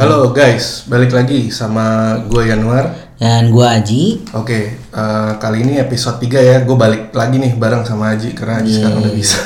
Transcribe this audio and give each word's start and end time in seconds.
Halo 0.00 0.32
guys, 0.32 0.88
balik 0.88 1.12
lagi 1.12 1.52
sama 1.52 2.16
gue 2.24 2.48
Yanuar. 2.48 3.12
Dan 3.20 3.52
gua 3.52 3.76
Aji. 3.76 4.32
Oke, 4.32 4.80
eh, 4.80 5.32
kali 5.36 5.60
ini 5.60 5.76
episode 5.76 6.16
3 6.24 6.40
ya. 6.40 6.56
Gue 6.64 6.72
balik 6.72 7.12
lagi 7.12 7.36
nih 7.36 7.52
bareng 7.52 7.84
sama 7.84 8.16
Aji 8.16 8.32
karena 8.32 8.64
Aji 8.64 8.80
sekarang 8.80 9.04
udah 9.04 9.12
bisa. 9.12 9.36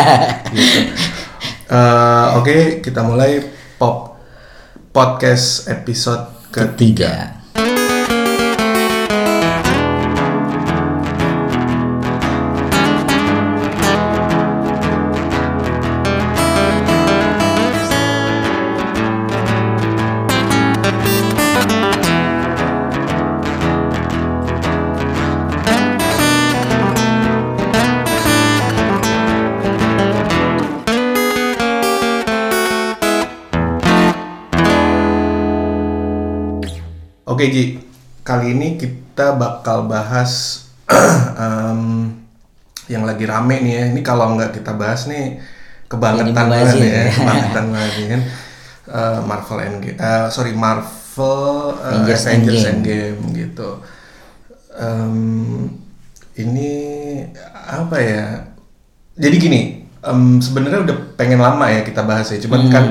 Gitu. 0.54 0.78
Eh, 1.66 2.26
Oke, 2.38 2.78
kita 2.86 3.02
mulai 3.02 3.50
pop 3.82 4.14
podcast 4.94 5.66
episode 5.66 6.54
ketiga. 6.54 7.35
Oke 37.46 37.54
Ji, 37.54 37.78
kali 38.26 38.58
ini 38.58 38.74
kita 38.74 39.38
bakal 39.38 39.86
bahas 39.86 40.66
em, 41.46 42.10
yang 42.90 43.06
lagi 43.06 43.22
rame 43.22 43.62
nih 43.62 43.70
ya. 43.70 43.82
Ini 43.94 44.02
kalau 44.02 44.34
nggak 44.34 44.50
kita 44.50 44.74
bahas 44.74 45.06
nih 45.06 45.38
kebangetan 45.86 46.50
banget 46.50 46.74
ya, 46.82 46.90
ya. 46.90 47.04
kebangetan 47.22 47.66
banget 47.70 47.94
kan. 48.10 48.22
Eh, 48.90 49.18
Marvel 49.22 49.58
Endgame, 49.62 49.94
eh, 49.94 50.26
sorry 50.34 50.58
Marvel 50.58 51.78
eh, 51.78 51.86
Avengers 51.86 52.26
Avengers 52.26 52.66
Endgame. 52.66 53.14
Endgame 53.14 53.38
gitu. 53.38 53.70
Em, 54.74 55.14
ini 56.42 56.70
apa 57.46 57.96
ya? 58.02 58.26
Jadi 59.22 59.36
gini, 59.38 59.60
em, 60.02 60.42
sebenarnya 60.42 60.82
udah 60.82 60.96
pengen 61.14 61.38
lama 61.38 61.70
ya 61.70 61.86
kita 61.86 62.02
bahas 62.02 62.26
ya. 62.26 62.42
Cuman 62.42 62.74
kan 62.74 62.84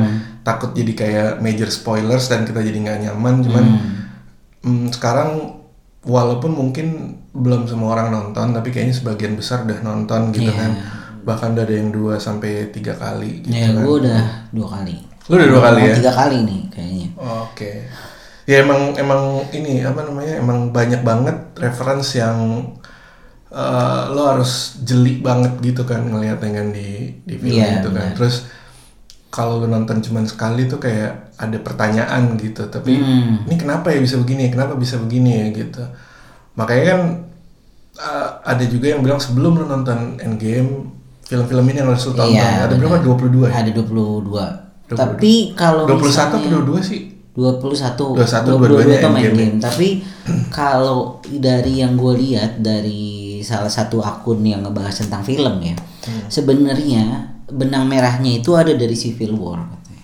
takut 0.47 0.71
jadi 0.71 0.95
kayak 0.95 1.31
major 1.43 1.67
spoilers 1.67 2.31
dan 2.31 2.47
kita 2.47 2.63
jadi 2.63 2.79
nggak 2.79 2.99
nyaman. 3.11 3.43
Cuman 3.43 3.65
Hmm, 3.67 3.94
sekarang 4.89 5.61
walaupun 6.01 6.51
mungkin 6.51 6.87
belum 7.31 7.65
semua 7.65 7.93
orang 7.93 8.09
nonton 8.09 8.51
tapi 8.51 8.69
kayaknya 8.69 8.95
sebagian 8.95 9.33
besar 9.33 9.63
udah 9.63 9.79
nonton 9.79 10.29
gitu 10.31 10.47
Iya. 10.47 10.55
kan 10.55 10.71
bahkan 11.21 11.53
udah 11.53 11.63
ada 11.63 11.75
yang 11.75 11.89
dua 11.89 12.17
sampai 12.17 12.69
tiga 12.69 12.93
kali 12.93 13.41
gitu 13.41 13.49
Ya, 13.51 13.69
kan 13.69 13.81
gua 13.81 13.95
udah 13.99 14.21
dua 14.51 14.67
kali. 14.71 14.95
lu 15.25 15.33
udah 15.35 15.49
dua 15.49 15.61
kali 15.63 15.79
ya 15.83 15.93
Tiga 15.95 16.13
kali 16.13 16.37
nih 16.43 16.61
kayaknya. 16.69 17.07
oke 17.17 17.71
ya 18.45 18.61
emang 18.61 18.93
emang 18.93 19.21
ini 19.51 19.81
apa 19.81 20.01
namanya 20.03 20.37
emang 20.37 20.69
banyak 20.69 21.01
banget 21.01 21.33
reference 21.55 22.13
yang 22.13 22.37
eh, 23.47 24.03
lo 24.07 24.21
harus 24.27 24.51
jeli 24.81 25.17
banget 25.19 25.57
gitu 25.61 25.81
kan 25.81 26.01
ngelihat 26.03 26.37
dengan 26.37 26.69
di 26.69 27.17
di 27.21 27.35
film 27.35 27.57
Iya, 27.57 27.79
gitu 27.79 27.89
kan 27.89 28.05
benar. 28.05 28.15
terus 28.15 28.35
kalau 29.35 29.59
lo 29.59 29.67
nonton 29.67 29.99
cuman 29.99 30.23
sekali 30.23 30.63
tuh 30.63 30.79
kayak 30.79 31.35
ada 31.35 31.57
pertanyaan 31.59 32.39
gitu 32.39 32.63
tapi 32.65 32.95
Hmm. 32.95 33.43
ini 33.43 33.55
kenapa 33.55 33.91
ya 33.91 33.99
bisa 33.99 34.15
begini 34.15 34.47
kenapa 34.47 34.73
bisa 34.73 34.95
begini 34.95 35.31
ya 35.35 35.45
gitu 35.53 35.83
makanya 36.55 36.83
kan 36.87 37.01
uh, 37.97 38.29
ada 38.41 38.63
juga 38.63 38.89
yang 38.89 39.01
bilang 39.01 39.19
sebelum 39.19 39.55
lo 39.55 39.65
nonton 39.65 40.15
Endgame 40.17 40.87
film-film 41.21 41.65
ini 41.65 41.77
yang 41.77 41.89
harus 41.89 42.05
lo 42.05 42.13
tonton 42.13 42.31
Iya, 42.31 42.63
ada 42.63 42.73
berapa 42.73 42.97
22 43.01 43.43
ya 43.43 43.53
Ada 43.57 43.71
22. 43.73 44.95
Tapi 44.95 45.33
kalau 45.51 45.83
21 45.83 45.91
atau 45.91 46.37
misalnya 46.37 46.49
22 46.61 46.79
sih 46.79 47.01
21 47.35 48.15
21, 48.15 48.47
dua-duanya 48.47 48.95
itu 48.95 49.09
main 49.09 49.25
Endgame. 49.25 49.35
game. 49.35 49.57
Tapi 49.59 49.87
kalau 50.55 51.19
dari 51.25 51.83
yang 51.83 51.99
gue 51.99 52.13
lihat 52.15 52.63
dari 52.63 53.03
salah 53.41 53.67
satu 53.67 53.99
akun 53.99 54.39
yang 54.39 54.63
ngebahas 54.63 55.03
tentang 55.03 55.19
film 55.21 55.59
ya, 55.59 55.75
Hmm. 56.05 56.29
sebenarnya 56.29 57.34
benang 57.47 57.85
merahnya 57.85 58.39
itu 58.39 58.53
ada 58.53 58.71
dari 58.71 58.93
Civil 58.93 59.35
War. 59.35 59.61
katanya. 59.63 60.03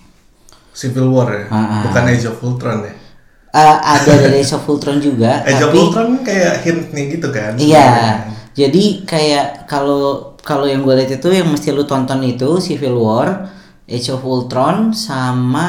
Civil 0.72 1.06
War 1.08 1.28
ya 1.28 1.44
Ah, 1.46 1.56
ah. 1.58 1.82
bukan 1.84 2.02
Age 2.08 2.26
of 2.26 2.38
Ultron 2.40 2.80
ya 2.82 2.94
Eh, 3.52 3.76
ada 3.84 4.12
dari 4.16 4.40
Age 4.40 4.56
of 4.56 4.64
Ultron 4.64 4.96
juga, 4.96 5.40
Age 5.48 5.60
of 5.60 5.68
tapi 5.68 5.78
Ultron 5.78 6.24
kayak 6.24 6.64
hint 6.64 6.88
nih 6.90 7.04
gitu 7.12 7.28
kan 7.28 7.52
Iya, 7.54 7.88
jadi 8.56 9.04
kayak 9.04 9.68
kalau 9.68 10.32
kalau 10.40 10.64
yang 10.64 10.80
gue 10.80 10.96
lihat 10.96 11.20
itu 11.20 11.28
yang 11.28 11.46
mesti 11.46 11.68
lu 11.70 11.84
tonton 11.84 12.24
itu 12.24 12.48
Civil 12.58 12.96
War, 12.96 13.52
Age 13.84 14.08
of 14.08 14.24
Ultron 14.24 14.96
sama 14.96 15.68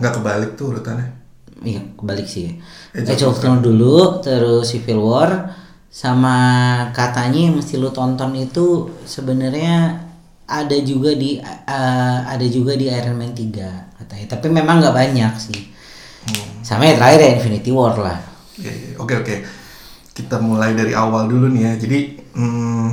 nggak 0.00 0.12
kebalik 0.16 0.50
tuh 0.56 0.72
urutannya 0.72 1.12
iya 1.60 1.84
kebalik 2.00 2.24
sih. 2.24 2.56
Age 2.96 3.12
Age, 3.12 3.22
of 3.22 3.36
of 3.36 3.36
Ultron 3.36 3.60
dulu, 3.60 4.24
terus 4.24 4.72
Civil 4.72 4.98
War 4.98 5.52
sama 5.92 6.36
katanya 6.90 7.52
yang 7.52 7.60
mesti 7.60 7.76
lu 7.76 7.92
tonton 7.92 8.32
itu 8.32 8.88
sebenarnya 9.04 10.07
ada 10.48 10.76
juga 10.80 11.12
di 11.12 11.36
eh, 11.44 12.18
ada 12.24 12.46
juga 12.48 12.72
di 12.72 12.88
Iron 12.88 13.20
Man 13.20 13.36
3 13.36 14.00
katanya. 14.00 14.26
Tapi 14.32 14.46
memang 14.48 14.80
nggak 14.80 14.96
banyak 14.96 15.32
sih. 15.36 15.60
Hmm. 16.24 16.64
Sama 16.64 16.88
ya 16.88 16.96
terakhir 16.96 17.20
ya 17.20 17.30
Infinity 17.36 17.70
War 17.70 17.94
lah. 18.00 18.18
Iya, 18.56 18.72
iya. 18.72 18.90
Oke 18.96 19.14
oke. 19.20 19.34
Kita 20.16 20.40
mulai 20.40 20.72
dari 20.72 20.96
awal 20.96 21.28
dulu 21.28 21.52
nih 21.52 21.62
ya. 21.68 21.72
Jadi 21.76 21.98
hmm, 22.32 22.88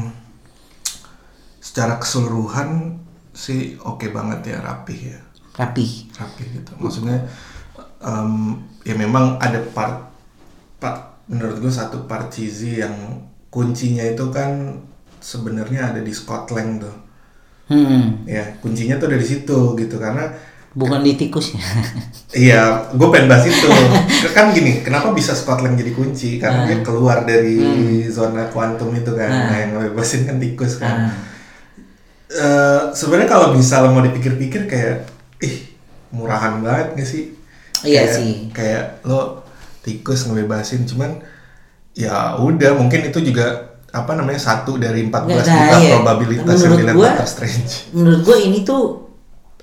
secara 1.64 1.96
keseluruhan 1.98 3.00
sih 3.32 3.80
oke 3.80 4.12
banget 4.12 4.56
ya 4.56 4.58
rapih 4.60 5.16
ya. 5.16 5.20
Rapih. 5.56 6.12
Rapih 6.20 6.46
gitu. 6.60 6.72
Maksudnya 6.76 7.24
em, 8.04 8.60
ya 8.84 8.96
memang 9.00 9.40
ada 9.40 9.64
part 9.72 10.12
part 10.78 11.24
menurut 11.32 11.64
gue 11.64 11.72
satu 11.72 12.04
part 12.06 12.28
cheesy 12.30 12.84
yang 12.84 12.94
kuncinya 13.48 14.04
itu 14.04 14.28
kan 14.30 14.84
sebenarnya 15.24 15.96
ada 15.96 16.04
di 16.04 16.12
Scotland 16.12 16.84
tuh. 16.84 17.05
Hmm. 17.66 18.24
Ya 18.24 18.58
kuncinya 18.59 18.96
tuh 18.96 19.09
dari 19.09 19.26
situ 19.26 19.74
gitu 19.74 19.98
karena 19.98 20.30
Bukan 20.76 21.02
di 21.02 21.16
tikus 21.16 21.56
ya. 21.56 21.64
Iya, 22.36 22.62
gue 22.92 23.08
pengen 23.08 23.31
bahas 23.31 23.48
itu. 23.48 23.64
kan 24.36 24.52
gini, 24.52 24.84
kenapa 24.84 25.16
bisa 25.16 25.31
Scotland 25.31 25.80
jadi 25.80 25.96
kunci? 25.96 26.36
Karena 26.36 26.68
dia 26.68 26.84
keluar 26.84 27.24
dari 27.24 27.56
zona 28.12 28.52
kuantum 28.52 28.92
itu 28.92 29.08
kan, 29.16 29.31
nah, 29.31 29.56
yang 29.56 29.72
ngebebasin 29.72 30.28
kan 30.28 30.36
tikus 30.36 30.75
kan. 30.75 31.08
Ah. 31.08 31.12
Eh, 32.28 32.81
Sebenarnya 32.92 33.30
kalau 33.30 33.56
misalnya 33.56 33.88
mau 33.88 34.04
dipikir-pikir 34.04 34.68
kayak, 34.68 35.08
ih 35.40 35.64
murahan 36.12 36.59
banget 36.59 37.00
gak 37.00 37.08
sih? 37.08 37.24
Iya 37.88 38.04
Kayak- 38.04 38.16
sih. 38.20 38.31
Kayak 38.52 38.84
lo 39.08 39.48
tikus 39.80 40.28
ngebebasin, 40.28 40.84
cuman 40.84 41.24
ya 41.96 42.36
udah 42.36 42.75
mungkin 42.75 43.08
itu 43.08 43.24
juga 43.24 43.75
apa 43.95 44.11
namanya 44.13 44.38
satu 44.38 44.75
dari 44.75 45.01
14 45.03 45.23
Nggak, 45.25 45.47
juta 45.47 45.78
iya. 45.79 45.91
probabilitas 45.95 46.44
yang 46.53 46.59
Menurut 46.67 46.78
dilihat 46.78 46.95
gua- 46.95 47.07
Doctor 47.09 47.28
Strange. 47.29 47.72
menurut 47.91 48.22
gue 48.22 48.38
ini 48.41 48.59
tuh 48.61 48.83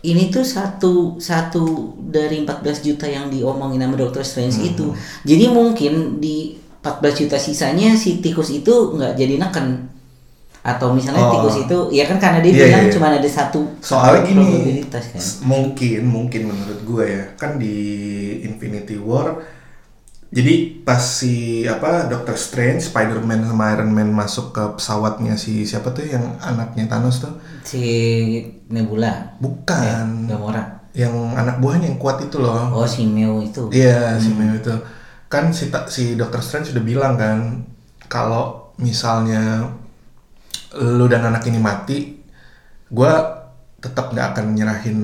ini 0.03 0.25
tuh 0.29 0.43
satu 0.43 0.93
satu 1.17 1.63
dari 2.03 2.41
14 2.41 2.59
juta 2.83 3.07
yang 3.07 3.29
diomongin 3.29 3.79
sama 3.79 3.95
Doctor 3.95 4.23
Strange 4.23 4.57
Hmm. 4.57 4.67
itu. 4.67 4.87
Jadi 5.23 5.45
mungkin 5.47 5.93
di 6.19 6.37
14 6.81 6.91
juta 7.17 7.37
sisanya 7.37 7.95
si 7.95 8.19
tikus 8.19 8.51
itu 8.51 8.73
nggak 8.91 9.15
jadi 9.15 9.39
neken 9.39 9.87
atau 10.61 10.91
misalnya 10.91 11.23
Oh. 11.25 11.33
tikus 11.37 11.57
itu 11.61 11.79
ya 11.93 12.05
kan 12.05 12.17
karena 12.17 12.39
dia 12.39 12.51
Iya, 12.51 12.59
bilang 12.65 12.75
iya, 12.77 12.87
iya. 12.87 12.93
cuma 12.93 13.07
ada 13.11 13.27
satu 13.29 13.61
Soalnya 13.79 14.23
gini, 14.25 14.43
probabilitas 14.43 15.05
kan. 15.09 15.23
mungkin 15.45 16.01
mungkin 16.05 16.43
menurut 16.49 16.81
gue 16.85 17.05
ya, 17.09 17.25
kan 17.37 17.59
di 17.59 17.75
Infinity 18.43 18.95
War, 18.97 19.39
jadi 20.33 20.55
pas 20.81 20.99
si 20.99 21.63
apa 21.69 22.09
Doctor 22.09 22.35
Strange, 22.35 22.81
Spider-Man 22.81 23.45
sama 23.45 23.77
Iron 23.77 23.93
Man 23.93 24.11
masuk 24.11 24.57
ke 24.57 24.65
pesawatnya 24.81 25.37
si 25.37 25.63
siapa 25.63 25.93
tuh 25.93 26.09
yang 26.09 26.41
anaknya 26.41 26.89
Thanos 26.89 27.21
tuh? 27.21 27.37
Si 27.63 27.85
Nebula, 28.73 29.37
Bukan, 29.39 30.27
Gamora. 30.27 30.81
yang 30.97 31.13
anak 31.37 31.61
buahnya 31.61 31.93
yang 31.93 32.01
kuat 32.01 32.25
itu 32.25 32.41
loh. 32.41 32.73
Oh 32.73 32.89
si 32.89 33.05
Meo 33.05 33.45
itu. 33.45 33.69
Iya 33.69 34.17
si 34.17 34.33
Meo 34.33 34.57
itu, 34.57 34.73
kan 35.29 35.53
si 35.53 35.69
si 35.89 36.17
Doctor 36.17 36.41
Strange 36.41 36.73
sudah 36.73 36.81
bilang 36.83 37.15
kan, 37.17 37.69
kalau 38.09 38.73
misalnya 38.81 39.69
lu 40.73 41.05
dan 41.07 41.29
anak 41.29 41.45
ini 41.45 41.61
mati, 41.61 42.17
gue 42.89 43.13
tetap 43.79 44.13
nggak 44.13 44.27
akan 44.33 44.47
nyerahin 44.57 45.01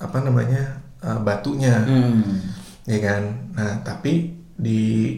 apa 0.00 0.16
namanya 0.24 0.80
uh, 1.04 1.20
batunya, 1.20 1.76
Hmm. 1.84 2.40
Ya 2.90 2.98
kan. 2.98 3.22
Nah 3.54 3.86
tapi 3.86 4.34
di 4.58 5.14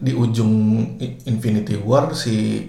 di 0.00 0.12
ujung 0.16 0.52
Infinity 1.28 1.76
War 1.76 2.16
si 2.16 2.64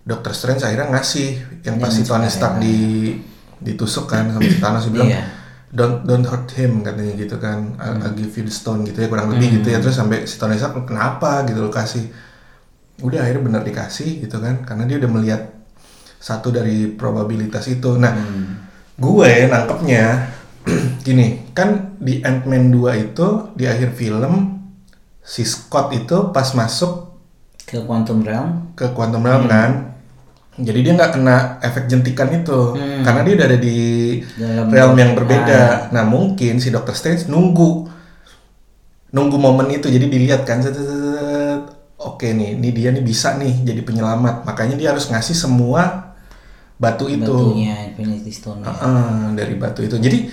Doctor 0.00 0.32
Strange 0.32 0.64
akhirnya 0.64 0.96
ngasih 0.96 1.28
yang 1.64 1.76
Dia 1.76 1.84
pasti 1.84 2.00
Tony 2.04 2.24
ngasih 2.24 2.32
Stark 2.32 2.54
ya. 2.56 2.60
di 2.64 2.76
ditusuk 3.60 4.08
kan 4.08 4.32
sama 4.32 4.44
si 4.44 4.58
Thanos 4.60 4.88
bilang 4.88 5.08
Iya. 5.08 5.24
don't 5.72 6.04
don't 6.04 6.24
hurt 6.24 6.48
him 6.56 6.80
katanya 6.80 7.14
gitu 7.16 7.36
kan. 7.36 7.76
I'll, 7.76 8.00
I'll 8.00 8.16
give 8.16 8.32
you 8.32 8.44
the 8.48 8.52
stone 8.52 8.84
gitu 8.84 9.04
ya 9.04 9.08
kurang 9.08 9.28
lebih 9.32 9.60
gitu 9.60 9.68
ya. 9.68 9.78
Terus 9.80 9.96
sampai 9.96 10.24
si 10.24 10.40
Tony 10.40 10.56
Stark 10.56 10.76
kenapa? 10.84 11.44
gitu 11.44 11.60
lo 11.60 11.68
kasih. 11.68 12.08
Udah 13.04 13.26
akhirnya 13.26 13.42
benar 13.44 13.62
dikasih 13.66 14.24
gitu 14.24 14.40
kan 14.40 14.64
karena 14.64 14.88
dia 14.88 14.96
udah 15.02 15.10
melihat 15.10 15.42
satu 16.16 16.48
dari 16.48 16.88
probabilitas 16.94 17.68
itu. 17.68 18.00
Nah 18.00 18.12
gue 18.94 19.30
nangkepnya 19.50 20.30
gini, 21.06 21.52
kan 21.52 21.94
di 21.96 22.20
Ant-Man 22.20 22.72
2 22.72 23.04
itu 23.04 23.26
di 23.52 23.64
akhir 23.64 23.92
film 23.92 24.60
si 25.20 25.44
Scott 25.44 25.92
itu 25.92 26.30
pas 26.30 26.48
masuk 26.52 27.16
ke 27.64 27.80
Quantum 27.80 28.20
Realm. 28.20 28.72
ke 28.72 28.92
Quantum 28.92 29.20
Realm 29.20 29.44
kan. 29.46 29.96
Jadi 30.54 30.86
dia 30.86 30.92
nggak 30.94 31.12
kena 31.12 31.36
efek 31.60 31.90
jentikan 31.90 32.30
itu. 32.30 32.76
Karena 33.02 33.20
dia 33.22 33.34
udah 33.34 33.46
ada 33.48 33.58
di 33.58 33.78
Dalam- 34.38 34.70
realm 34.70 34.94
yang 34.94 35.12
berbeda. 35.12 35.90
Nah 35.90 36.04
mungkin 36.04 36.62
si 36.62 36.70
Doctor 36.70 36.94
Strange 36.94 37.26
nunggu 37.26 37.90
nunggu 39.10 39.36
momen 39.36 39.66
itu. 39.70 39.90
Jadi 39.90 40.06
dilihat 40.06 40.46
kan 40.46 40.62
oke 41.98 42.26
nih 42.26 42.54
ini 42.54 42.68
dia 42.70 42.94
nih 42.94 43.02
bisa 43.02 43.34
nih 43.34 43.66
jadi 43.66 43.82
penyelamat. 43.82 44.46
Makanya 44.46 44.78
dia 44.78 44.94
harus 44.94 45.10
ngasih 45.10 45.34
semua 45.34 46.14
batu 46.78 47.10
itu. 47.10 47.26
Batunya 47.26 47.90
Infinity 47.90 48.30
Stone 48.30 48.62
ya. 48.62 48.70
Heeh, 48.70 49.34
dari 49.34 49.54
batu 49.58 49.82
itu. 49.82 49.98
Jadi 49.98 50.30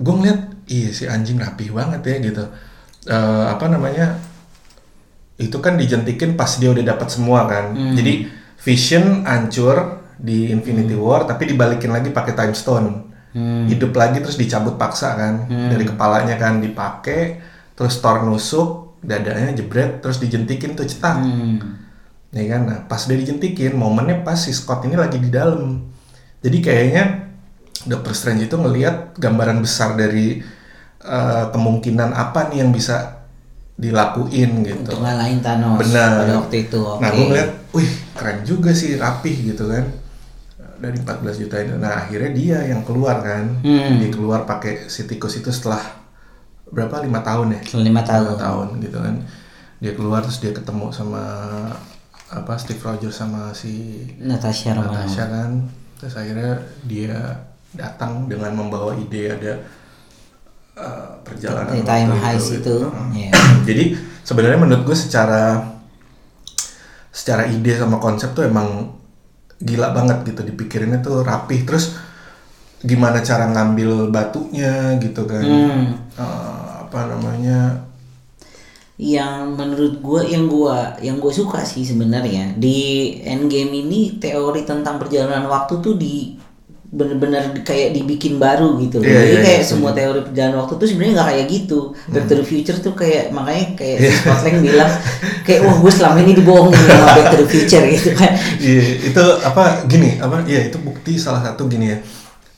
gue 0.00 0.14
ngeliat, 0.16 0.40
iya 0.66 0.90
si 0.90 1.04
anjing 1.04 1.36
rapih 1.36 1.76
banget 1.76 2.00
ya 2.08 2.16
gitu. 2.24 2.44
Eh, 3.06 3.44
apa 3.52 3.68
namanya? 3.68 4.16
Itu 5.36 5.60
kan 5.60 5.76
dijentikin 5.76 6.36
pas 6.40 6.56
dia 6.56 6.72
udah 6.72 6.84
dapat 6.84 7.08
semua 7.12 7.44
kan. 7.44 7.76
Jadi 7.94 8.28
Vision 8.60 9.24
hancur 9.24 10.04
di 10.20 10.52
Infinity 10.52 10.92
War, 10.92 11.24
tapi 11.24 11.48
dibalikin 11.48 11.92
lagi 11.92 12.12
pakai 12.12 12.36
Time 12.36 12.52
Stone. 12.52 12.88
Hmm. 13.30 13.64
Hidup 13.70 13.94
lagi 13.94 14.18
terus 14.20 14.34
dicabut 14.34 14.74
paksa 14.74 15.14
kan 15.14 15.46
dari 15.46 15.86
kepalanya 15.86 16.34
kan 16.34 16.58
dipakai, 16.58 17.38
terus 17.78 18.02
Thor 18.02 18.26
nusuk 18.26 19.00
dadanya 19.00 19.56
jebret, 19.56 20.04
terus 20.04 20.20
dijentikin 20.20 20.76
tuh 20.76 20.84
cetak 20.84 21.24
Hmm. 21.24 21.56
ya 22.36 22.44
kan 22.52 22.62
nah 22.68 22.78
pas 22.84 23.00
dia 23.08 23.16
dijentikin 23.16 23.74
momennya 23.74 24.22
pas 24.22 24.36
si 24.36 24.52
Scott 24.52 24.84
ini 24.84 24.94
lagi 24.94 25.16
di 25.18 25.32
dalam 25.32 25.88
jadi 26.44 26.58
kayaknya 26.60 27.04
Doctor 27.82 28.12
Strange 28.12 28.44
itu 28.44 28.54
ngelihat 28.54 29.16
gambaran 29.16 29.58
besar 29.58 29.94
dari 29.94 30.40
eh, 31.00 31.44
kemungkinan 31.48 32.10
apa 32.10 32.48
nih 32.48 32.60
yang 32.60 32.70
bisa 32.70 33.24
dilakuin 33.74 34.60
gitu 34.60 34.84
Untuk 34.86 35.00
ngalahin 35.00 35.40
Thanos 35.40 35.80
Benar. 35.80 36.10
pada 36.20 36.32
waktu 36.38 36.56
itu. 36.62 36.80
Oke. 36.80 37.00
nah 37.00 37.08
gue 37.08 37.24
ngeliat 37.26 37.50
wih 37.70 37.90
keren 38.12 38.38
juga 38.42 38.70
sih 38.70 38.94
rapih 38.94 39.32
gitu 39.46 39.64
kan 39.66 39.88
dari 40.76 40.96
14 40.98 41.08
juta 41.38 41.56
itu 41.56 41.74
nah 41.74 42.04
akhirnya 42.04 42.30
dia 42.30 42.58
yang 42.66 42.80
keluar 42.82 43.20
kan 43.20 43.56
Hmm. 43.60 43.96
dia 43.96 44.08
keluar 44.08 44.44
pakai 44.44 44.84
si 44.86 45.04
tikus 45.04 45.36
itu 45.36 45.48
setelah 45.48 45.80
berapa 46.66 47.00
lima 47.00 47.20
tahun 47.20 47.52
ya 47.52 47.60
Selama 47.66 47.84
lima 47.86 48.02
tahun. 48.02 48.24
lima 48.26 48.36
tahun 48.38 48.68
gitu 48.80 48.98
kan 48.98 49.14
dia 49.78 49.92
keluar 49.94 50.20
terus 50.20 50.38
dia 50.38 50.52
ketemu 50.52 50.86
sama 50.90 51.24
apa 52.28 52.52
Steve 52.54 52.78
Rogers 52.78 53.12
sama 53.14 53.50
si 53.52 54.04
Natasha 54.18 54.72
Romanoff. 54.72 55.02
Natasha 55.02 55.24
kan 55.26 55.50
terus 55.96 56.14
akhirnya 56.14 56.52
dia 56.82 57.16
datang 57.74 58.26
dengan 58.26 58.50
membawa 58.54 58.94
ide 58.98 59.30
ada 59.30 59.52
uh, 60.74 61.18
perjalanan 61.22 61.74
Di 61.74 61.82
time 61.86 62.12
heist 62.18 62.60
itu. 62.62 62.76
Heeh. 62.86 63.06
Iya. 63.14 63.30
jadi 63.68 63.84
sebenarnya 64.26 64.58
menurut 64.58 64.82
gue 64.86 64.96
secara 64.98 65.62
secara 67.10 67.46
ide 67.50 67.74
sama 67.74 67.98
konsep 67.98 68.30
tuh 68.32 68.46
emang 68.46 68.94
gila 69.60 69.92
banget 69.92 70.24
gitu 70.32 70.40
dipikirinnya 70.46 71.04
tuh 71.04 71.20
rapih 71.20 71.68
terus 71.68 71.98
gimana 72.80 73.20
cara 73.20 73.52
ngambil 73.52 74.08
batunya 74.08 74.96
gitu 74.96 75.28
kan 75.28 75.44
Hmm. 75.44 76.00
Eh, 76.16 76.68
apa 76.88 77.12
namanya 77.12 77.84
yang 79.00 79.56
menurut 79.56 80.00
gue 80.00 80.20
yang 80.28 80.44
gua 80.44 80.92
yang 81.00 81.16
gue 81.16 81.32
suka 81.32 81.64
sih 81.64 81.84
sebenarnya 81.84 82.52
di 82.60 83.16
Endgame 83.24 83.88
ini 83.88 84.20
teori 84.20 84.68
tentang 84.68 85.00
perjalanan 85.00 85.48
waktu 85.48 85.80
tuh 85.80 85.96
di 85.96 86.36
bener-bener 86.90 87.54
di- 87.54 87.62
kayak 87.62 87.94
dibikin 87.94 88.36
baru 88.36 88.74
gitu 88.76 88.98
loh. 88.98 89.06
Iya, 89.06 89.14
Jadi 89.16 89.30
iya, 89.30 89.40
kayak 89.40 89.62
iya, 89.62 89.68
semua 89.68 89.90
teori 89.90 90.20
perjalanan 90.20 90.56
waktu 90.58 90.74
tuh 90.74 90.86
sebenarnya 90.86 91.14
nggak 91.14 91.28
kayak 91.30 91.46
gitu. 91.48 91.80
Back 92.08 92.24
to 92.26 92.34
the 92.34 92.42
Future 92.42 92.76
tuh 92.76 92.92
kayak 92.92 93.24
makanya 93.30 93.64
kayak 93.74 93.96
Iya. 93.96 94.10
Scott 94.12 94.40
Lang 94.42 94.58
bilang 94.58 94.92
kayak 95.40 95.60
wah 95.62 95.76
gue 95.76 95.92
selama 95.92 96.18
ini 96.18 96.32
dibohongin 96.34 96.82
sama 96.82 97.06
Back 97.14 97.26
to 97.28 97.36
the 97.38 97.48
Future 97.48 97.84
gitu 97.88 98.10
kan. 98.12 98.30
Iya, 98.58 98.82
itu 99.06 99.24
apa 99.40 99.62
gini, 99.86 100.18
apa 100.18 100.42
iya 100.44 100.66
itu 100.66 100.78
bukti 100.78 101.14
salah 101.14 101.40
satu 101.40 101.64
gini 101.64 101.86
ya. 101.88 101.98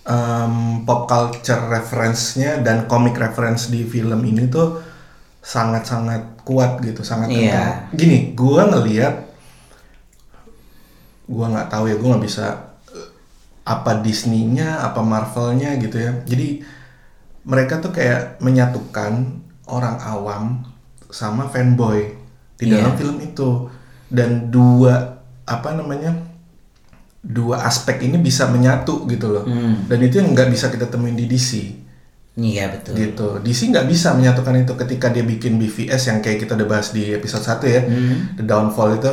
Em, 0.03 0.55
pop 0.83 1.05
culture 1.05 1.63
reference-nya 1.69 2.59
dan 2.59 2.87
comic 2.87 3.15
reference 3.15 3.69
di 3.69 3.85
film 3.85 4.19
ini 4.23 4.49
tuh 4.49 4.81
sangat-sangat 5.39 6.41
kuat 6.43 6.81
gitu, 6.81 7.03
sangat 7.03 7.29
Iya. 7.29 7.39
kental. 7.39 7.71
Gini, 7.95 8.19
gua 8.33 8.67
ngeliat 8.67 9.15
gua 11.27 11.47
nggak 11.49 11.69
tahu 11.69 11.85
ya, 11.87 11.97
gua 11.97 12.09
nggak 12.11 12.25
bisa 12.25 12.47
apa 13.63 13.99
Disney-nya, 13.99 14.83
apa 14.83 15.01
Marvel-nya 15.01 15.77
gitu 15.77 15.97
ya. 15.97 16.13
Jadi 16.23 16.63
mereka 17.43 17.79
tuh 17.79 17.91
kayak 17.91 18.39
menyatukan 18.39 19.39
orang 19.67 19.97
awam 19.99 20.63
sama 21.09 21.47
fanboy 21.47 22.15
di 22.55 22.65
dalam 22.69 22.95
film 22.95 23.19
itu 23.19 23.67
dan 24.07 24.49
dua 24.49 25.19
apa 25.45 25.71
namanya 25.73 26.15
dua 27.21 27.63
aspek 27.63 28.03
ini 28.03 28.17
bisa 28.17 28.47
menyatu 28.47 29.07
gitu 29.07 29.29
loh 29.29 29.45
Hmm. 29.45 29.87
dan 29.87 29.99
itu 30.01 30.19
yang 30.19 30.31
nggak 30.31 30.49
bisa 30.49 30.67
kita 30.69 30.87
temuin 30.87 31.15
di 31.15 31.27
DC 31.27 31.79
Iya 32.33 32.73
betul. 32.73 32.93
gitu 32.97 33.29
DC 33.39 33.69
nggak 33.69 33.87
bisa 33.87 34.11
menyatukan 34.13 34.57
itu 34.59 34.73
ketika 34.77 35.07
dia 35.09 35.23
bikin 35.23 35.55
BVS 35.57 36.09
yang 36.09 36.19
kayak 36.19 36.41
kita 36.41 36.55
udah 36.55 36.69
bahas 36.69 36.91
di 36.91 37.11
episode 37.11 37.45
1 37.45 37.63
ya 37.69 37.83
Hmm. 37.83 38.35
The 38.35 38.45
Downfall 38.45 38.97
itu 38.97 39.13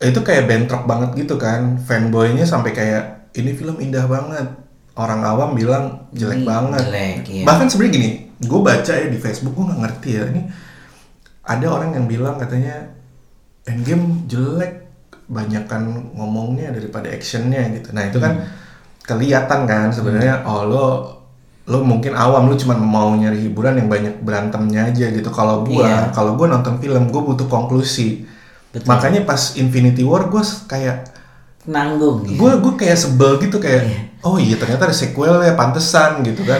itu 0.00 0.20
kayak 0.20 0.44
bentrok 0.44 0.84
banget 0.84 1.14
gitu 1.16 1.34
kan 1.36 1.76
fanboynya 1.78 2.42
sampai 2.42 2.72
kayak 2.72 3.04
ini 3.32 3.50
film 3.52 3.76
indah 3.78 4.04
banget 4.04 4.46
orang 4.94 5.20
awam 5.22 5.50
bilang 5.52 5.84
jelek 6.10 6.42
Ini 6.42 6.46
banget 6.46 6.82
jelek, 6.82 7.18
iya. 7.28 7.44
bahkan 7.44 7.66
sebenarnya 7.66 7.94
gini 7.94 8.10
gue 8.40 8.60
baca 8.60 8.92
ya 8.92 9.06
di 9.06 9.16
Facebook 9.16 9.52
gue 9.52 9.64
nggak 9.64 9.80
ngerti 9.80 10.10
ya 10.12 10.24
ini 10.28 10.42
ada 11.42 11.66
orang 11.68 11.90
yang 11.92 12.06
bilang 12.06 12.36
katanya 12.36 12.90
Endgame 13.62 14.24
jelek 14.24 14.88
banyakan 15.26 16.10
ngomongnya 16.12 16.70
daripada 16.70 17.06
actionnya 17.06 17.70
gitu 17.70 17.92
nah 17.92 18.02
itu 18.02 18.18
kan 18.18 18.34
Hmm. 18.34 18.48
kelihatan 19.06 19.60
kan 19.64 19.88
sebenarnya 19.90 20.42
oh 20.42 20.62
lo 20.64 20.86
lo 21.66 21.82
mungkin 21.82 22.14
awam 22.14 22.46
lo 22.46 22.54
cuma 22.54 22.74
mau 22.74 23.14
nyari 23.14 23.38
hiburan 23.40 23.78
yang 23.78 23.86
banyak 23.86 24.14
berantemnya 24.20 24.90
aja 24.90 25.06
gitu 25.06 25.30
kalau 25.30 25.62
gua 25.62 25.86
Iya. 25.86 26.10
kalau 26.10 26.34
gua 26.34 26.50
nonton 26.50 26.78
film 26.78 27.08
gua 27.08 27.22
butuh 27.24 27.46
konklusi 27.46 28.26
Betul. 28.70 28.86
makanya 28.86 29.22
pas 29.22 29.54
Infinity 29.54 30.02
War 30.02 30.26
gua 30.26 30.42
kayak 30.66 31.06
Nanggung. 31.70 32.16
gitu. 32.24 32.36
gue 32.36 32.52
gue 32.58 32.72
kayak 32.76 32.98
sebel 32.98 33.38
gitu 33.38 33.56
kayak 33.56 33.82
Iya. 33.84 33.98
oh 34.20 34.36
iya 34.36 34.54
ternyata 34.54 34.82
ada 34.84 34.96
sequel 34.96 35.38
ya 35.38 35.54
pantesan 35.54 36.20
gitu 36.20 36.42
kan 36.42 36.58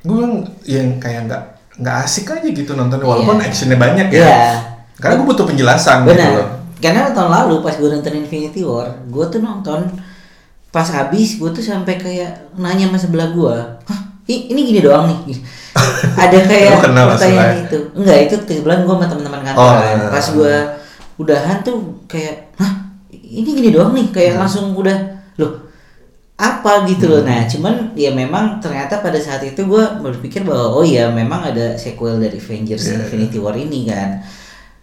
gue 0.00 0.22
yang 0.64 0.98
kayak 0.98 1.26
nggak 1.26 1.42
nggak 1.78 1.96
asik 2.02 2.26
aja 2.28 2.44
gitu 2.44 2.72
nonton 2.72 2.98
walaupun 3.00 3.36
Iya. 3.36 3.46
actionnya 3.46 3.76
banyak 3.76 4.08
ya 4.08 4.18
Iya. 4.20 4.38
karena 4.96 5.14
gue 5.14 5.26
butuh 5.26 5.44
penjelasan 5.44 6.02
gitu 6.02 6.12
Benar. 6.12 6.32
loh 6.34 6.48
Karena 6.76 7.10
tahun 7.10 7.30
lalu 7.32 7.54
pas 7.60 7.74
gue 7.74 7.88
nonton 7.88 8.14
Infinity 8.16 8.62
War, 8.62 8.86
gue 9.04 9.24
tuh 9.26 9.40
nonton 9.40 9.82
pas 10.68 10.86
habis 10.88 11.34
gue 11.34 11.50
tuh 11.50 11.58
sampai 11.60 11.96
kayak 11.96 12.54
nanya 12.54 12.86
sama 12.86 12.94
sebelah 12.96 13.28
gue, 13.28 13.54
hah 13.82 14.00
ini 14.24 14.60
gini 14.62 14.78
doang 14.78 15.10
nih. 15.24 15.42
Ada 16.22 16.38
kayak 16.40 16.78
pertanyaan 16.78 17.08
maksudnya? 17.10 17.50
itu. 17.58 17.78
Enggak 17.92 18.18
itu 18.22 18.34
kebetulan 18.38 18.84
gue 18.84 18.94
sama 18.94 19.06
teman-teman 19.06 19.40
kantor 19.42 19.58
Oh, 19.58 19.74
kan. 19.74 19.82
iya. 19.90 20.06
Pas 20.06 20.26
gue 20.30 20.54
udahan 21.18 21.58
tuh 21.62 21.76
kayak, 22.06 22.34
hah 22.54 22.72
ini 23.10 23.48
gini 23.54 23.70
doang 23.70 23.92
nih. 23.92 24.08
Kayak 24.08 24.32
Hmm. 24.34 24.40
langsung 24.42 24.64
udah 24.72 24.98
loh 25.36 25.52
apa 26.34 26.86
gitu 26.86 27.08
loh. 27.08 27.22
Nah 27.22 27.44
cuman 27.44 27.92
ya 27.94 28.10
memang 28.10 28.58
ternyata 28.58 28.98
pada 28.98 29.18
saat 29.18 29.42
itu 29.42 29.58
gue 29.60 29.84
berpikir 29.98 30.42
bahwa 30.42 30.70
oh 30.72 30.86
ya 30.86 31.10
memang 31.10 31.42
ada 31.44 31.74
sequel 31.74 32.16
dari 32.16 32.36
Avengers 32.36 32.84
Iya, 32.84 32.94
Infinity 33.00 33.38
War 33.38 33.54
ini 33.54 33.84
kan 33.84 34.22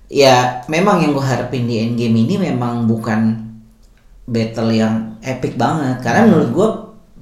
ya 0.05 0.35
memang 0.67 1.01
yang 1.01 1.11
gue 1.11 1.23
harapin 1.23 1.65
di 1.65 1.81
Endgame 1.81 2.13
ini 2.21 2.35
memang 2.37 2.85
bukan 2.85 3.41
battle 4.25 4.69
yang 4.69 5.17
epic 5.21 5.55
banget 5.55 5.97
karena 6.01 6.25
menurut 6.25 6.49
gue 6.51 6.69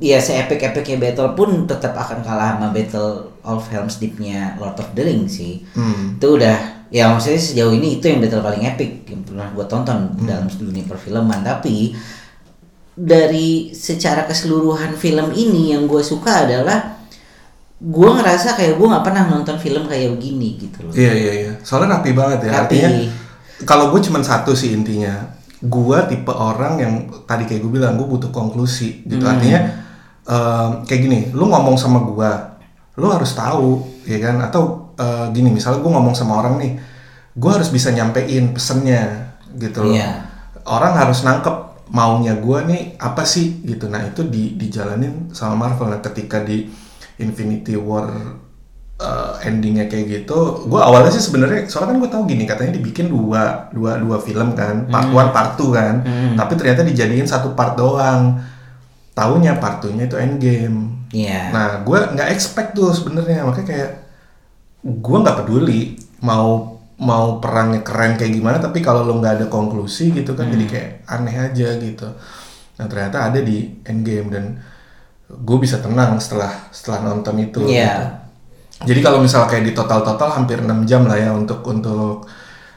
ya 0.01 0.19
se 0.19 0.33
epic 0.33 0.60
epicnya 0.60 1.00
battle 1.00 1.31
pun 1.31 1.63
tetap 1.63 1.93
akan 1.93 2.19
kalah 2.19 2.55
sama 2.55 2.72
battle 2.72 3.31
of 3.41 3.63
Helm's 3.69 4.00
Deep-nya 4.00 4.55
Lord 4.57 4.75
of 4.75 4.91
the 4.91 5.03
Rings 5.03 5.36
sih 5.36 5.63
Hmm. 5.72 6.17
itu 6.17 6.27
udah 6.33 6.83
ya 6.94 7.10
maksudnya 7.10 7.42
sejauh 7.42 7.74
ini 7.74 7.98
itu 7.98 8.06
yang 8.06 8.22
battle 8.22 8.46
paling 8.46 8.70
epic 8.70 9.10
yang 9.10 9.26
pernah 9.26 9.50
gue 9.50 9.66
tonton 9.66 10.14
dalam 10.30 10.46
dunia 10.46 10.86
perfilman. 10.86 11.42
Tapi 11.42 11.98
dari 12.94 13.74
secara 13.74 14.30
keseluruhan 14.30 14.94
film 14.94 15.34
ini 15.34 15.74
yang 15.74 15.90
gue 15.90 16.06
suka 16.06 16.46
adalah 16.46 17.02
gue 17.82 18.10
ngerasa 18.14 18.54
kayak 18.54 18.78
gue 18.78 18.88
nggak 18.88 19.06
pernah 19.10 19.26
nonton 19.26 19.58
film 19.58 19.90
kayak 19.90 20.14
begini 20.14 20.62
gitu 20.62 20.86
loh. 20.86 20.94
Iya 20.94 21.14
iya 21.18 21.34
iya. 21.34 21.52
Soalnya 21.66 21.98
rapi 21.98 22.14
banget 22.14 22.46
ya 22.46 22.50
Rapi. 22.54 22.62
artinya 22.62 22.90
kalau 23.66 23.90
gue 23.90 24.00
cuman 24.06 24.22
satu 24.22 24.54
sih 24.54 24.78
intinya. 24.78 25.42
Gue 25.64 25.96
tipe 26.12 26.28
orang 26.30 26.76
yang 26.76 26.94
tadi 27.24 27.48
kayak 27.48 27.64
gue 27.64 27.72
bilang 27.80 27.98
gue 27.98 28.06
butuh 28.06 28.30
konklusi 28.30 29.02
gitu. 29.08 29.24
Hmm. 29.24 29.34
artinya 29.34 29.60
em, 30.28 30.70
kayak 30.84 31.02
gini 31.08 31.20
lu 31.32 31.48
ngomong 31.48 31.80
sama 31.80 32.04
gue 32.04 32.32
lu 33.02 33.10
harus 33.10 33.34
tahu 33.34 33.82
ya 34.06 34.22
kan? 34.22 34.44
Atau 34.46 34.83
eh, 34.98 35.26
gini 35.34 35.50
misalnya 35.50 35.80
gue 35.82 35.92
ngomong 35.92 36.16
sama 36.16 36.40
orang 36.42 36.56
nih 36.62 36.74
gue 37.34 37.52
harus 37.52 37.70
bisa 37.74 37.90
nyampein 37.90 38.54
pesennya 38.54 39.34
gitu 39.58 39.86
loh. 39.86 39.94
Iya. 39.94 40.30
orang 40.64 40.96
harus 40.96 41.28
nangkep 41.28 41.56
maunya 41.92 42.34
gue 42.40 42.60
nih 42.66 42.82
apa 42.98 43.28
sih 43.28 43.62
gitu. 43.68 43.92
Nah 43.92 44.02
itu 44.08 44.24
di 44.26 44.56
dijalanin 44.56 45.30
sama 45.36 45.68
Marvel. 45.68 45.92
Nah 45.92 46.00
ketika 46.00 46.40
di 46.42 46.66
Infinity 47.20 47.76
War 47.76 48.10
uh, 48.98 49.34
endingnya 49.44 49.92
kayak 49.92 50.24
gitu 50.24 50.66
gue 50.66 50.82
awalnya 50.82 51.12
sih 51.12 51.22
sebenarnya 51.22 51.68
soalnya 51.68 51.94
kan 51.94 51.98
gue 52.00 52.10
tahu 52.10 52.24
gini 52.30 52.44
katanya 52.48 52.80
dibikin 52.80 53.12
dua 53.12 53.68
dua 53.76 54.00
dua 54.00 54.18
film 54.24 54.56
kan 54.56 54.88
part 54.88 55.10
one 55.12 55.30
part 55.36 55.60
two 55.60 55.74
kan. 55.76 56.02
Tapi 56.40 56.54
ternyata 56.56 56.82
dijadiin 56.88 57.28
satu 57.28 57.54
part 57.58 57.76
doang. 57.76 58.40
Tahunya 59.14 59.62
part 59.62 59.78
two-nya 59.84 60.10
itu 60.10 60.18
endgame. 60.18 61.06
Iya. 61.14 61.54
nah 61.54 61.68
gue 61.86 62.00
nggak 62.18 62.30
expect 62.34 62.74
tuh 62.74 62.90
sebenarnya. 62.90 63.46
Makanya 63.46 63.68
kayak 63.70 63.90
gue 64.84 65.18
nggak 65.20 65.38
peduli 65.42 65.96
mau 66.22 66.75
mau 67.00 67.40
perangnya 67.40 67.82
keren 67.82 68.16
kayak 68.16 68.32
gimana 68.32 68.58
tapi 68.60 68.80
kalau 68.80 69.04
lo 69.04 69.18
nggak 69.18 69.42
ada 69.42 69.48
konklusi 69.48 70.12
gitu 70.12 70.36
kan 70.36 70.48
jadi 70.48 70.66
kayak 70.68 70.90
aneh 71.10 71.36
aja 71.36 71.68
gitu 71.80 72.08
nah 72.74 72.86
ternyata 72.88 73.32
ada 73.32 73.40
di 73.40 73.82
endgame 73.84 74.28
dan 74.30 74.46
gue 75.28 75.58
bisa 75.58 75.80
tenang 75.80 76.20
setelah 76.20 76.52
setelah 76.70 77.00
nonton 77.04 77.36
itu 77.40 77.60
Iya. 77.66 77.90
gitu. 77.90 78.06
Jadi 78.84 79.00
kalau 79.00 79.24
misal 79.24 79.48
kayak 79.48 79.63
di 79.63 79.74
total-total 79.74 80.30
hampir 80.34 80.60
6 80.60 80.84
jam 80.84 81.08
lah 81.08 81.16
ya 81.16 81.32
untuk 81.32 81.63
untuk 81.63 82.28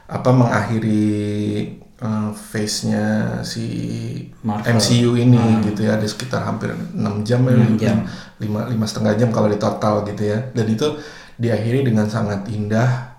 apa 0.07 0.31
mengakhiri 0.31 1.67
uh, 1.99 2.31
phase-nya 2.31 3.41
si 3.43 3.67
Marvel. 4.47 4.79
MCU 4.79 5.19
ini 5.19 5.41
gitu 5.67 5.83
ya 5.83 5.99
ada 5.99 6.07
sekitar 6.07 6.47
hampir 6.47 6.71
6 6.71 7.27
jam 7.27 7.43
ya, 7.43 7.53
Enam 7.53 7.75
jam. 7.75 7.97
lima 8.39 8.69
lima 8.69 8.85
setengah 8.87 9.17
jam 9.17 9.33
kalau 9.33 9.49
di 9.51 9.59
total 9.59 10.05
gitu 10.07 10.23
ya 10.23 10.39
dan 10.53 10.67
itu 10.69 10.87
diakhiri 11.37 11.85
dengan 11.85 12.07
sangat 12.07 12.49
indah 12.49 13.13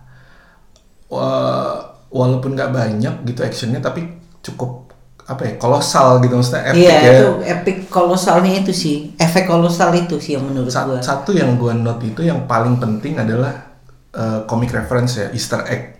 walaupun 2.09 2.53
nggak 2.53 2.71
banyak 2.71 3.15
gitu 3.23 3.39
actionnya 3.41 3.79
tapi 3.79 4.05
cukup 4.41 4.87
apa 5.23 5.43
ya 5.43 5.53
kolosal 5.55 6.23
gitu 6.23 6.33
maksudnya 6.33 6.71
epic 6.71 6.79
Iya, 6.79 6.95
ya 6.95 7.11
itu 7.11 7.27
epic 7.43 7.77
kolosalnya 7.91 8.51
itu 8.57 8.71
sih. 8.71 9.11
Efek 9.17 9.43
kolosal 9.43 9.91
itu 9.91 10.15
sih 10.17 10.39
yang 10.39 10.47
menurut 10.47 10.71
Sa- 10.71 10.87
gua. 10.87 11.03
satu 11.03 11.35
yang 11.35 11.59
gue 11.59 11.75
note 11.75 11.99
itu 12.01 12.23
yang 12.23 12.47
paling 12.47 12.79
penting 12.79 13.19
adalah 13.19 13.75
uh, 14.13 14.47
comic 14.47 14.71
reference 14.71 15.17
ya 15.17 15.27
Easter 15.29 15.63
egg 15.63 15.99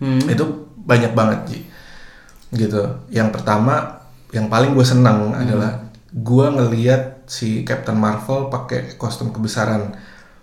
Hmm. 0.00 0.18
itu 0.24 0.42
banyak 0.74 1.14
banget 1.14 1.40
Ji. 1.46 1.58
gitu 2.50 2.80
yang 3.08 3.30
pertama 3.30 4.02
yang 4.28 4.48
paling 4.48 4.72
gue 4.72 4.82
senang 4.82 5.30
Hmm. 5.30 5.38
adalah 5.38 5.84
gue 6.10 6.46
ngeliat 6.50 7.22
si 7.24 7.62
Captain 7.62 7.94
Marvel 7.94 8.48
pakai 8.48 8.96
kostum 8.96 9.30
kebesaran 9.30 9.94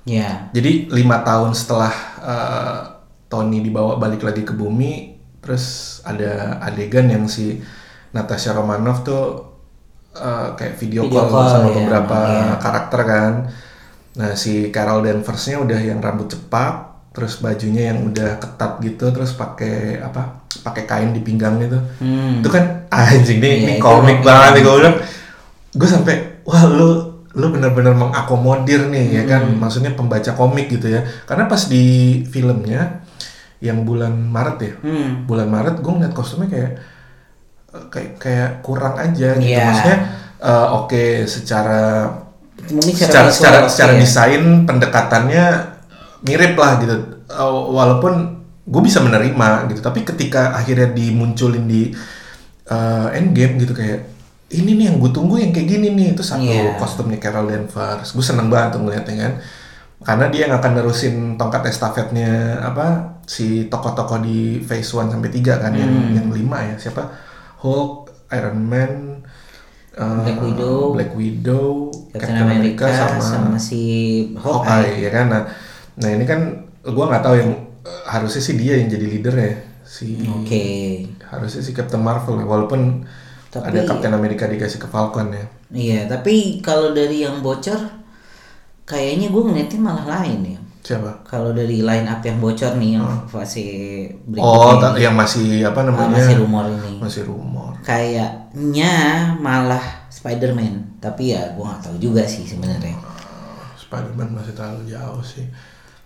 Ya. 0.08 0.50
jadi 0.56 0.90
lima 0.90 1.22
tahun 1.22 1.54
setelah 1.54 1.94
uh, 2.24 2.80
Tony 3.30 3.62
dibawa 3.62 4.00
balik 4.02 4.26
lagi 4.26 4.42
ke 4.42 4.56
bumi 4.58 5.20
terus 5.40 6.00
ada 6.04 6.58
adegan 6.60 7.08
yang 7.08 7.30
si 7.30 7.62
Natasha 8.10 8.58
Romanoff 8.58 9.06
tuh 9.06 9.24
uh, 10.18 10.58
kayak 10.58 10.82
video, 10.82 11.06
Video 11.06 11.22
call, 11.24 11.30
call, 11.30 11.48
sama 11.48 11.70
ya, 11.70 11.76
beberapa 11.78 12.20
iya. 12.26 12.56
karakter 12.58 13.02
kan 13.06 13.34
nah 14.18 14.34
si 14.34 14.74
Carol 14.74 15.06
Danvers-nya 15.06 15.62
udah 15.62 15.80
yang 15.80 16.02
rambut 16.02 16.34
cepak 16.34 16.90
terus 17.14 17.42
bajunya 17.42 17.94
yang 17.94 18.10
udah 18.10 18.38
ketat 18.42 18.82
gitu 18.82 19.10
terus 19.14 19.34
pakai 19.34 20.02
apa 20.02 20.46
pakai 20.62 20.84
kain 20.86 21.12
di 21.14 21.22
pinggang 21.22 21.58
gitu 21.62 21.78
Hmm. 22.02 22.42
itu 22.42 22.50
kan 22.50 22.66
anjing 22.94 23.38
nih 23.40 23.50
Iya, 23.50 23.58
ini 23.62 23.74
komik 23.78 24.20
komik 24.20 24.20
banget 24.26 24.50
nih 24.58 24.62
gue 24.66 24.74
bilang 24.82 24.96
gue 25.70 25.88
sampai 25.90 26.16
wah 26.46 26.64
lu 26.66 27.09
lu 27.32 27.50
bener-bener 27.50 27.94
mengakomodir 27.94 28.88
nih 28.88 29.08
ya 29.14 29.24
kan 29.26 29.42
Hmm. 29.46 29.58
maksudnya 29.60 29.94
pembaca 29.94 30.32
komik 30.32 30.66
gitu 30.68 30.90
ya 30.90 31.06
karena 31.24 31.46
pas 31.46 31.62
di 31.66 31.86
filmnya 32.26 33.06
yang 33.60 33.84
bulan 33.84 34.16
Maret 34.16 34.58
ya 34.60 34.74
Hmm. 34.80 35.26
bulan 35.26 35.46
Maret 35.48 35.78
gue 35.78 35.92
ngeliat 35.92 36.12
kostumnya 36.12 36.48
kayak 36.48 36.72
eh, 37.70 37.86
kayak 37.88 38.12
kayak 38.18 38.50
kurang 38.60 38.96
aja 38.96 39.36
gitu 39.36 39.46
Iya. 39.48 39.62
maksudnya 39.64 39.98
eh, 40.40 40.68
oke 40.74 41.04
secara 41.26 41.82
Mungkin 42.60 42.92
secara 42.94 43.30
secara 43.30 43.58
secara 43.68 43.94
ya. 43.94 44.00
desain 44.00 44.44
pendekatannya 44.64 45.46
mirip 46.22 46.54
lah 46.54 46.80
gitu 46.80 46.96
Eh, 47.30 47.46
walaupun 47.70 48.14
gue 48.66 48.82
bisa 48.82 49.00
menerima 49.00 49.70
gitu 49.70 49.80
tapi 49.80 50.02
ketika 50.02 50.50
akhirnya 50.52 50.90
dimunculin 50.90 51.66
di 51.66 51.94
eh, 52.66 53.08
Endgame 53.14 53.58
gitu 53.60 53.72
kayak 53.72 54.02
ini 54.52 54.72
nih 54.74 54.86
yang 54.90 54.98
gue 54.98 55.10
tunggu 55.10 55.38
yang 55.38 55.52
kayak 55.52 55.70
gini 55.70 55.88
nih 55.92 56.08
itu 56.12 56.22
satu 56.22 56.42
Iya. 56.42 56.74
kostumnya 56.76 57.18
Carol 57.18 57.46
Danvers 57.46 58.12
gue 58.12 58.26
seneng 58.26 58.50
banget 58.50 58.76
tuh 58.76 58.82
ngeliatnya 58.82 59.16
kan 59.20 59.34
karena 60.00 60.26
dia 60.28 60.42
yang 60.48 60.56
akan 60.56 60.72
nerusin 60.74 61.16
tongkat 61.36 61.68
estafetnya 61.68 62.58
apa 62.60 62.86
si 63.28 63.68
tokoh-tokoh 63.68 64.20
di 64.20 64.58
phase 64.60 64.90
1 64.90 65.12
sampai 65.12 65.30
3 65.30 65.60
kan 65.60 65.72
yang 65.72 65.92
Hmm. 65.92 66.16
yang 66.16 66.28
lima 66.30 66.58
ya 66.64 66.76
siapa 66.78 67.14
Hulk 67.60 68.10
Iron 68.32 68.60
Man 68.64 68.92
eh, 69.92 70.22
Black 70.24 70.40
Widow, 70.40 70.78
Black 70.96 71.12
Widow 71.14 71.68
Captain 72.10 72.42
America, 72.42 72.88
sama, 73.20 73.60
si 73.60 73.82
Hawkeye. 74.34 74.66
Hawkeye 74.66 74.98
ya 75.00 75.12
kan 75.12 75.26
nah 75.28 75.44
nah 75.94 76.10
ini 76.10 76.24
kan 76.24 76.40
gua 76.82 77.06
nggak 77.08 77.22
tahu 77.22 77.36
yang 77.36 77.52
eh, 77.84 78.02
harusnya 78.08 78.40
sih 78.40 78.56
dia 78.56 78.80
yang 78.80 78.88
jadi 78.88 79.06
leader 79.06 79.36
ya 79.36 79.54
si 79.84 80.16
Oke. 80.24 80.66
harusnya 81.22 81.62
si 81.62 81.72
Captain 81.72 82.00
Marvel 82.00 82.40
ya 82.40 82.48
walaupun 82.48 83.04
Tapi- 83.50 83.66
ada 83.68 83.82
Captain 83.84 84.14
America 84.14 84.46
dikasih 84.46 84.78
ke 84.78 84.86
Falcon 84.86 85.30
ya. 85.30 85.46
Iya, 85.70 86.00
tapi 86.06 86.58
kalau 86.60 86.92
dari 86.92 87.22
yang 87.22 87.42
bocor 87.42 87.78
kayaknya 88.84 89.30
gue 89.30 89.44
ngeliatnya 89.44 89.80
malah 89.80 90.06
lain 90.18 90.42
ya. 90.48 90.60
siapa? 90.80 91.12
Kalau 91.22 91.52
dari 91.52 91.82
line 91.82 92.08
up 92.08 92.18
yang 92.20 92.40
bocor 92.40 92.74
nih 92.74 92.98
yang 92.98 93.06
fase 93.26 93.62
berikutnya 94.24 94.58
oh 94.80 94.90
ini. 94.90 95.04
yang 95.04 95.14
masih 95.14 95.46
apa 95.62 95.80
Ah, 95.80 95.86
namanya? 95.86 96.18
masih 96.18 96.36
rumor 96.40 96.66
ini. 96.68 96.94
masih 96.98 97.22
rumor. 97.26 97.72
Kayaknya 97.84 98.94
malah 99.38 99.84
Spider-Man, 100.10 100.98
tapi 100.98 101.34
ya 101.34 101.54
gue 101.54 101.62
nggak 101.62 101.84
tahu 101.84 101.98
juga 102.00 102.26
sih 102.26 102.42
sebenarnya. 102.42 102.96
Spider-Man 103.78 104.34
masih 104.34 104.54
terlalu 104.54 104.88
jauh 104.88 105.22
sih. 105.22 105.46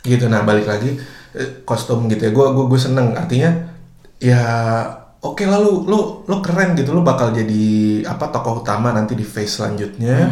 Gitu 0.01 0.27
nah 0.27 0.43
balik 0.43 0.67
lagi 0.67 0.99
eh, 1.31 1.63
kostum 1.63 2.07
gitu 2.07 2.27
ya. 2.27 2.31
Gue 2.31 2.45
gue 2.51 2.79
seneng. 2.79 3.13
Artinya 3.13 3.55
ya 4.17 4.43
oke 5.23 5.43
lah 5.47 5.59
lu 5.63 5.87
lu 5.87 5.99
lu 6.27 6.37
keren 6.43 6.75
gitu. 6.75 6.91
Lu 6.91 7.01
bakal 7.01 7.31
jadi 7.31 8.03
apa 8.05 8.29
tokoh 8.29 8.61
utama 8.61 8.91
nanti 8.91 9.15
di 9.15 9.23
phase 9.23 9.63
selanjutnya 9.63 10.27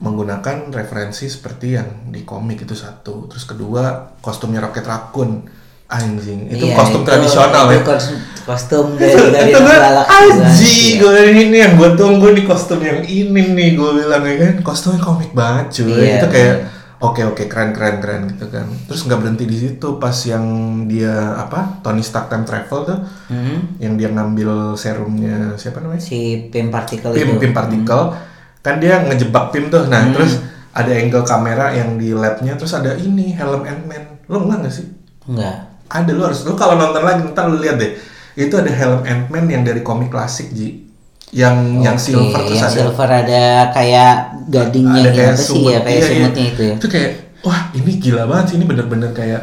menggunakan 0.00 0.72
referensi 0.72 1.28
seperti 1.28 1.76
yang 1.76 2.08
di 2.08 2.24
komik 2.24 2.64
itu 2.64 2.72
satu. 2.72 3.28
Terus 3.28 3.44
kedua 3.44 4.16
kostumnya 4.24 4.64
Rocket 4.64 4.86
Raccoon. 4.88 5.60
Anjing 5.90 6.46
itu 6.46 6.70
Iya, 6.70 6.78
kostum 6.78 7.02
tradisional 7.02 7.66
itu 7.66 7.82
ya 7.82 7.82
kostum, 7.82 8.18
kostum 8.46 8.86
dari 8.94 9.10
itu, 9.10 9.26
dari 9.34 9.50
itu 9.50 9.58
gue 9.58 9.74
aji 9.74 9.98
Galaxy. 10.06 10.74
gue 11.02 11.18
ini 11.34 11.56
yang 11.66 11.74
gue 11.74 11.90
tunggu 11.98 12.30
nih 12.30 12.46
kostum 12.46 12.78
yang 12.78 13.02
ini 13.02 13.58
nih 13.58 13.74
gue 13.74 13.90
bilang 13.98 14.22
ya 14.22 14.34
kan. 14.38 14.54
Kostumnya 14.62 15.02
komik 15.02 15.34
banget 15.34 15.82
cuy. 15.82 15.90
Iya, 15.90 16.22
itu 16.22 16.26
kayak 16.30 16.56
oke 17.00 17.24
oke 17.26 17.48
keren 17.48 17.72
keren 17.72 17.98
keren 17.98 18.28
gitu 18.28 18.46
kan. 18.46 18.68
Terus 18.86 19.02
nggak 19.02 19.18
berhenti 19.18 19.44
di 19.44 19.56
situ 19.56 19.96
pas 19.96 20.12
yang 20.22 20.44
dia 20.84 21.34
apa 21.34 21.80
Tony 21.80 22.04
Stark 22.04 22.28
time 22.28 22.44
travel 22.44 22.80
tuh 22.84 22.98
Hmm, 23.26 23.80
yang 23.80 23.96
dia 23.96 24.08
ngambil 24.08 24.76
serumnya 24.76 25.56
siapa 25.56 25.80
namanya? 25.80 25.98
Si 25.98 26.48
Pim 26.48 26.68
particle 26.68 27.10
Pim 27.10 27.34
itu. 27.34 27.40
Pim 27.40 27.52
partikel 27.52 28.12
kan 28.60 28.76
dia 28.76 29.00
ngejebak 29.00 29.48
Pim 29.50 29.66
tuh. 29.68 29.88
Nah 29.88 30.04
Hmm. 30.04 30.12
terus 30.12 30.44
ada 30.70 30.92
angle 30.92 31.24
kamera 31.24 31.72
yang 31.72 31.96
di 31.96 32.12
labnya 32.12 32.54
terus 32.54 32.70
ada 32.72 32.94
ini 32.94 33.32
helm 33.32 33.64
Ant-Man 33.64 34.28
lo 34.28 34.44
enggak 34.44 34.58
nggak 34.62 34.74
sih? 34.74 34.86
Enggak. 35.26 35.56
ada 35.90 36.10
lu 36.14 36.22
harus 36.22 36.46
lu 36.46 36.54
kalau 36.54 36.78
nonton 36.78 37.02
lagi 37.02 37.26
ntar 37.32 37.48
lu 37.48 37.58
lihat 37.58 37.74
deh. 37.74 37.96
Itu 38.36 38.54
ada 38.54 38.70
helm 38.70 39.02
Ant-Man 39.02 39.48
yang 39.48 39.62
dari 39.64 39.80
komik 39.80 40.12
klasik 40.12 40.52
Ji 40.52 40.86
yang 41.30 41.56
yang 41.78 41.94
Oke, 41.94 42.04
silver 42.04 42.40
terus 42.42 42.56
yang 42.56 42.66
ada 42.66 42.74
silver 42.74 43.08
ada 43.08 43.42
kayak 43.70 44.14
gadingnya 44.48 45.00
ada 45.00 45.10
gitu 45.10 45.22
apa 45.22 45.38
sih 45.38 45.60
ya 45.64 45.78
kayak 45.78 45.86
Iya, 45.86 45.94
iya. 45.94 46.08
sumutnya 46.10 46.44
itu 46.44 46.62
ya. 46.62 46.74
itu 46.74 46.86
kayak 46.88 47.10
wah 47.40 47.60
ini 47.72 47.92
gila 47.96 48.22
banget 48.24 48.44
sih 48.46 48.56
ini 48.56 48.64
bener-bener 48.64 49.10
kayak 49.10 49.42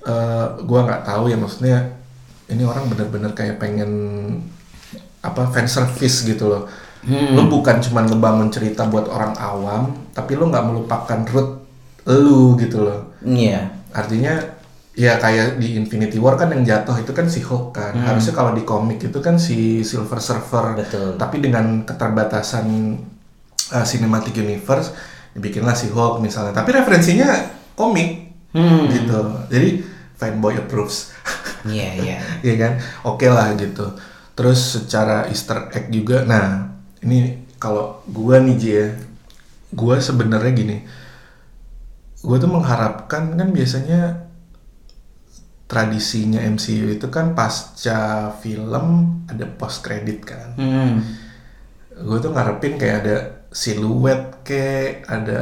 eh 0.00 0.46
gua 0.62 0.80
nggak 0.82 1.02
tahu 1.04 1.24
ya 1.26 1.36
maksudnya 1.36 1.78
ini 2.46 2.62
orang 2.62 2.88
bener-bener 2.88 3.30
kayak 3.30 3.56
pengen 3.56 3.90
apa 5.20 5.44
fan 5.46 5.66
service 5.66 6.24
gitu 6.24 6.46
loh 6.46 6.64
Hmm. 7.00 7.32
lu 7.32 7.48
bukan 7.48 7.80
cuma 7.80 8.04
ngebangun 8.04 8.52
cerita 8.52 8.84
buat 8.84 9.08
orang 9.08 9.32
awam 9.34 9.88
tapi 10.12 10.36
lu 10.36 10.52
nggak 10.52 10.60
melupakan 10.62 11.20
root 11.26 11.64
lu 12.04 12.52
gitu 12.56 12.84
loh 12.84 13.08
Iya. 13.22 13.72
artinya 13.90 14.36
ya 14.98 15.22
kayak 15.22 15.62
di 15.62 15.78
Infinity 15.78 16.18
War 16.18 16.34
kan 16.34 16.50
yang 16.50 16.66
jatuh 16.66 16.98
itu 16.98 17.14
kan 17.14 17.30
si 17.30 17.40
Hulk 17.42 17.70
kan. 17.74 17.94
Harusnya 17.94 18.34
kalau 18.34 18.52
di 18.54 18.66
komik 18.66 18.98
itu 18.98 19.18
kan 19.22 19.38
si 19.38 19.86
Silver 19.86 20.18
Surfer. 20.18 20.74
Betul. 20.74 21.14
tapi 21.14 21.38
dengan 21.38 21.86
keterbatasan 21.86 22.66
uh, 23.70 23.86
cinematic 23.86 24.34
universe 24.34 24.90
dibikinlah 25.34 25.78
si 25.78 25.88
Hulk 25.90 26.18
misalnya. 26.18 26.54
Tapi 26.54 26.70
referensinya 26.74 27.30
komik. 27.78 28.30
Hmm. 28.50 28.90
gitu. 28.90 29.46
Jadi 29.46 29.86
fanboy 30.18 30.58
approves. 30.58 31.14
Iya, 31.62 31.90
iya. 32.02 32.16
Iya 32.44 32.54
kan? 32.58 32.72
Oke 33.06 33.30
lah 33.30 33.54
gitu. 33.54 33.94
Terus 34.34 34.80
secara 34.80 35.30
Easter 35.30 35.70
egg 35.70 35.94
juga. 35.94 36.26
Nah 36.26 36.66
ini 37.06 37.46
kalau 37.62 38.02
gua 38.10 38.42
nih 38.42 38.56
Ji 38.58 38.70
ya. 38.74 38.88
Gua 39.70 40.02
sebenarnya 40.02 40.50
gini. 40.50 40.76
Gua 42.26 42.42
tuh 42.42 42.50
mengharapkan 42.50 43.38
kan 43.38 43.48
biasanya 43.54 44.29
tradisinya 45.70 46.42
MCU 46.42 46.90
itu 46.90 47.06
kan 47.06 47.30
pasca 47.30 48.00
film 48.36 48.86
ada 49.24 49.46
post 49.46 49.80
credit 49.80 50.18
kan 50.26 50.48
Hmm. 50.58 50.98
gue 51.94 52.18
tuh 52.18 52.28
ngarepin 52.28 52.74
kayak 52.74 52.96
ada 53.00 53.16
siluet 53.48 54.42
kayak 54.42 55.06
ada 55.06 55.40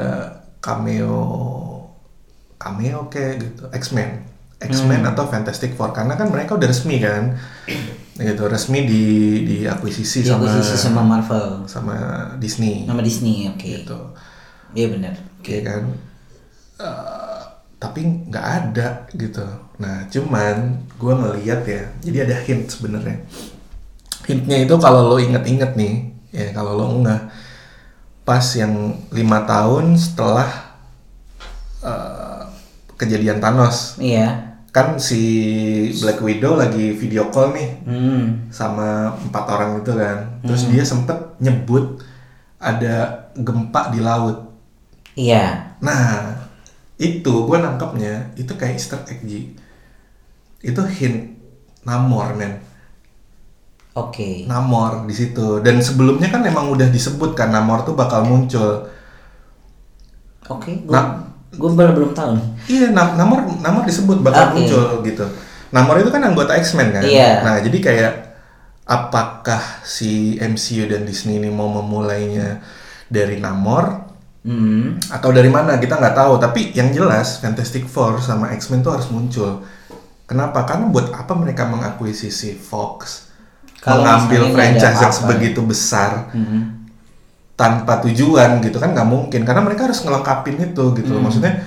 cameo 0.58 1.16
cameo 2.56 3.08
kayak 3.08 3.40
gitu 3.40 3.62
X-Men 3.72 4.26
X-Men 4.58 5.00
Hmm. 5.00 5.10
atau 5.14 5.24
Fantastic 5.24 5.72
Four 5.72 5.94
karena 5.94 6.12
kan 6.12 6.28
mereka 6.28 6.54
udah 6.54 6.66
resmi 6.66 6.98
kan 6.98 7.38
gitu 8.18 8.44
resmi 8.44 8.82
di 8.82 9.04
diakuisisi 9.46 10.26
sama 10.26 10.42
Diakuisisi 10.42 10.76
sama 10.76 11.02
Marvel. 11.02 11.62
sama 11.64 11.96
Disney 12.36 12.82
Nama 12.82 12.98
Disney, 12.98 13.46
oke. 13.46 13.62
gitu 13.64 13.98
Iya 14.74 14.86
benar. 14.90 15.14
Oke 15.38 15.62
kan 15.62 15.82
Eh, 16.78 17.42
tapi 17.76 18.00
nggak 18.28 18.46
ada 18.46 18.88
gitu 19.10 19.46
nah 19.78 20.02
cuman 20.06 20.74
gue 20.92 21.12
ngeliat 21.14 21.62
ya 21.62 21.82
jadi 22.00 22.26
ada 22.26 22.36
hint 22.42 22.66
sebenarnya 22.66 23.22
hintnya 24.26 24.58
itu 24.60 24.74
kalau 24.76 25.06
lo 25.06 25.16
inget-inget 25.16 25.72
nih 25.72 25.94
ya 26.30 26.50
kalau 26.50 26.74
lo 26.74 26.86
enggak 26.92 27.30
pas 28.22 28.44
yang 28.52 28.74
lima 29.08 29.42
tahun 29.42 29.94
setelah 29.94 30.50
eh, 31.80 32.42
kejadian 32.94 33.38
Thanos 33.38 33.96
Iya. 33.96 34.44
kan 34.68 35.00
si 35.00 35.22
Black 35.96 36.20
Widow 36.20 36.54
lagi 36.54 36.92
video 36.92 37.32
call 37.32 37.50
nih 37.52 37.70
Hmm. 37.82 38.22
sama 38.50 39.16
empat 39.16 39.44
orang 39.48 39.80
itu 39.80 39.92
kan 39.92 40.18
terus 40.42 40.66
dia 40.66 40.84
sempet 40.84 41.16
nyebut 41.38 42.02
ada 42.58 43.26
gempa 43.32 43.88
di 43.88 44.00
laut 44.00 44.50
Iya. 45.14 45.74
Nah, 45.78 46.30
itu 46.94 47.42
gue 47.42 47.58
nangkepnya 47.58 48.30
itu 48.34 48.54
kayak 48.54 48.78
Easter 48.78 49.02
egg. 49.04 49.26
Itu 50.60 50.82
hint 50.84 51.38
Namor 51.82 52.34
men. 52.34 52.58
Oke. 53.94 54.44
Namor 54.44 55.04
di 55.04 55.14
situ. 55.14 55.58
Dan 55.58 55.80
sebelumnya 55.80 56.28
kan 56.28 56.42
emang 56.42 56.68
udah 56.68 56.86
disebut 56.86 57.32
kan 57.32 57.48
Namor 57.48 57.82
tuh 57.82 57.94
bakal 57.94 58.22
muncul. 58.22 58.86
Oke. 60.48 60.82
Gue 60.82 60.94
Nah. 60.94 61.24
gue 61.50 61.70
baru 61.72 61.92
belum 61.92 62.12
tahu. 62.12 62.34
Iya, 62.66 62.92
Nam- 62.92 63.16
Namor 63.16 63.58
Namor 63.58 63.82
disebut 63.84 64.20
bakal 64.20 64.52
Oke. 64.52 64.54
muncul 64.60 64.84
gitu. 65.02 65.26
Namor 65.68 65.98
itu 65.98 66.08
kan 66.08 66.22
anggota 66.22 66.54
X-Men 66.54 66.92
kan. 66.92 67.02
Iya. 67.02 67.42
Nah, 67.42 67.56
jadi 67.58 67.78
kayak 67.78 68.12
apakah 68.84 69.60
si 69.82 70.36
MCU 70.38 70.86
dan 70.86 71.04
Disney 71.04 71.36
ini 71.36 71.48
mau 71.48 71.68
memulainya 71.68 72.60
dari 73.06 73.36
Namor 73.36 74.08
Hmm. 74.38 74.96
atau 75.10 75.28
dari 75.28 75.50
mana 75.50 75.76
kita 75.76 75.98
nggak 75.98 76.14
tahu 76.14 76.38
tapi 76.38 76.72
yang 76.72 76.88
jelas 76.88 77.36
Fantastic 77.38 77.84
Four 77.84 78.16
sama 78.18 78.48
X-Men 78.50 78.80
tuh 78.80 78.94
harus 78.94 79.10
muncul 79.10 79.60
kenapa? 80.28 80.68
Karena 80.68 80.92
buat 80.92 81.08
apa 81.10 81.32
mereka 81.32 81.64
mengakuisisi 81.64 82.54
Fox 82.54 83.26
Kalau 83.80 84.04
mengambil 84.04 84.52
franchise 84.52 85.00
yang 85.00 85.14
sebegitu 85.14 85.64
besar 85.64 86.28
Hmm. 86.34 86.84
tanpa 87.56 87.98
tujuan 88.06 88.60
gitu 88.62 88.78
kan 88.78 88.92
nggak 88.94 89.08
mungkin. 89.08 89.42
Karena 89.42 89.64
mereka 89.64 89.88
harus 89.90 90.04
ngelengkapin 90.04 90.60
itu 90.60 90.84
gitu 90.94 91.10
loh. 91.16 91.22
maksudnya 91.26 91.64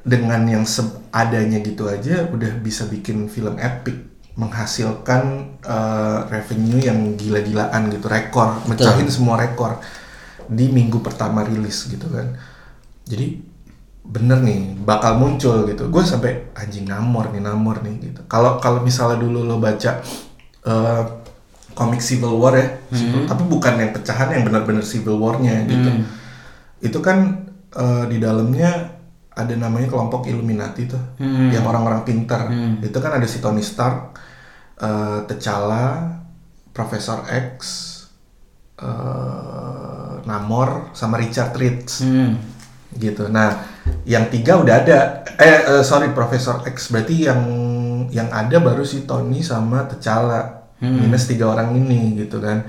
dengan 0.00 0.42
yang 0.48 0.64
seadanya 0.64 1.60
gitu 1.60 1.84
aja 1.88 2.24
udah 2.28 2.56
bisa 2.60 2.88
bikin 2.88 3.28
film 3.28 3.60
epic 3.60 4.08
menghasilkan 4.36 5.22
eh, 5.60 6.18
revenue 6.32 6.80
yang 6.80 7.16
gila-gilaan 7.20 7.92
gitu 7.92 8.08
rekor 8.08 8.64
mecahin 8.64 9.08
semua 9.12 9.36
rekor 9.36 9.76
di 10.48 10.72
minggu 10.72 11.04
pertama 11.04 11.44
rilis 11.44 11.86
gitu 11.86 12.08
kan. 12.08 12.34
Jadi 13.04 13.49
bener 14.02 14.40
nih 14.40 14.60
bakal 14.80 15.16
muncul 15.16 15.64
gitu. 15.64 15.86
Gue 15.86 16.02
sampai 16.02 16.50
anjing 16.52 16.84
namor 16.84 17.30
nih 17.30 17.40
namor 17.40 17.80
nih 17.80 18.10
gitu. 18.10 18.20
Kalau 18.26 18.56
kalau 18.56 18.80
misalnya 18.80 19.18
dulu 19.18 19.42
lo 19.42 19.56
baca 19.56 20.00
eh, 20.62 21.02
komik 21.70 22.00
Civil 22.00 22.34
War 22.34 22.54
ya 22.54 22.66
Civil- 22.90 23.24
tapi 23.24 23.44
bukan 23.44 23.74
yang 23.76 23.90
pecahan 23.90 24.28
yang 24.30 24.42
benar-benar 24.42 24.82
Civil 24.82 25.16
War-nya 25.16 25.64
gitu. 25.64 25.90
Itu 26.80 26.98
kan 26.98 27.46
eh, 27.70 28.04
di 28.06 28.18
dalamnya 28.18 28.98
ada 29.30 29.54
namanya 29.54 29.86
kelompok 29.86 30.26
Illuminati 30.26 30.84
tuh 30.84 31.00
Hmm. 31.16 31.48
yang 31.48 31.62
orang-orang 31.62 32.02
pintar. 32.02 32.50
Itu 32.82 32.98
kan 32.98 33.14
ada 33.14 33.24
si 33.24 33.38
Tony 33.38 33.62
Stark 33.62 34.18
eh, 34.76 35.18
T'Challa 35.24 36.18
Profesor 36.70 37.22
X 37.26 37.54
eh, 38.78 40.14
Namor 40.22 40.92
sama 40.92 41.16
Richard 41.16 41.54
Reed 41.54 41.84
Hmm. 42.00 42.32
Gitu. 42.94 43.28
Nah, 43.28 43.62
yang 44.02 44.26
tiga 44.28 44.58
udah 44.58 44.74
ada. 44.82 44.98
Eh, 45.36 45.46
eh, 45.78 45.82
sorry, 45.82 46.10
Profesor 46.10 46.62
X 46.64 46.90
berarti 46.90 47.26
yang 47.26 47.40
yang 48.10 48.26
ada 48.28 48.58
baru 48.58 48.82
si 48.82 49.06
Tony 49.06 49.38
sama 49.40 49.86
T'Challa 49.86 50.58
minus 50.80 51.28
tiga 51.28 51.46
orang 51.46 51.76
ini 51.76 52.16
gitu 52.16 52.40
kan. 52.40 52.64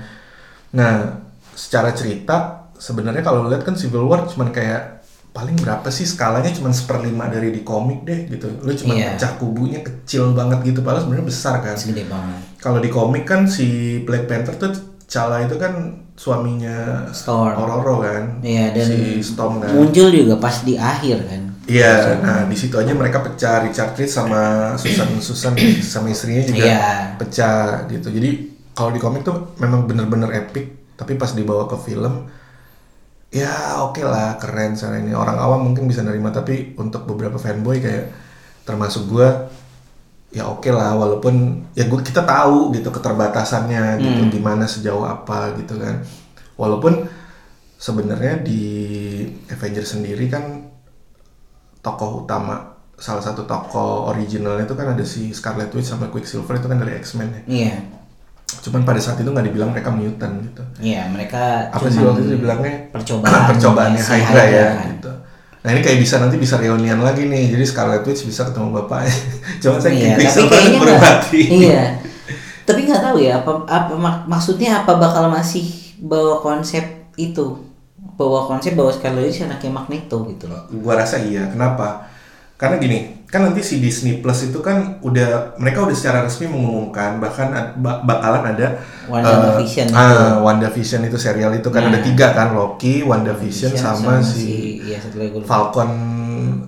Nah, 0.76 1.18
secara 1.56 1.90
cerita 1.92 2.68
sebenarnya 2.76 3.24
kalau 3.24 3.48
lihat 3.48 3.64
kan 3.64 3.72
Civil 3.72 4.04
War 4.04 4.28
cuman 4.28 4.52
kayak 4.52 5.00
paling 5.32 5.56
berapa 5.56 5.88
sih 5.88 6.04
skalanya 6.04 6.52
cuman 6.52 6.76
seperlima 6.76 7.24
dari 7.26 7.48
di 7.48 7.64
komik 7.64 8.04
deh 8.04 8.28
gitu. 8.28 8.52
Lu 8.60 8.68
cuma 8.76 8.92
Iya. 8.92 9.16
pecah 9.16 9.32
kubunya 9.40 9.80
kecil 9.80 10.36
banget 10.36 10.60
gitu 10.60 10.84
padahal 10.84 11.08
sebenarnya 11.08 11.26
besar 11.26 11.64
kan. 11.64 11.72
Segede 11.72 12.04
banget. 12.04 12.36
Kalau 12.60 12.78
di 12.78 12.92
komik 12.92 13.24
kan 13.24 13.48
si 13.48 13.98
Black 14.04 14.28
Panther 14.28 14.60
tuh 14.60 14.91
T'Challa 15.12 15.44
itu 15.44 15.60
kan 15.60 15.92
suaminya 16.16 17.04
Storm. 17.12 17.52
Ororo 17.52 18.00
kan. 18.00 18.40
Iya 18.40 18.72
dan 18.72 18.88
si 18.88 19.20
Storm 19.20 19.60
kan. 19.60 19.68
muncul 19.76 20.08
juga 20.08 20.40
pas 20.40 20.64
di 20.64 20.80
akhir 20.80 21.28
kan. 21.28 21.42
Iya, 21.68 22.16
nah 22.24 22.48
di 22.48 22.56
situ 22.56 22.72
aja 22.80 22.96
mereka 22.96 23.20
pecah 23.20 23.60
Richard 23.60 23.92
Reed 23.92 24.08
sama 24.08 24.72
Susan 24.80 25.12
Susan 25.20 25.52
sama 25.92 26.08
istrinya 26.08 26.40
juga 26.48 26.64
Iya. 26.64 26.80
pecah 27.20 27.84
gitu. 27.92 28.08
Jadi 28.08 28.56
kalau 28.72 28.88
di 28.88 28.96
komik 28.96 29.20
tuh 29.20 29.52
memang 29.60 29.84
bener-bener 29.84 30.32
epic, 30.32 30.96
tapi 30.96 31.20
pas 31.20 31.36
dibawa 31.36 31.68
ke 31.68 31.76
film 31.76 32.32
ya 33.28 33.84
oke 33.84 34.00
lah 34.00 34.40
keren 34.40 34.76
sana 34.76 34.96
ini 34.96 35.12
orang 35.12 35.36
awam 35.36 35.60
mungkin 35.64 35.88
bisa 35.88 36.00
nerima 36.04 36.28
tapi 36.28 36.72
untuk 36.76 37.04
beberapa 37.04 37.36
fanboy 37.36 37.80
kayak 37.80 38.12
termasuk 38.64 39.08
gua 39.08 39.48
ya 40.32 40.48
oke 40.48 40.72
lah 40.72 40.96
walaupun 40.96 41.60
ya 41.76 41.84
gua 41.86 42.00
kita 42.00 42.24
tahu 42.24 42.72
gitu 42.72 42.88
keterbatasannya 42.88 44.00
gitu 44.00 44.40
gimana 44.40 44.64
sejauh 44.64 45.04
apa 45.04 45.52
gitu 45.60 45.76
kan. 45.76 46.00
Walaupun 46.56 47.04
sebenarnya 47.76 48.40
di 48.40 48.62
Avengers 49.50 49.98
sendiri 49.98 50.30
kan 50.32 50.72
tokoh 51.82 52.22
utama 52.24 52.78
salah 52.94 53.18
satu 53.18 53.42
tokoh 53.42 54.14
originalnya 54.14 54.62
itu 54.62 54.78
kan 54.78 54.94
ada 54.94 55.02
si 55.02 55.34
Scarlet 55.34 55.74
Witch 55.74 55.90
sama 55.90 56.06
Quicksilver 56.06 56.54
itu 56.54 56.70
kan 56.70 56.78
dari 56.78 56.94
X-Men 57.02 57.28
ya. 57.28 57.42
Iya. 57.50 57.76
cuman 58.52 58.84
pada 58.84 59.00
saat 59.00 59.16
itu 59.16 59.32
nggak 59.32 59.48
dibilang 59.48 59.72
mereka 59.72 59.88
mutant 59.88 60.38
gitu. 60.44 60.62
Iya, 60.78 61.08
mereka 61.08 61.72
apa 61.72 61.88
sih 61.88 62.04
waktu 62.04 62.20
itu 62.20 62.36
dibilangnya 62.36 62.92
percobaan 62.92 63.48
percobaannya 63.56 63.96
si 63.98 64.12
Hydra 64.12 64.44
ya 64.44 64.64
kan. 64.76 64.86
gitu 64.92 65.12
nah 65.62 65.70
ini 65.70 65.80
kayak 65.80 65.98
bisa 65.98 66.18
nanti 66.18 66.36
bisa 66.36 66.54
reunian 66.56 66.98
lagi 66.98 67.24
nih 67.24 67.50
jadi 67.50 67.62
Scarlet 67.62 68.02
Witch 68.02 68.22
bisa 68.22 68.42
ketemu 68.44 68.74
bapaknya 68.76 69.14
cuma 69.62 69.78
saya 69.78 69.94
Iya, 69.94 70.14
tapi 70.18 70.42
kayaknya 70.44 70.78
mati 70.98 71.40
Iya. 71.48 71.82
Tapi 72.62 72.80
nggak 72.84 73.02
tahu 73.02 73.18
ya 73.18 73.38
apa 73.38 73.52
apa 73.64 73.92
mak- 73.92 74.24
maksudnya 74.24 74.70
apa 74.78 74.94
bakal 74.94 75.26
masih 75.26 75.66
bawa 75.98 76.38
konsep 76.38 76.82
itu. 77.16 77.58
Bawa 78.12 78.46
konsep 78.46 78.74
bahwa 78.74 78.86
Scarlet 78.88 79.24
Witch 79.24 79.42
anaknya 79.42 79.70
Magneto 79.72 80.22
gitu 80.24 80.46
loh. 80.46 80.62
gua 80.72 80.94
rasa 80.96 81.18
iya 81.18 81.46
kenapa 81.46 82.06
karena 82.62 82.78
gini 82.78 82.98
kan 83.26 83.42
nanti 83.42 83.58
si 83.58 83.80
Disney 83.80 84.20
Plus 84.20 84.44
itu 84.44 84.60
kan 84.60 85.02
udah 85.02 85.56
mereka 85.56 85.82
udah 85.82 85.96
secara 85.96 86.22
resmi 86.22 86.46
mengumumkan 86.46 87.18
bahkan 87.18 87.48
ad- 87.50 87.74
bakalan 87.80 88.44
ada 88.46 88.78
WandaVision 89.08 89.88
eh, 89.88 89.90
itu. 89.90 89.98
ah, 89.98 90.38
WandaVision 90.38 91.02
itu 91.02 91.18
serial 91.18 91.50
itu 91.50 91.66
kan 91.66 91.82
Nah. 91.82 91.90
ada 91.90 92.00
tiga 92.00 92.30
kan 92.30 92.54
Loki 92.54 93.02
WandaVision 93.02 93.74
sama, 93.74 94.22
si 94.22 94.78
iya 94.78 95.00
satu 95.00 95.18
lagi 95.18 95.32
gue 95.32 95.40
lupa. 95.42 95.48
Falcon 95.48 95.90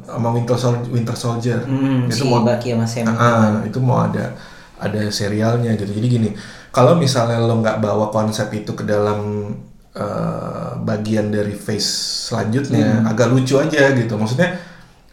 sama 0.04 0.28
Winter 0.30 0.56
Soldier, 0.56 0.88
Winter 0.88 1.14
Soldier. 1.14 1.60
Hmm, 1.62 2.08
itu 2.08 2.16
si 2.16 2.24
mau 2.24 2.42
Bucky 2.42 2.72
sama 2.72 2.86
Sam. 2.88 3.06
Ah, 3.08 3.60
itu 3.62 3.78
mau 3.78 4.02
ada 4.02 4.32
ada 4.76 5.00
serialnya 5.08 5.76
gitu. 5.76 5.92
Jadi 5.92 6.06
gini, 6.10 6.28
kalau 6.68 6.96
misalnya 6.96 7.38
lo 7.38 7.60
nggak 7.60 7.78
bawa 7.78 8.08
konsep 8.08 8.50
itu 8.50 8.72
ke 8.72 8.82
dalam 8.82 9.52
eh, 9.94 10.70
bagian 10.80 11.30
dari 11.30 11.54
phase 11.54 11.86
selanjutnya, 12.26 12.98
Hmm. 12.98 13.10
agak 13.10 13.30
lucu 13.30 13.54
aja 13.56 13.94
gitu. 13.94 14.18
Maksudnya 14.18 14.58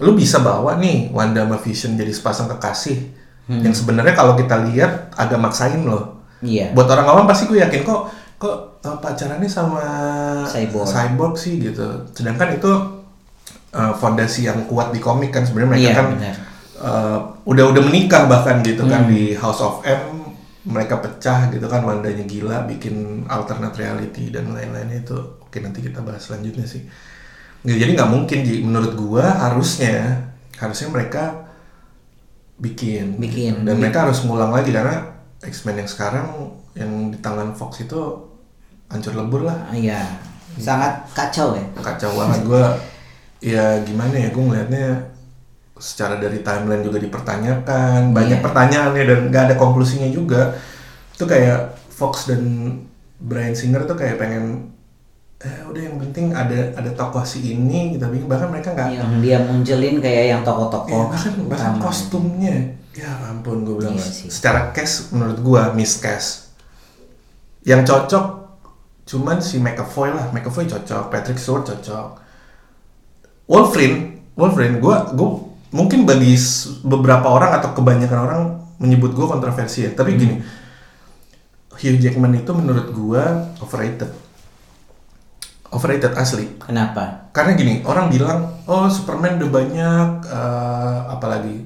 lo 0.01 0.11
bisa 0.11 0.41
bawa 0.41 0.81
nih 0.81 1.13
Wanda 1.13 1.45
sama 1.45 1.57
Vision 1.61 1.93
jadi 1.93 2.09
sepasang 2.09 2.49
kekasih. 2.49 2.97
Hmm. 3.45 3.61
Yang 3.61 3.85
sebenarnya 3.85 4.13
kalau 4.13 4.33
kita 4.33 4.57
lihat 4.65 5.13
agak 5.13 5.37
maksain 5.37 5.85
loh. 5.85 6.25
Iya. 6.41 6.73
Buat 6.73 6.89
orang 6.91 7.07
awam 7.07 7.25
pasti 7.29 7.45
gue 7.45 7.61
yakin 7.61 7.85
kok 7.85 8.09
kok 8.35 8.81
eh, 8.81 8.97
pacarannya 8.97 9.45
sama 9.45 9.81
Cyborg. 10.49 10.89
cyborg 10.89 11.33
sih 11.37 11.61
gitu. 11.61 11.85
Sedangkan 12.11 12.57
itu 12.57 12.71
eh, 13.71 13.93
fondasi 13.95 14.49
yang 14.49 14.65
kuat 14.65 14.89
di 14.89 14.97
komik 14.97 15.29
kan 15.29 15.45
sebenarnya 15.45 15.69
mereka 15.69 15.85
Iya, 15.85 15.93
kan 15.93 16.07
eh, 16.81 17.17
udah 17.45 17.65
udah 17.69 17.81
menikah 17.85 18.25
bahkan 18.25 18.65
gitu 18.65 18.83
kan 18.85 19.05
Hmm. 19.05 19.13
di 19.13 19.37
House 19.37 19.61
of 19.61 19.85
M 19.85 20.33
mereka 20.61 21.01
pecah 21.01 21.49
gitu 21.49 21.65
kan 21.65 21.81
Wandanya 21.81 22.21
gila 22.25 22.69
bikin 22.69 23.25
alternate 23.25 23.73
reality 23.77 24.29
dan 24.29 24.53
lain-lainnya 24.53 25.01
itu 25.01 25.17
oke 25.17 25.57
nanti 25.57 25.81
kita 25.81 26.01
bahas 26.01 26.21
selanjutnya 26.21 26.65
sih 26.65 26.85
jadi 27.63 27.91
nggak 27.93 28.09
mungkin 28.09 28.39
Ji. 28.41 28.61
menurut 28.61 28.93
gua 28.93 29.25
harusnya 29.39 30.25
harusnya 30.55 30.89
mereka 30.89 31.45
bikin 32.57 33.17
Bikin. 33.17 33.65
dan 33.65 33.77
mereka 33.77 34.05
harus 34.05 34.21
ngulang 34.21 34.49
lagi 34.49 34.69
karena 34.69 35.01
X-Men 35.41 35.77
yang 35.77 35.89
sekarang 35.89 36.27
yang 36.73 36.91
di 37.09 37.17
tangan 37.17 37.51
Fox 37.51 37.81
itu 37.81 37.97
hancur 38.87 39.13
lebur 39.13 39.41
lah 39.43 39.57
Ah, 39.65 39.73
Iya. 39.73 40.01
Sangat 40.53 41.07
kacau 41.11 41.55
ya. 41.55 41.63
kacau 41.75 42.11
banget 42.13 42.41
gua 42.43 42.75
ya 43.39 43.81
gimana 43.81 44.13
ya 44.13 44.29
gue 44.29 44.37
ngelihatnya 44.39 44.85
secara 45.75 46.21
dari 46.21 46.41
timeline 46.41 46.85
juga 46.85 47.01
dipertanyakan 47.01 48.11
banyak 48.11 48.37
Iya. 48.37 48.45
pertanyaannya 48.45 49.03
dan 49.03 49.19
nggak 49.29 49.43
ada 49.49 49.55
konklusinya 49.57 50.05
juga 50.07 50.53
itu 51.11 51.25
kayak 51.25 51.73
Fox 51.89 52.29
dan 52.29 52.43
Brian 53.17 53.53
Singer 53.53 53.85
tuh 53.85 53.95
kayak 53.95 54.17
pengen 54.17 54.69
eh 55.41 55.57
udah 55.65 55.81
yang 55.81 55.97
penting 55.97 56.25
ada 56.31 56.69
ada 56.77 56.91
tokoh 56.93 57.25
si 57.25 57.41
ini 57.51 57.97
tapi 57.97 58.21
bahkan 58.23 58.53
mereka 58.53 58.77
nggak 58.77 58.89
yang 58.93 59.11
dia 59.19 59.37
munculin 59.41 59.97
kayak 59.97 60.25
yang 60.29 60.41
Iya, 60.41 60.47
tokoh-tokoh 60.47 61.01
bahkan 61.09 61.33
bahkan 61.49 61.73
utama. 61.73 61.83
kostumnya. 61.83 62.55
Ya 62.91 63.09
ampun 63.25 63.63
gue 63.63 63.75
bilang. 63.79 63.97
Iya 63.97 64.05
sih. 64.05 64.29
secara 64.29 64.69
cast 64.69 65.09
menurut 65.09 65.41
gue 65.41 65.61
miscast 65.73 66.53
yang 67.63 67.81
cocok 67.81 68.25
cuman 69.05 69.41
si 69.41 69.57
McAvoy 69.57 70.13
lah. 70.13 70.29
McAvoy 70.29 70.69
cocok 70.69 71.09
Patrick 71.09 71.37
Stewart 71.37 71.65
cocok. 71.65 72.21
Wolverine 73.47 74.21
Wolverine 74.33 74.77
gue 74.77 74.95
gue 75.11 75.29
mungkin 75.71 76.05
bagi 76.05 76.35
beberapa 76.83 77.27
orang 77.27 77.57
atau 77.57 77.71
kebanyakan 77.71 78.19
orang 78.19 78.41
menyebut 78.77 79.11
gue 79.11 79.25
kontroversi 79.25 79.85
ya 79.85 79.91
tapi 79.91 80.15
gini 80.15 80.39
Hugh 81.75 81.97
Jackman 81.97 82.35
itu 82.35 82.51
menurut 82.51 82.91
gue 82.91 83.23
overrated 83.59 84.11
overrated 85.71 86.13
asli. 86.13 86.45
Kenapa? 86.59 87.31
Karena 87.31 87.55
gini 87.55 87.81
orang 87.87 88.11
bilang 88.11 88.51
oh 88.67 88.91
Superman 88.91 89.39
udah 89.39 89.49
banyak 89.49 90.07
eh, 90.27 90.99
apalagi? 91.11 91.57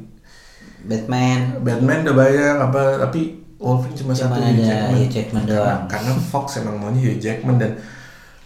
Batman. 0.86 1.66
Batman 1.66 2.06
udah 2.06 2.16
banyak 2.16 2.56
apa 2.62 2.82
tapi 3.02 3.46
Wolverine 3.58 3.98
cuma, 3.98 4.14
Cuma 4.14 4.30
satu 4.30 4.38
ada 4.38 4.52
Hugh 4.52 4.62
Jackman. 4.62 4.94
Hugh 4.94 5.10
Jackman 5.10 5.44
doang. 5.50 5.82
karena 5.90 6.12
Fox 6.30 6.62
emang 6.62 6.78
maunya 6.78 7.02
Hugh 7.02 7.18
Jackman 7.18 7.58
dan 7.58 7.72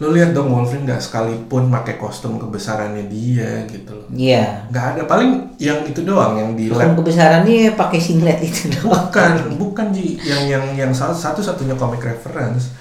lo 0.00 0.16
lihat 0.16 0.32
dong 0.32 0.48
Wolverine 0.48 0.88
nggak 0.88 1.02
sekalipun 1.02 1.68
pakai 1.68 2.00
kostum 2.00 2.40
kebesarannya 2.40 3.04
dia 3.12 3.68
gitu 3.68 3.92
loh. 3.92 4.08
Iya. 4.08 4.64
Nggak 4.72 4.86
ada 4.96 5.02
paling 5.04 5.60
yang 5.60 5.84
itu 5.84 6.00
doang 6.00 6.40
yang 6.40 6.56
di 6.56 6.72
lab. 6.72 6.96
kebesarannya 6.96 7.76
pakai 7.76 8.00
singlet 8.00 8.40
itu 8.40 8.72
doang. 8.80 9.12
Bukan 9.12 9.60
bukan 9.60 9.86
Ji. 9.92 10.16
Yang 10.24 10.42
yang 10.56 10.64
yang 10.72 10.92
satu 10.96 11.44
satunya 11.44 11.76
comic 11.76 12.00
reference 12.00 12.72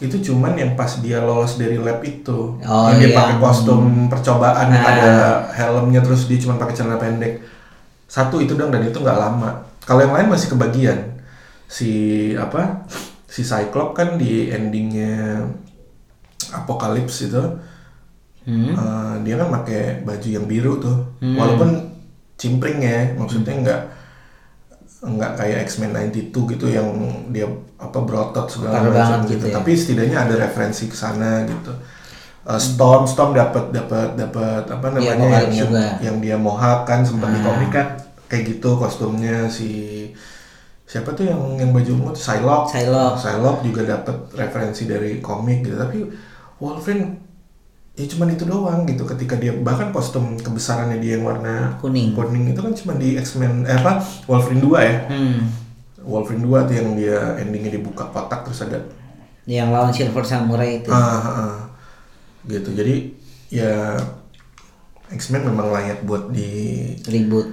itu 0.00 0.16
cuman 0.32 0.56
yang 0.56 0.72
pas 0.74 0.88
dia 0.98 1.20
lolos 1.20 1.60
dari 1.60 1.76
lab 1.76 2.00
itu. 2.00 2.56
Oh, 2.64 2.86
yang 2.88 2.98
dia 2.98 3.12
iya. 3.12 3.18
pakai 3.20 3.36
kostum 3.36 4.08
percobaan 4.08 4.72
yang 4.72 4.80
Nah. 4.80 4.92
ada 4.96 5.12
helmnya 5.52 6.00
terus 6.00 6.24
dia 6.24 6.40
cuma 6.40 6.56
pakai 6.56 6.72
celana 6.72 6.96
pendek. 6.96 7.44
Satu 8.08 8.40
itu 8.40 8.56
dong 8.56 8.72
dan 8.72 8.80
itu 8.82 8.96
nggak 8.96 9.20
lama. 9.20 9.60
Kalau 9.84 10.00
yang 10.00 10.16
lain 10.16 10.32
masih 10.32 10.50
kebagian. 10.50 11.20
Si 11.68 11.90
apa 12.34 12.88
si 13.28 13.44
Cyclops 13.44 13.94
kan 13.94 14.18
di 14.18 14.48
endingnya 14.50 15.44
Apocalypse 16.50 17.28
itu 17.28 17.44
Hmm. 18.40 18.72
eh, 18.72 19.14
dia 19.22 19.36
kan 19.36 19.52
pakai 19.52 20.00
baju 20.00 20.28
yang 20.32 20.48
biru 20.48 20.80
tuh. 20.80 20.96
Walaupun 21.20 21.92
cimpring 22.40 22.80
ya 22.80 23.12
maksudnya 23.14 23.52
nggak 23.52 23.80
nggak 25.00 25.32
kayak 25.34 25.58
X-Men 25.64 25.96
92 26.12 26.52
gitu 26.52 26.66
yang 26.68 26.86
dia 27.28 27.48
apa 27.76 27.98
berotot 28.00 28.44
segala 28.46 28.84
Parah 28.84 28.92
macam 28.92 29.18
gitu 29.24 29.32
gitu 29.32 29.46
ya. 29.48 29.54
tapi 29.56 29.70
setidaknya 29.72 30.18
ada 30.20 30.34
referensi 30.38 30.84
ke 30.86 30.96
sana 30.96 31.44
gitu 31.44 31.72
Eh, 32.40 32.56
Storm 32.56 33.04
Storm 33.04 33.36
dapat 33.36 33.68
dapat 33.68 34.16
dapat 34.16 34.64
apa 34.64 34.86
namanya 34.90 35.04
yang, 35.06 35.20
Apocalypse 35.20 35.52
yang, 35.52 35.60
juga. 35.68 35.84
yang 36.00 36.16
dia 36.18 36.36
mohawk 36.36 36.88
kan 36.88 37.04
sempat 37.04 37.28
di 37.28 37.36
Nah. 37.36 37.44
komik 37.46 37.68
kan 37.70 37.86
kayak 38.26 38.44
gitu 38.48 38.80
kostumnya 38.80 39.44
si 39.44 39.68
siapa 40.82 41.12
tuh 41.12 41.28
yang 41.28 41.36
yang 41.54 41.70
baju 41.70 41.90
ungu 41.94 42.10
Psylocke 42.16 42.72
Psylocke. 42.72 43.20
Psylocke 43.20 43.62
juga 43.62 43.82
dapat 43.86 44.16
referensi 44.32 44.88
dari 44.88 45.20
komik 45.20 45.62
gitu 45.62 45.76
tapi 45.76 46.00
Wolverine 46.58 47.29
ya 47.98 48.04
cuman 48.06 48.32
itu 48.32 48.44
doang 48.46 48.86
gitu 48.86 49.02
ketika 49.04 49.34
dia 49.36 49.52
bahkan 49.52 49.90
kostum 49.92 50.38
kebesarannya 50.38 51.02
dia 51.02 51.18
yang 51.18 51.26
warna 51.26 51.76
Kuning. 51.82 52.16
kuning 52.16 52.54
itu 52.54 52.60
kan 52.62 52.72
cuma 52.72 52.92
di 52.96 53.18
X-Men 53.18 53.66
eh 53.66 53.76
apa 53.76 54.00
Wolverine 54.30 54.62
2 54.62 54.88
ya 54.88 54.94
Hmm. 55.10 55.40
Wolverine 56.00 56.44
2 56.48 56.68
tuh 56.70 56.74
yang 56.80 56.88
dia 56.96 57.18
endingnya 57.36 57.76
dibuka 57.76 58.08
kotak 58.08 58.46
terus 58.46 58.64
ada 58.64 58.80
yang 59.44 59.74
lawan 59.74 59.92
Silver 59.92 60.24
Samurai 60.24 60.80
itu 60.80 60.88
ah, 60.88 60.96
ah, 60.96 61.28
ah. 61.28 61.56
gitu 62.48 62.72
jadi 62.72 63.10
ya 63.50 63.98
X-Men 65.10 65.50
memang 65.50 65.74
layak 65.74 66.06
buat 66.06 66.30
di 66.30 66.48
ribut 67.10 67.50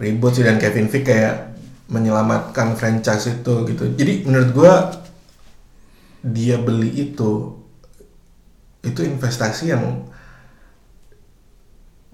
ribut 0.00 0.32
sih 0.34 0.42
dan 0.42 0.58
Kevin 0.58 0.90
Feige 0.90 1.06
kayak 1.06 1.54
menyelamatkan 1.84 2.74
franchise 2.74 3.28
itu 3.28 3.54
gitu. 3.68 3.84
Jadi 3.94 4.24
menurut 4.24 4.50
gua 4.56 4.72
dia 6.24 6.56
beli 6.56 6.90
itu 7.12 7.60
itu 8.84 9.00
investasi 9.02 9.72
yang 9.72 10.04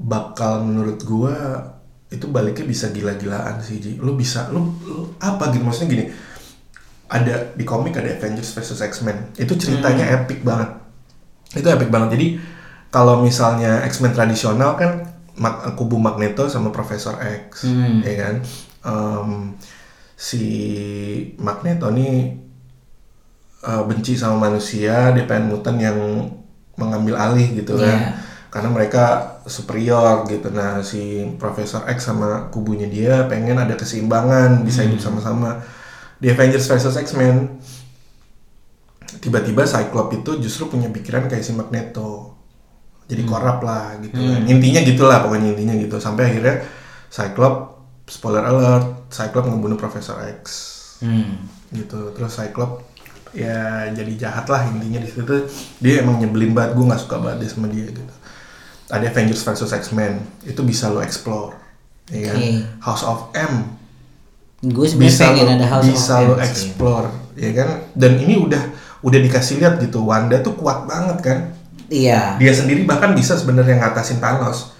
bakal 0.01 0.65
menurut 0.65 1.01
gua 1.05 1.35
itu 2.11 2.27
baliknya 2.27 2.67
bisa 2.67 2.91
gila-gilaan 2.91 3.61
sih 3.63 3.79
Ji. 3.79 3.93
Lu 4.01 4.17
bisa 4.17 4.49
lu, 4.51 4.75
lu 4.83 5.15
apa 5.23 5.53
gitu 5.55 5.63
maksudnya 5.63 5.89
gini. 5.95 6.05
Ada 7.11 7.55
di 7.59 7.65
komik 7.67 7.99
ada 7.99 8.07
Avengers 8.11 8.55
versus 8.55 8.79
X-Men. 8.81 9.35
Itu 9.35 9.59
ceritanya 9.59 10.07
epic 10.19 10.43
banget. 10.43 10.79
Itu 11.55 11.67
epic 11.71 11.91
banget. 11.91 12.15
Jadi 12.19 12.27
kalau 12.91 13.23
misalnya 13.23 13.83
X-Men 13.87 14.15
tradisional 14.15 14.75
kan 14.79 15.07
Mag- 15.41 15.73
kubu 15.73 15.97
Magneto 15.97 16.51
sama 16.53 16.69
Profesor 16.69 17.17
X, 17.17 17.65
Hmm. 17.65 18.05
ya 18.05 18.15
kan? 18.29 18.35
Em, 18.85 19.31
si 20.13 20.45
Magneto 21.41 21.89
nih 21.89 22.37
eh, 23.61 23.83
benci 23.89 24.17
sama 24.17 24.49
manusia, 24.51 25.13
dia 25.13 25.25
pengen 25.25 25.49
mutant 25.53 25.79
yang 25.81 25.97
mengambil 26.81 27.21
alih 27.21 27.61
gitu 27.61 27.77
kan. 27.77 27.85
Iya. 27.85 27.99
Karena 28.51 28.69
mereka 28.73 29.05
superior 29.47 30.27
gitu. 30.27 30.51
Nah, 30.51 30.81
si 30.81 31.23
Profesor 31.38 31.87
X 31.87 32.09
sama 32.09 32.49
kubunya 32.51 32.88
dia 32.88 33.29
pengen 33.29 33.61
ada 33.61 33.77
keseimbangan, 33.77 34.64
bisa 34.64 34.83
hidup 34.83 34.99
sama-sama. 34.99 35.61
Di 36.19 36.33
Avengers 36.33 36.66
versus 36.66 36.97
X-Men 36.97 37.61
tiba-tiba 39.21 39.66
Cyclops 39.66 40.16
itu 40.16 40.31
justru 40.40 40.71
punya 40.71 40.88
pikiran 40.88 41.27
kayak 41.27 41.43
si 41.43 41.53
Magneto 41.53 42.37
jadi 43.11 43.27
korup 43.27 43.59
lah 43.66 43.99
gitu 43.99 44.14
kan 44.14 44.47
intinya 44.47 44.81
gitulah 44.87 45.19
pokoknya 45.19 45.51
intinya 45.51 45.75
gitu 45.75 45.99
sampai 45.99 46.31
akhirnya 46.31 46.62
Cyclops 47.11 47.75
spoiler 48.07 48.47
alert 48.47 49.11
Cyclops 49.11 49.51
ngebunuh 49.51 49.75
Profesor 49.77 50.14
X 50.38 50.43
Hmm. 51.01 51.49
gitu 51.73 52.12
terus 52.12 52.37
Cyclops 52.37 52.89
ya 53.31 53.87
jadi 53.95 54.12
jahat 54.19 54.47
lah 54.51 54.66
intinya 54.71 55.01
di 55.03 55.09
situ. 55.09 55.47
Dia 55.79 56.03
emang 56.03 56.19
nyebelin 56.19 56.55
banget 56.55 56.77
gue 56.77 56.85
nggak 56.87 57.03
suka 57.03 57.16
banget 57.19 57.47
dia 57.47 57.51
sama 57.51 57.66
dia 57.71 57.87
gitu. 57.88 58.03
Ada 58.90 59.07
Avengers 59.11 59.43
versus 59.47 59.71
X-Men 59.71 60.19
itu 60.43 60.61
bisa 60.66 60.90
lo 60.90 60.99
explore 60.99 61.55
ya 62.11 62.31
kan? 62.31 62.37
Oke. 62.37 62.51
House 62.83 63.05
of 63.07 63.31
M. 63.35 63.55
Gue 64.61 64.87
bisa 64.93 65.33
pengen 65.33 65.47
lo, 65.47 65.53
ada 65.57 65.66
House 65.66 65.87
bisa 65.87 66.14
of 66.21 66.27
lo 66.27 66.35
M 66.37 66.43
sih. 66.43 66.49
explore 66.51 67.09
ya 67.38 67.51
kan? 67.55 67.69
Dan 67.95 68.19
ini 68.19 68.35
udah 68.37 68.62
udah 69.01 69.19
dikasih 69.23 69.62
lihat 69.62 69.81
gitu 69.81 70.05
Wanda 70.05 70.43
tuh 70.43 70.59
kuat 70.59 70.85
banget 70.90 71.19
kan? 71.23 71.38
Iya. 71.90 72.38
Dia 72.38 72.53
sendiri 72.53 72.87
bahkan 72.87 73.14
bisa 73.14 73.38
sebenarnya 73.38 73.79
ngatasin 73.79 74.19
Thanos. 74.19 74.75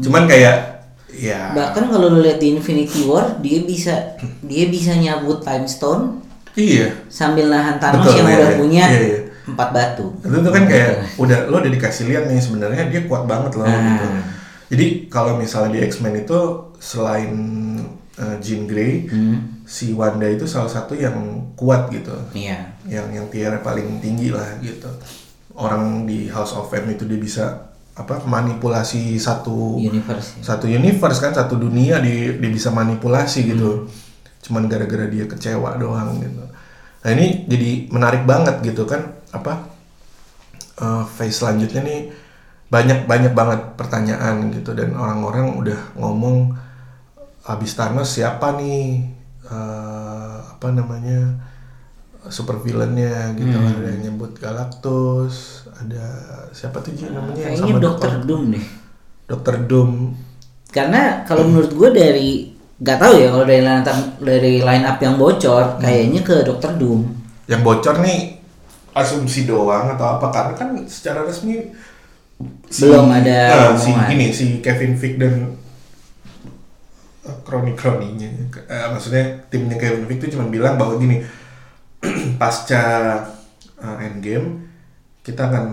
Cuman 0.00 0.24
kayak 0.24 0.80
ya 1.10 1.50
bahkan 1.52 1.90
kalau 1.90 2.06
lo 2.06 2.22
lihat 2.22 2.38
di 2.38 2.54
Infinity 2.54 3.02
War 3.02 3.42
dia 3.42 3.66
bisa 3.66 4.14
dia 4.46 4.70
bisa 4.70 4.94
nyabut 4.94 5.42
Time 5.42 5.66
Stone 5.66 6.22
iya 6.60 6.88
sambil 7.08 7.48
nahan 7.48 7.76
Thanos 7.76 8.04
Betul, 8.04 8.14
yang 8.16 8.26
iya, 8.26 8.36
udah 8.36 8.50
iya. 8.50 8.58
punya 8.58 8.84
Iya, 8.86 9.00
iya. 9.02 9.20
empat 9.46 9.68
batu 9.70 10.06
itu 10.20 10.36
tuh 10.38 10.52
kan 10.52 10.64
kayak 10.64 10.92
udah 11.16 11.38
lo 11.46 11.56
udah 11.58 11.72
dikasih 11.72 12.04
lihat 12.06 12.24
nih 12.26 12.38
sebenarnya 12.38 12.82
dia 12.86 13.00
kuat 13.04 13.24
banget 13.24 13.52
loh 13.54 13.64
Nah. 13.64 13.74
gitu 13.74 14.06
jadi 14.70 14.86
kalau 15.08 15.34
misalnya 15.34 15.74
di 15.74 15.80
X-Men 15.82 16.22
itu 16.22 16.38
selain 16.78 17.32
uh, 18.14 18.36
Jean 18.38 18.64
Grey 18.64 19.06
Hmm. 19.06 19.58
si 19.64 19.90
Wanda 19.90 20.26
itu 20.26 20.44
salah 20.44 20.68
satu 20.68 20.94
yang 20.94 21.16
kuat 21.54 21.88
gitu 21.88 22.14
iya 22.32 22.74
yang 22.84 23.06
yang 23.08 23.26
tier 23.26 23.50
paling 23.60 23.98
tinggi 23.98 24.30
lah 24.30 24.46
gitu 24.60 24.86
orang 25.52 26.04
di 26.04 26.26
House 26.26 26.52
of 26.52 26.70
M 26.70 26.86
itu 26.88 27.04
dia 27.04 27.18
bisa 27.18 27.44
apa 27.90 28.22
manipulasi 28.22 29.14
satu 29.14 29.76
universe 29.76 30.40
ya. 30.40 30.54
satu 30.54 30.64
universe 30.64 31.18
kan 31.18 31.30
satu 31.30 31.54
dunia 31.54 31.98
dia 31.98 32.32
dia 32.32 32.50
bisa 32.50 32.70
manipulasi 32.70 33.44
gitu 33.46 33.84
cuman 34.40 34.66
gara-gara 34.66 35.06
dia 35.06 35.28
kecewa 35.28 35.76
doang 35.76 36.16
gitu. 36.20 36.44
Nah 37.00 37.10
ini 37.16 37.48
jadi 37.48 37.70
menarik 37.92 38.24
banget 38.24 38.60
gitu 38.64 38.84
kan 38.88 39.16
apa 39.32 39.68
eh, 40.80 41.04
phase 41.06 41.44
selanjutnya 41.44 41.80
nih 41.84 42.00
banyak 42.70 43.04
banyak 43.04 43.32
banget 43.34 43.60
pertanyaan 43.76 44.52
gitu. 44.54 44.72
Dan 44.72 44.96
orang-orang 44.96 45.58
udah 45.58 45.80
ngomong 45.98 46.54
habis 47.44 47.74
Thanos 47.76 48.14
siapa 48.16 48.56
nih? 48.56 49.06
Eh, 49.50 50.36
apa 50.56 50.66
namanya 50.70 51.40
super 52.28 52.60
villainnya? 52.60 53.32
Gitu. 53.34 53.50
Hmm. 53.50 53.80
ada 53.80 53.88
yang 53.90 54.02
nyebut 54.12 54.36
Galactus 54.36 55.66
ada 55.80 56.04
siapa 56.52 56.84
tuh 56.84 56.92
Ji 56.92 57.08
namanya 57.08 57.48
yang 57.48 57.56
kayaknya 57.56 57.72
sama 57.72 57.80
Dokter 57.80 58.12
Doom 58.28 58.42
deh. 58.52 58.66
Dokter 59.24 59.54
Doom. 59.64 59.92
Karena 60.70 61.26
kalau 61.26 61.50
menurut 61.50 61.72
gue 61.74 61.90
dari 61.90 62.30
nggak 62.80 62.96
tahu 62.96 63.12
ya 63.20 63.28
kalau 63.28 63.44
dari 63.44 63.60
line 63.60 63.84
up 63.84 63.98
dari 64.18 64.54
line 64.64 64.84
up 64.84 64.98
yang 64.98 65.14
bocor 65.20 65.64
Hmm. 65.76 65.80
kayaknya 65.80 66.20
ke 66.24 66.36
Dokter 66.42 66.72
Doom. 66.80 67.00
Yang 67.44 67.60
bocor 67.60 67.96
nih 68.00 68.40
asumsi 68.90 69.44
doang 69.44 69.92
atau 69.94 70.16
apa? 70.16 70.26
Karena 70.32 70.52
kan 70.56 70.68
secara 70.88 71.22
resmi 71.22 71.70
Belum 72.72 73.12
ada 73.12 73.38
Nah, 73.52 73.76
si 73.76 73.92
ini 73.92 74.32
si 74.32 74.64
Kevin 74.64 74.96
Feige 74.96 75.20
dan 75.20 75.34
eh, 77.20 77.36
kroni-kroninya 77.44 78.28
eh, 78.56 78.86
maksudnya 78.88 79.44
timnya 79.52 79.76
Kevin 79.76 80.08
Feige 80.08 80.20
itu 80.24 80.40
cuma 80.40 80.48
bilang 80.48 80.80
bahwa 80.80 80.96
gini 80.96 81.20
pasca 82.40 82.84
eh, 83.76 84.04
Endgame 84.08 84.72
kita 85.20 85.52
akan 85.52 85.66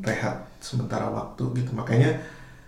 rehat 0.00 0.48
sementara 0.64 1.12
waktu 1.12 1.44
gitu. 1.60 1.76
Makanya 1.76 2.16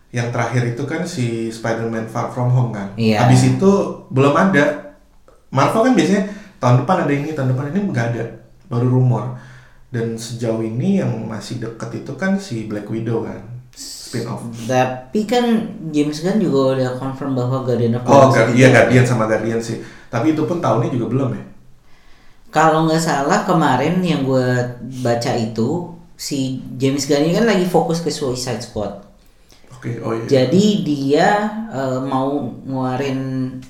yang 0.09 0.29
terakhir 0.29 0.64
itu 0.66 0.83
kan 0.83 1.05
si 1.05 1.49
Spider-Man 1.49 2.07
Far 2.07 2.29
From 2.29 2.49
Home 2.51 2.73
kan 2.73 2.88
Iya. 2.94 3.23
habis 3.23 3.44
itu 3.47 3.71
belum 4.09 4.33
ada 4.33 4.97
Marvel 5.49 5.83
kan 5.83 5.92
biasanya 5.92 6.23
tahun 6.57 6.83
depan 6.83 6.97
ada 7.05 7.12
ini 7.12 7.31
tahun 7.33 7.53
depan 7.53 7.64
ini 7.71 7.81
nggak 7.88 8.07
ada 8.12 8.25
baru 8.66 8.88
rumor 8.90 9.37
dan 9.88 10.12
sejauh 10.14 10.61
ini 10.61 11.01
yang 11.01 11.09
masih 11.25 11.57
deket 11.59 11.90
itu 11.99 12.12
kan 12.14 12.37
si 12.37 12.64
Black 12.64 12.85
Widow 12.87 13.25
kan 13.25 13.40
spin 13.73 14.27
off 14.27 14.44
Tapi 14.64 15.25
kan 15.25 15.44
James 15.88 16.18
Gunn 16.18 16.37
juga 16.38 16.75
udah 16.75 16.90
confirm 16.97 17.33
bahwa 17.33 17.62
Guardian 17.62 17.94
of 17.94 18.05
Oh, 18.05 18.29
Guardian, 18.29 18.57
iya 18.57 18.68
Guardian 18.68 19.05
sama 19.05 19.25
Guardian 19.25 19.57
sih. 19.59 19.79
Tapi 20.09 20.33
itu 20.33 20.44
pun 20.44 20.59
tahunnya 20.59 20.90
juga 20.90 21.07
belum 21.07 21.31
ya. 21.31 21.44
Kalau 22.49 22.85
nggak 22.85 22.99
salah 22.99 23.44
kemarin 23.44 24.01
yang 24.01 24.25
gue 24.25 24.44
baca 24.99 25.33
itu 25.33 25.92
si 26.16 26.61
James 26.75 27.05
Gunn 27.05 27.23
ini 27.23 27.33
kan 27.33 27.44
lagi 27.44 27.64
fokus 27.64 28.01
ke 28.01 28.09
Suicide 28.09 28.61
Squad. 28.61 29.08
Oke, 29.78 30.02
oh 30.02 30.10
iya. 30.10 30.26
Jadi 30.26 30.82
dia 30.82 31.28
eh, 31.70 31.98
mau 32.02 32.50
ngeluarin 32.66 33.20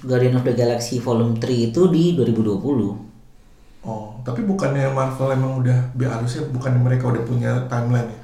Guardian 0.00 0.40
of 0.40 0.44
the 0.48 0.56
Galaxy 0.56 0.96
Volume 1.04 1.36
3 1.36 1.68
itu 1.68 1.82
di 1.92 2.16
2020. 2.16 3.84
Oh, 3.84 4.16
tapi 4.24 4.48
bukannya 4.48 4.88
Marvel 4.88 5.36
emang 5.36 5.60
udah 5.60 5.76
biar 5.92 6.16
harusnya 6.16 6.48
bukannya 6.48 6.80
mereka 6.80 7.12
udah 7.12 7.22
punya 7.28 7.52
timeline 7.68 8.08
ya? 8.08 8.18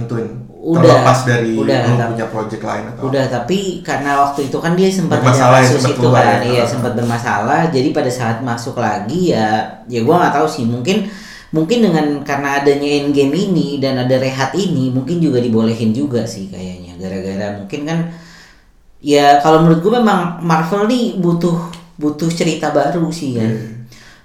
Nentuin. 0.00 0.28
Udah, 0.56 0.82
Terlepas 0.82 1.18
dari 1.28 1.52
udah, 1.56 1.78
tapi- 1.84 2.10
punya 2.16 2.26
project 2.32 2.62
lain 2.64 2.84
atau 2.90 3.02
Udah, 3.06 3.24
tapi 3.28 3.58
karena 3.84 4.10
waktu 4.18 4.40
itu 4.48 4.58
kan 4.58 4.72
dia 4.72 4.88
sempat 4.88 5.20
Bermasalah 5.20 5.56
ya, 5.56 5.60
ada 5.60 5.68
kasus 5.68 5.82
sempat 5.84 5.96
itu 6.00 6.08
kan, 6.10 6.24
ya. 6.24 6.36
iya 6.48 6.64
sempat 6.64 6.92
bermasalah. 6.96 7.60
Jadi 7.68 7.88
pada 7.92 8.10
saat 8.10 8.38
masuk 8.40 8.76
lagi 8.80 9.36
ya, 9.36 9.60
ya 9.86 10.00
gua 10.02 10.24
nggak 10.24 10.34
tahu 10.40 10.48
sih. 10.48 10.64
Mungkin 10.64 11.04
mungkin 11.56 11.88
dengan 11.88 12.06
karena 12.20 12.60
adanya 12.60 13.00
endgame 13.00 13.32
ini 13.32 13.80
dan 13.80 13.96
ada 13.96 14.20
rehat 14.20 14.52
ini, 14.52 14.92
mungkin 14.92 15.16
juga 15.24 15.40
dibolehin 15.40 15.96
juga 15.96 16.28
sih 16.28 16.52
kayaknya. 16.52 17.00
Gara-gara 17.00 17.56
mungkin 17.56 17.80
kan, 17.88 17.98
ya 19.00 19.40
kalau 19.40 19.64
menurut 19.64 19.80
gua 19.80 19.92
memang 20.04 20.20
Marvel 20.44 20.84
nih 20.84 21.16
butuh 21.16 21.56
butuh 21.96 22.28
cerita 22.28 22.68
baru 22.76 23.08
sih 23.08 23.40
kan. 23.40 23.48
Iya. 23.48 23.72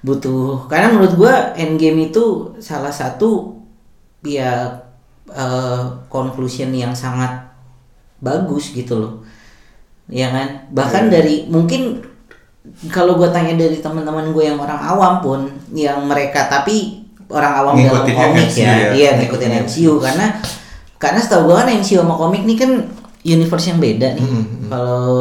Butuh 0.03 0.67
karena 0.67 0.91
menurut 0.91 1.13
gua 1.15 1.55
endgame 1.55 2.11
itu 2.11 2.51
salah 2.59 2.91
satu 2.91 3.55
ya 4.27 4.83
eh, 5.31 5.83
conclusion 6.11 6.75
yang 6.75 6.91
sangat 6.91 7.51
bagus 8.21 8.69
gitu 8.77 9.01
loh 9.01 9.13
ya 10.11 10.29
kan 10.29 10.69
bahkan 10.69 11.09
Iya. 11.09 11.11
dari 11.17 11.35
mungkin 11.49 12.03
kalau 12.93 13.17
gue 13.17 13.25
tanya 13.33 13.57
dari 13.57 13.81
teman-teman 13.81 14.29
gue 14.29 14.43
yang 14.45 14.61
orang 14.61 14.77
awam 14.77 15.13
pun 15.23 15.39
yang 15.73 16.05
mereka 16.05 16.45
tapi 16.45 17.00
orang 17.31 17.53
awam 17.63 17.73
dalam 17.79 18.03
Ngikutin 18.03 18.15
komik 18.15 18.47
MCU 18.51 18.61
ya, 18.61 18.73
ya, 18.75 18.89
iya 18.93 19.09
ngikutin 19.17 19.51
MCU 19.65 19.93
karena 19.97 20.25
karena 21.01 21.19
setahu 21.23 21.49
gue 21.49 21.55
kan 21.57 21.69
MCU 21.71 21.97
sama 22.03 22.15
komik 22.19 22.43
nih 22.45 22.57
kan 22.59 22.71
universe 23.25 23.67
yang 23.71 23.79
beda 23.79 24.07
nih. 24.17 24.23
Mm-mm. 24.23 24.69
kalau 24.69 25.15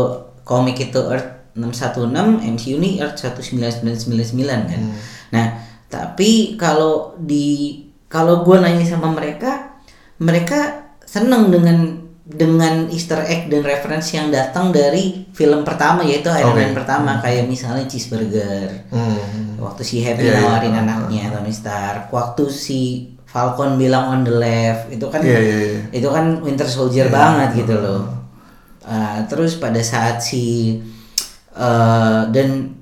komik 0.44 0.76
itu 0.76 1.00
Earth 1.06 1.54
616 1.54 2.44
MCU 2.58 2.76
nih 2.78 2.92
Earth 3.00 3.16
19999 3.22 4.70
kan. 4.70 4.80
Hmm. 4.80 4.94
nah 5.30 5.46
tapi 5.90 6.54
kalau 6.58 7.18
di 7.18 7.80
kalau 8.10 8.42
gue 8.42 8.56
nanya 8.58 8.86
sama 8.86 9.10
mereka 9.10 9.82
mereka 10.20 10.90
seneng 11.06 11.50
dengan 11.50 11.99
dengan 12.30 12.86
Easter 12.86 13.26
egg 13.26 13.50
dan 13.50 13.60
referensi 13.60 14.14
yang 14.14 14.30
datang 14.30 14.70
dari 14.70 15.26
film 15.30 15.66
pertama 15.66 16.00
yaitu 16.00 16.30
Iron 16.30 16.54
Oke. 16.54 16.62
Man 16.62 16.72
pertama 16.72 17.10
kayak 17.18 17.44
misalnya 17.44 17.84
cheeseburger 17.84 18.86
Hmm. 18.88 19.58
waktu 19.58 19.82
si 19.82 19.98
Happy 20.00 20.22
Iya, 20.22 20.32
iya. 20.32 20.40
nawarin 20.40 20.74
anaknya 20.74 21.22
Tony 21.28 21.50
Stark 21.50 22.08
waktu 22.08 22.46
si 22.46 22.80
Falcon 23.26 23.74
bilang 23.74 24.10
on 24.10 24.20
the 24.22 24.30
left 24.32 24.88
itu 24.88 25.06
kan 25.06 25.18
Iya, 25.20 25.38
iya, 25.38 25.56
iya. 25.60 25.80
itu 25.90 26.06
kan 26.06 26.38
Winter 26.40 26.64
Soldier 26.64 27.06
Iya. 27.06 27.12
banget 27.12 27.50
gitu 27.58 27.74
loh 27.74 28.02
Ah, 28.80 29.22
terus 29.24 29.54
pada 29.54 29.78
saat 29.78 30.18
si 30.18 30.78
eh, 31.52 32.20
dan 32.26 32.74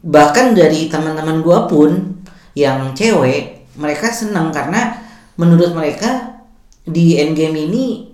bahkan 0.00 0.54
dari 0.54 0.86
teman-teman 0.86 1.42
gua 1.42 1.66
pun 1.66 2.22
yang 2.52 2.94
cewek 2.94 3.66
mereka 3.74 4.08
senang 4.08 4.48
karena 4.48 4.96
menurut 5.34 5.74
mereka 5.74 6.40
di 6.82 7.18
Endgame 7.18 7.66
ini 7.66 8.05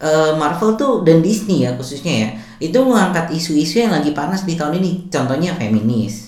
eh, 0.00 0.32
Marvel 0.34 0.74
tuh 0.74 1.02
dan 1.02 1.18
Disney 1.18 1.62
ya 1.62 1.74
khususnya 1.74 2.14
ya 2.16 2.28
itu 2.60 2.78
mengangkat 2.80 3.30
isu-isu 3.30 3.78
yang 3.80 3.92
lagi 3.92 4.10
panas 4.10 4.42
di 4.42 4.54
tahun 4.54 4.78
ini 4.78 5.06
contohnya 5.08 5.54
feminis 5.54 6.26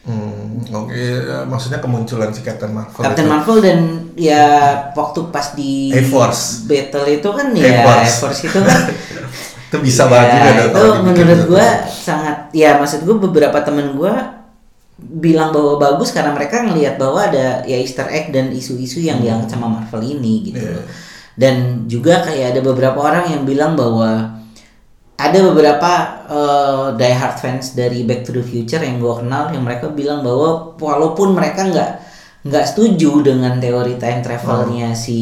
Hmm, 0.00 0.64
oke, 0.66 0.96
ya, 0.96 1.44
maksudnya 1.44 1.76
kemunculan 1.76 2.32
si 2.32 2.40
Captain 2.40 2.72
Marvel. 2.72 3.04
Captain 3.04 3.20
itu. 3.20 3.30
Marvel 3.30 3.58
dan 3.60 3.78
ya 4.16 4.44
waktu 4.90 5.28
pas 5.28 5.52
di 5.52 5.92
A-Force. 5.92 6.64
battle 6.64 7.04
itu 7.10 7.28
kan 7.28 7.52
ya 7.52 7.84
A-Force. 7.84 8.14
A-Force 8.16 8.40
itu 8.48 8.58
kan 8.60 8.80
itu 9.68 9.76
bisa 9.78 10.08
Ya, 10.08 10.08
banget 10.08 10.28
juga 10.32 10.50
dah 10.50 10.64
itu 10.64 10.82
menurut 11.04 11.36
satu. 11.36 11.50
gua 11.52 11.66
sangat 11.86 12.36
ya 12.52 12.70
maksud 12.74 13.04
gua 13.04 13.16
beberapa 13.20 13.58
temen 13.60 13.92
gua 13.92 14.40
bilang 14.96 15.48
bahwa 15.50 15.76
bagus 15.76 16.12
karena 16.12 16.32
mereka 16.32 16.60
ngelihat 16.60 16.96
bahwa 16.96 17.20
ada 17.22 17.60
ya 17.64 17.76
Easter 17.76 18.08
egg 18.08 18.32
dan 18.32 18.52
isu-isu 18.52 19.00
yang 19.00 19.20
diangkat 19.20 19.48
sama 19.48 19.68
Marvel 19.68 20.00
ini 20.02 20.48
gitu 20.48 20.60
Iya. 20.60 20.80
Dan 21.34 21.86
juga 21.86 22.22
kayak 22.22 22.56
ada 22.56 22.60
beberapa 22.60 22.98
orang 22.98 23.30
yang 23.30 23.42
bilang 23.44 23.74
bahwa 23.74 24.38
ada 25.14 25.38
beberapa 25.52 25.92
eh, 26.26 26.86
diehard 26.96 27.36
fans 27.38 27.76
dari 27.76 28.08
Back 28.08 28.24
to 28.24 28.32
the 28.32 28.40
Future 28.40 28.80
yang 28.80 28.96
gua 28.98 29.20
kenal 29.20 29.52
yang 29.52 29.62
mereka 29.62 29.92
bilang 29.92 30.24
bahwa 30.24 30.72
walaupun 30.80 31.36
mereka 31.36 31.68
nggak 31.68 31.90
nggak 32.40 32.64
setuju 32.64 33.20
dengan 33.20 33.60
teori 33.60 34.00
time 34.00 34.24
travelnya 34.24 34.96
si 34.96 35.20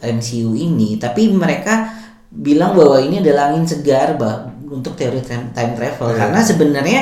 MCU 0.00 0.56
ini, 0.56 0.96
tapi 0.96 1.28
mereka 1.28 1.92
bilang 2.32 2.72
bahwa 2.72 2.96
ini 2.96 3.20
adalah 3.20 3.52
angin 3.52 3.68
segar 3.68 4.16
bah 4.16 4.48
untuk 4.64 4.96
teori 4.96 5.20
time, 5.20 5.52
time 5.52 5.76
travel 5.76 6.08
Iya. 6.08 6.16
karena 6.16 6.40
sebenarnya 6.40 7.00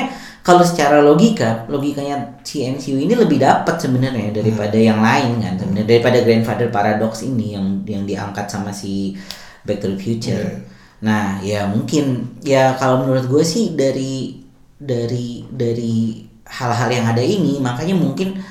kalau 0.49 0.65
secara 0.65 0.97
logika 1.05 1.69
logikanya 1.69 2.41
si 2.41 2.65
MCU 2.65 2.97
ini 2.97 3.13
lebih 3.13 3.37
dapat 3.37 3.77
sebenarnya 3.77 4.33
daripada 4.33 4.73
yang 4.73 4.97
lain 4.97 5.37
kan 5.37 5.53
sebenarnya 5.61 5.85
daripada 5.85 6.17
grandfather 6.25 6.67
paradox 6.73 7.21
ini 7.21 7.53
yang 7.53 7.85
yang 7.85 8.03
diangkat 8.09 8.49
sama 8.49 8.73
si 8.73 9.13
Back 9.61 9.85
to 9.85 9.93
the 9.93 9.99
Future. 10.01 10.49
Iya. 10.49 10.65
Nah, 11.05 11.37
ya 11.45 11.61
mungkin 11.69 12.33
ya 12.41 12.73
kalau 12.81 13.05
menurut 13.05 13.29
gue 13.29 13.43
sih 13.45 13.77
dari 13.77 14.41
dari 14.81 15.45
dari 15.53 16.25
hal-hal 16.49 16.89
yang 16.89 17.05
ada 17.05 17.21
ini 17.21 17.61
makanya 17.61 17.93
mungkin 17.93 18.41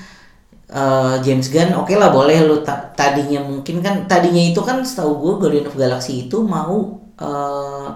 eh, 0.71 1.15
James 1.25 1.51
Gunn 1.51 1.75
oke 1.75 1.93
lah 1.99 2.15
boleh 2.15 2.47
lu 2.47 2.63
ta- 2.63 2.95
tadinya 2.95 3.43
mungkin 3.43 3.83
kan 3.83 4.07
tadinya 4.07 4.43
itu 4.55 4.61
kan 4.63 4.81
setahu 4.87 5.13
gue 5.19 5.33
Guardian 5.43 5.67
of 5.67 5.75
Galaxy 5.75 6.31
itu 6.31 6.39
mau 6.47 7.03
eh, 7.19 7.89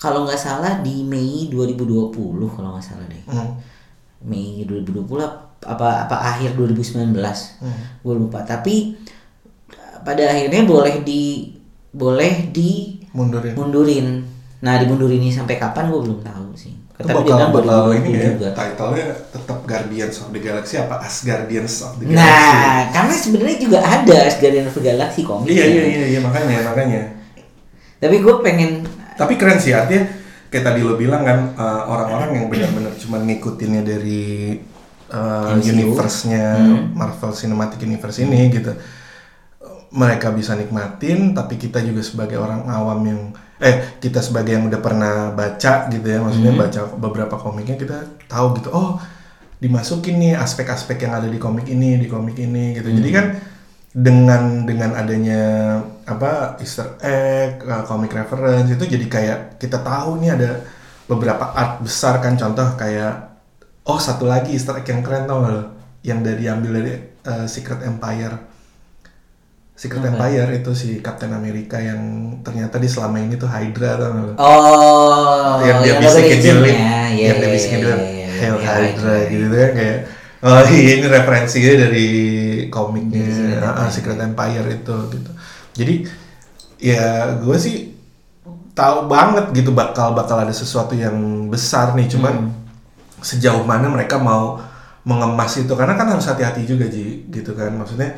kalau 0.00 0.24
nggak 0.24 0.40
salah 0.40 0.80
di 0.80 1.04
Mei 1.04 1.46
2020 1.46 2.08
kalau 2.48 2.68
nggak 2.72 2.82
salah 2.82 3.04
deh. 3.06 3.20
Hmm. 3.26 3.52
Mei 4.22 4.64
2020 4.64 5.04
ap- 5.18 5.48
apa 5.60 6.08
apa 6.08 6.16
akhir 6.26 6.56
2019 6.56 7.12
Hmm. 7.60 7.76
gue 8.00 8.14
lupa 8.16 8.40
tapi 8.40 8.96
pada 10.00 10.24
akhirnya 10.26 10.64
boleh 10.64 11.04
di 11.04 11.52
boleh 11.90 12.48
di 12.48 12.96
mundurin. 13.10 13.52
mundurin 13.52 14.06
nah 14.58 14.76
dimundurin 14.76 15.18
ini 15.18 15.28
sampai 15.28 15.56
kapan 15.56 15.88
gue 15.88 16.00
belum 16.00 16.20
tahu 16.20 16.52
sih 16.54 16.72
tapi 16.94 17.08
dia 17.08 17.12
bakal, 17.14 17.24
bilang 17.26 17.50
bakal 17.50 17.80
2020 17.90 17.96
ini 17.98 18.10
ya, 18.10 18.28
juga 18.30 18.48
title-nya 18.54 19.04
tetap 19.28 19.58
Guardians 19.64 20.16
of 20.18 20.28
the 20.30 20.40
Galaxy 20.40 20.74
apa 20.76 20.94
Asgardians 21.00 21.74
of 21.82 21.92
the 21.96 22.04
Galaxy? 22.06 22.16
nah 22.18 22.76
karena 22.90 23.14
sebenarnya 23.14 23.56
juga 23.58 23.78
ada 23.80 24.18
Guardian 24.30 24.64
of 24.64 24.74
the 24.74 24.82
Galaxy 24.82 25.20
komik 25.22 25.48
iya 25.50 25.64
iya 25.66 25.82
iya 25.86 26.04
iya 26.08 26.20
makanya 26.20 26.56
makanya. 26.62 27.00
tapi 27.96 28.16
gue 28.18 28.34
pengen 28.40 28.84
Tapi 29.20 29.36
keren 29.36 29.60
sih 29.60 29.76
artinya 29.76 30.08
kayak 30.48 30.64
tadi 30.64 30.80
lo 30.80 30.96
bilang 30.96 31.22
kan 31.22 31.38
uh, 31.54 31.82
orang-orang 31.86 32.40
yang 32.40 32.46
benar-benar 32.48 32.96
cuma 32.96 33.20
ngikutinnya 33.20 33.84
dari 33.84 34.56
uh, 35.12 35.54
universe-nya 35.60 36.44
Hmm. 36.56 36.96
Marvel 36.96 37.32
Cinematic 37.32 37.84
Universe 37.84 38.18
ini 38.18 38.48
gitu. 38.48 38.72
Mereka 39.90 40.30
bisa 40.30 40.54
nikmatin 40.54 41.34
tapi 41.34 41.54
kita 41.54 41.82
juga 41.82 42.00
sebagai 42.00 42.38
orang 42.38 42.62
awam 42.64 43.00
yang 43.04 43.20
eh 43.60 43.98
kita 44.00 44.22
sebagai 44.22 44.56
yang 44.56 44.70
udah 44.70 44.80
pernah 44.80 45.14
baca 45.30 45.90
gitu 45.90 46.06
ya 46.06 46.18
maksudnya 46.18 46.54
Hmm. 46.54 46.62
baca 46.62 46.80
beberapa 46.96 47.34
komiknya 47.36 47.76
kita 47.76 47.98
tahu 48.24 48.56
gitu 48.56 48.72
oh 48.72 48.96
dimasukin 49.60 50.16
nih 50.16 50.32
aspek-aspek 50.32 51.04
yang 51.04 51.12
ada 51.12 51.28
di 51.28 51.36
komik 51.36 51.68
ini 51.68 52.00
di 52.00 52.08
komik 52.08 52.40
ini 52.40 52.72
gitu 52.72 52.88
jadi 52.88 53.08
Hmm. 53.12 53.18
kan 53.20 53.26
dengan 53.90 54.62
dengan 54.62 54.94
adanya 54.94 55.42
apa 56.06 56.54
Easter 56.62 56.94
egg 57.02 57.66
uh, 57.66 57.82
comic 57.82 58.14
reference 58.14 58.70
itu 58.70 58.86
jadi 58.86 59.06
kayak 59.10 59.38
kita 59.58 59.82
tahu 59.82 60.22
nih 60.22 60.30
ada 60.38 60.50
beberapa 61.10 61.50
art 61.50 61.82
besar 61.82 62.22
kan. 62.22 62.38
Contoh 62.38 62.78
kayak 62.78 63.34
oh 63.90 63.98
satu 63.98 64.30
lagi 64.30 64.54
Easter 64.54 64.78
egg 64.78 64.86
yang 64.86 65.02
keren 65.02 65.26
tau 65.26 65.42
gak 65.42 65.66
yang 66.06 66.22
dari 66.22 66.46
ambil 66.46 66.78
dari 66.78 66.94
uh, 67.26 67.46
Secret 67.50 67.82
Empire. 67.82 68.48
Secret 69.74 70.04
Empire 70.06 70.60
itu 70.60 70.70
si 70.76 71.00
Captain 71.00 71.32
America 71.32 71.80
yang 71.80 72.36
ternyata 72.44 72.76
di 72.76 72.84
selama 72.84 73.16
ini 73.16 73.34
tuh 73.40 73.48
Hydra 73.48 73.96
tau 73.96 74.12
lo? 74.12 74.32
Oh, 74.36 75.56
yang 75.64 75.80
dia 75.80 75.96
agent 75.96 76.60
lihat, 76.60 76.76
ya, 76.76 77.00
iya, 77.16 77.26
yang 77.32 77.38
dia 77.40 77.48
iya, 77.48 77.56
iya, 77.56 77.78
dia 77.80 77.96
iya, 77.96 78.28
iya, 78.44 78.50
Hydra 78.60 79.16
gitu 79.32 79.46
kan 79.48 79.70
kayak 79.72 79.98
oh 80.42 80.62
iya, 80.72 80.90
ini 81.00 81.06
referensinya 81.06 81.72
dari 81.88 82.08
komiknya 82.72 83.24
Dari 83.24 83.32
Secret 83.32 83.62
ah, 83.62 83.88
Empire. 83.88 83.90
Secret 83.92 84.18
Empire 84.20 84.66
itu 84.72 84.96
gitu. 85.14 85.30
Jadi 85.76 85.94
ya 86.80 87.36
gue 87.36 87.56
sih 87.60 87.76
tahu 88.74 89.10
banget 89.10 89.52
gitu 89.52 89.70
bakal 89.74 90.16
bakal 90.16 90.40
ada 90.40 90.52
sesuatu 90.54 90.94
yang 90.96 91.48
besar 91.52 91.92
nih. 91.98 92.08
Cuman 92.08 92.34
Hmm. 92.34 92.56
sejauh 93.20 93.64
mana 93.68 93.88
mereka 93.92 94.16
mau 94.20 94.60
mengemas 95.04 95.52
itu. 95.60 95.72
Karena 95.76 95.94
kan 95.98 96.08
harus 96.12 96.26
hati-hati 96.28 96.64
juga 96.64 96.86
Ji 96.88 97.28
gitu 97.28 97.52
kan. 97.56 97.72
Maksudnya 97.76 98.16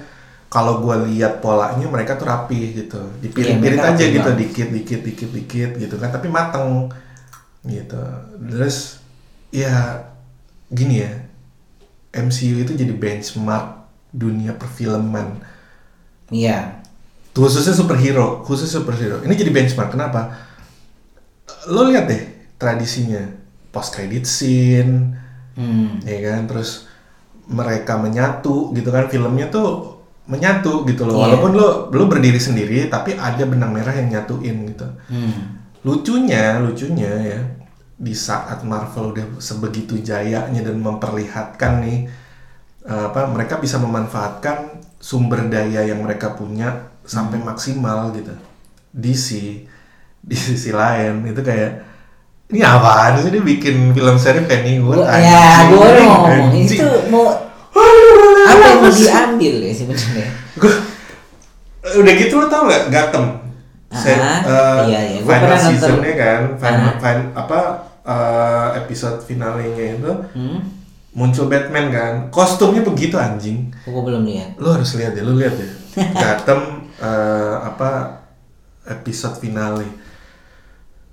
kalau 0.52 0.82
gue 0.84 0.96
lihat 1.14 1.40
polanya 1.42 1.86
mereka 1.88 2.14
tuh 2.20 2.28
rapi 2.28 2.76
gitu. 2.78 3.00
Dipirit-pirit 3.22 3.82
Iya, 3.82 3.86
mereka 3.86 3.94
aja 3.96 4.04
gitu 4.06 4.30
banget. 4.30 4.38
dikit 4.38 4.68
dikit 4.70 5.00
dikit 5.02 5.30
dikit 5.34 5.70
gitu 5.78 5.96
kan. 5.98 6.10
Tapi 6.14 6.28
mateng 6.30 6.90
gitu. 7.66 8.02
Terus 8.50 9.00
ya 9.52 10.02
gini 10.72 11.04
ya 11.04 11.12
MCU 12.12 12.60
itu 12.60 12.72
jadi 12.72 12.92
benchmark 12.92 13.80
dunia 14.10 14.52
perfilman 14.52 15.40
Iya. 16.28 16.80
khususnya 17.32 17.72
superhero 17.72 18.40
khusus 18.42 18.68
superhero 18.68 19.20
ini 19.20 19.32
jadi 19.32 19.48
benchmark 19.48 19.88
kenapa 19.90 20.36
lo 21.66 21.84
lihat 21.84 22.04
deh 22.06 22.22
tradisinya 22.56 23.20
post 23.68 23.92
credit 23.92 24.24
scene 24.24 25.16
Hmm. 25.52 26.00
ya 26.00 26.16
kan 26.26 26.46
terus 26.46 26.88
mereka 27.44 27.96
menyatu 27.96 28.72
gitu 28.72 28.88
kan 28.88 29.04
filmnya 29.06 29.48
tuh 29.48 30.00
menyatu 30.24 30.84
gitu 30.84 31.04
loh 31.04 31.12
Iya. 31.14 31.22
walaupun 31.26 31.52
lo 31.52 31.68
lo 31.88 32.04
berdiri 32.06 32.38
sendiri 32.38 32.88
tapi 32.88 33.12
ada 33.12 33.44
benang 33.44 33.68
merah 33.68 33.92
yang 33.92 34.08
nyatuin 34.10 34.64
gitu 34.66 34.88
Hmm. 35.08 35.60
lucunya 35.82 36.56
lucunya 36.58 37.12
ya 37.22 37.40
di 38.02 38.10
saat 38.12 38.66
Marvel 38.66 39.14
udah 39.14 39.26
sebegitu 39.38 39.94
jayanya 39.96 40.58
dan 40.58 40.74
memperlihatkan 40.76 41.78
nih 41.80 42.10
eh, 42.82 43.04
apa 43.06 43.30
mereka 43.30 43.56
bisa 43.56 43.78
memanfaatkan 43.78 44.82
sumber 44.98 45.46
daya 45.46 45.86
yang 45.86 46.02
mereka 46.02 46.34
punya 46.34 46.90
sampai 47.02 47.38
maksimal 47.38 48.10
gitu 48.10 48.34
DC 48.90 49.28
di 50.18 50.36
sisi 50.36 50.70
lain 50.70 51.22
itu 51.24 51.38
kayak 51.40 51.82
ini 52.50 52.60
apaan 52.60 53.16
sih 53.16 53.30
dia 53.30 53.40
bikin 53.40 53.90
film 53.90 54.14
seri 54.14 54.44
Pennywood 54.44 54.98
Gua, 54.98 55.14
ya, 55.14 55.66
gue 55.66 55.78
baru 55.78 56.00
ngomong 56.04 56.52
itu 56.54 56.86
mau 57.08 57.26
apa 58.42 58.62
yang 58.62 58.78
mau 58.78 58.90
diambil 58.98 59.54
ya 59.62 59.72
sebenarnya? 59.72 60.28
Udah 61.82 62.12
gitu 62.14 62.34
lo 62.36 62.46
tau 62.46 62.66
nggak 62.66 62.82
Gotham 62.88 63.26
Se- 63.92 64.14
Ah, 64.14 64.40
eh, 64.40 64.80
iya, 64.88 65.00
iya. 65.06 65.18
Final 65.20 65.52
seasonnya 65.54 66.12
kan 66.14 66.40
final, 66.56 66.80
Ah. 66.80 66.96
fin- 66.96 67.32
apa 67.34 67.60
eh, 68.02 68.68
episode 68.78 69.22
finalenya 69.22 69.96
itu 69.96 70.12
Hmm? 70.34 70.58
muncul 71.12 71.46
Batman 71.46 71.86
kan. 71.88 72.12
Kostumnya 72.28 72.80
begitu 72.80 73.14
anjing. 73.14 73.68
Gue 73.84 74.02
belum 74.02 74.24
lihat. 74.24 74.56
lo 74.56 74.72
harus 74.72 74.96
lihat 74.96 75.12
deh 75.12 75.20
lo 75.20 75.36
lihat 75.36 75.54
deh. 75.54 75.70
Gotham 76.22 76.88
eh, 76.96 77.54
apa 77.60 78.20
episode 78.84 79.36
finale. 79.38 79.84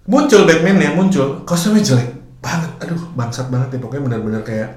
Muncul 0.10 0.48
Batman 0.48 0.80
ya 0.80 0.90
muncul. 0.96 1.44
Kostumnya 1.44 1.84
jelek 1.84 2.10
banget. 2.40 2.72
Aduh 2.82 3.12
bangsat 3.14 3.52
banget 3.52 3.76
ya 3.76 3.80
pokoknya 3.80 4.04
benar-benar 4.10 4.42
kayak 4.42 4.70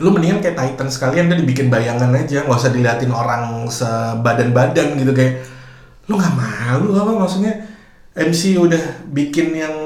lu 0.00 0.08
mendingan 0.10 0.40
kayak 0.40 0.56
Titan 0.56 0.88
sekalian 0.88 1.28
dia 1.30 1.38
dibikin 1.38 1.68
bayangan 1.68 2.10
aja. 2.10 2.42
Nggak 2.42 2.58
usah 2.58 2.72
diliatin 2.72 3.12
orang 3.12 3.68
sebadan-badan 3.68 4.96
gitu 4.96 5.12
kayak 5.12 5.44
lu 6.08 6.16
nggak 6.16 6.34
malu 6.34 6.96
apa? 6.96 7.12
Maksudnya 7.22 7.52
MC 8.16 8.56
udah 8.56 8.80
bikin 9.12 9.52
yang 9.52 9.76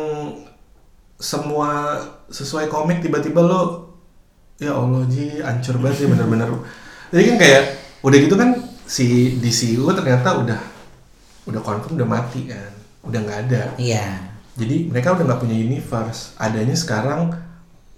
semua 1.16 1.96
sesuai 2.28 2.68
komik 2.68 3.00
tiba-tiba 3.00 3.40
lo 3.40 3.94
ya 4.60 4.72
Allah 4.76 5.04
ji 5.08 5.40
hancur 5.40 5.80
banget 5.80 6.04
sih 6.04 6.06
bener-bener. 6.08 6.48
Jadi 7.12 7.22
kan 7.32 7.36
kayak 7.40 7.62
udah 8.04 8.18
gitu 8.20 8.34
kan 8.36 8.50
si 8.86 9.36
DCU 9.40 9.84
ternyata 9.92 10.38
udah 10.40 10.60
udah 11.46 11.60
confirm 11.62 11.98
udah 11.98 12.08
mati 12.08 12.48
kan 12.48 12.72
udah 13.06 13.18
nggak 13.22 13.40
ada. 13.48 13.62
Iya. 13.78 14.06
jadi 14.56 14.88
mereka 14.88 15.12
udah 15.12 15.24
nggak 15.28 15.40
punya 15.44 15.56
universe. 15.56 16.32
Adanya 16.40 16.72
sekarang 16.72 17.36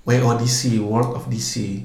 WODC 0.03 0.83
World 0.83 1.15
of 1.15 1.31
DC 1.31 1.85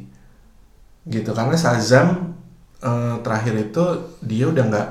gitu 1.06 1.32
karena 1.36 1.54
Shazam 1.60 2.34
eh, 2.80 3.16
terakhir 3.22 3.54
itu 3.70 3.84
dia 4.24 4.48
udah 4.48 4.64
nggak 4.66 4.88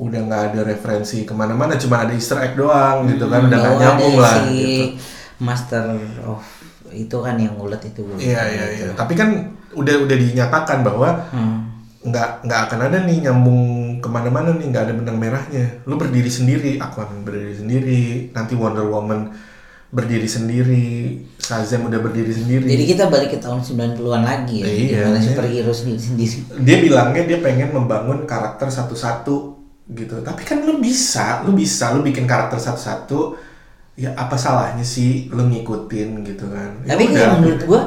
udah 0.00 0.20
nggak 0.22 0.42
ada 0.48 0.60
referensi 0.64 1.22
ke 1.22 1.32
mana-mana 1.32 1.76
cuma 1.76 2.00
ada 2.00 2.10
Easter 2.10 2.40
egg 2.40 2.56
doang 2.56 3.04
gitu 3.06 3.28
kan 3.28 3.44
udah 3.44 3.58
nggak 3.58 3.70
Oh, 3.70 3.78
nyambung 3.78 4.16
lah 4.16 4.34
si 4.38 4.48
gitu 4.48 4.84
Master 5.38 5.84
of 6.22 6.40
itu 6.90 7.16
kan 7.16 7.36
yang 7.36 7.54
ulet 7.54 7.78
itu. 7.82 8.02
iya 8.18 8.42
iya 8.42 8.64
iya 8.74 8.88
tapi 8.92 9.12
kan 9.12 9.30
udah 9.70 9.94
udah 10.00 10.16
dinyatakan 10.16 10.82
bahwa 10.82 11.28
Hmm. 11.28 11.68
nggak 12.00 12.42
nggak 12.42 12.60
akan 12.66 12.80
ada 12.82 12.98
nih 13.04 13.20
nyambung 13.22 13.62
ke 14.00 14.08
mana-mana 14.08 14.56
nih 14.56 14.66
nggak 14.66 14.84
ada 14.84 14.94
benang 14.94 15.14
merahnya 15.14 15.84
lu 15.84 15.94
berdiri 15.94 16.26
sendiri 16.26 16.70
Aquaman 16.76 17.20
berdiri 17.20 17.52
sendiri 17.54 18.00
nanti 18.30 18.56
Wonder 18.56 18.88
Woman 18.88 19.28
berdiri 19.90 20.24
sendiri 20.24 21.20
Shazam 21.36 21.84
udah 21.84 22.00
berdiri 22.00 22.32
sendiri 22.32 22.64
Jadi 22.64 22.84
kita 22.88 23.04
balik 23.06 23.30
ke 23.30 23.38
tahun 23.38 23.60
90-an 23.60 24.22
lagi 24.22 24.56
ya. 24.56 24.66
Iya, 24.66 25.02
iya. 25.04 25.20
superhero 25.20 25.68
sendiri-sendiri. 25.70 26.56
dia 26.62 26.76
bilangnya 26.80 27.22
dia 27.26 27.38
pengen 27.38 27.68
membangun 27.70 28.24
karakter 28.24 28.66
satu-satu 28.66 29.59
gitu 29.90 30.22
tapi 30.22 30.42
kan 30.42 30.62
lu 30.62 30.78
bisa 30.78 31.42
lu 31.42 31.52
bisa 31.52 31.90
lu 31.90 32.00
bikin 32.00 32.24
karakter 32.24 32.56
satu-satu 32.56 33.34
ya 33.94 34.14
apa 34.14 34.34
salahnya 34.34 34.82
sih 34.82 35.26
lu 35.28 35.44
ngikutin 35.44 36.08
gitu 36.24 36.46
kan 36.46 36.70
Ya 36.82 36.94
Tapi 36.94 37.04
kayak 37.08 37.30
menurut 37.36 37.62
gua 37.64 37.82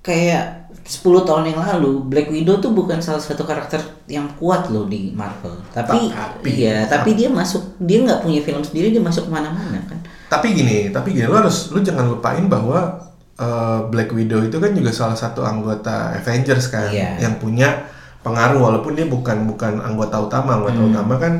kayak 0.00 0.66
10 0.82 0.98
tahun 1.22 1.44
yang 1.46 1.62
lalu 1.62 2.04
Black 2.04 2.26
Widow 2.28 2.58
tuh 2.58 2.74
bukan 2.74 2.98
salah 2.98 3.22
satu 3.22 3.42
karakter 3.42 3.78
yang 4.04 4.26
kuat 4.34 4.66
loh 4.66 4.84
di 4.84 5.14
Marvel. 5.14 5.54
Tapi, 5.70 6.10
Tapi- 6.10 6.52
iya, 6.52 6.90
tapi 6.90 7.14
dia 7.14 7.30
masuk 7.30 7.78
dia 7.78 8.02
nggak 8.02 8.20
punya 8.20 8.42
film 8.42 8.60
sendiri 8.60 8.90
dia 8.90 8.98
masuk 8.98 9.26
ke 9.26 9.32
mana-mana 9.32 9.78
kan. 9.86 9.98
tapi 10.26 10.56
gini 10.56 10.88
tapi 10.88 11.12
gini 11.12 11.28
lu 11.28 11.36
harus 11.36 11.68
lu 11.68 11.78
jangan 11.78 12.08
lupain 12.08 12.48
bahwa 12.48 13.04
uh, 13.36 13.84
Black 13.86 14.10
Widow 14.10 14.40
itu 14.40 14.56
kan 14.56 14.72
juga 14.72 14.88
salah 14.90 15.12
satu 15.12 15.44
anggota 15.44 16.16
Avengers 16.16 16.66
kan 16.66 16.88
Iya. 16.88 17.20
yang 17.20 17.36
punya 17.36 17.84
pengaruh 18.22 18.58
walaupun 18.60 18.92
dia 18.92 19.04
bukan 19.04 19.44
bukan 19.44 19.78
anggota 19.78 20.16
utama 20.18 20.56
anggota 20.56 20.78
Hmm. 20.78 20.90
utama 20.90 21.14
kan 21.16 21.34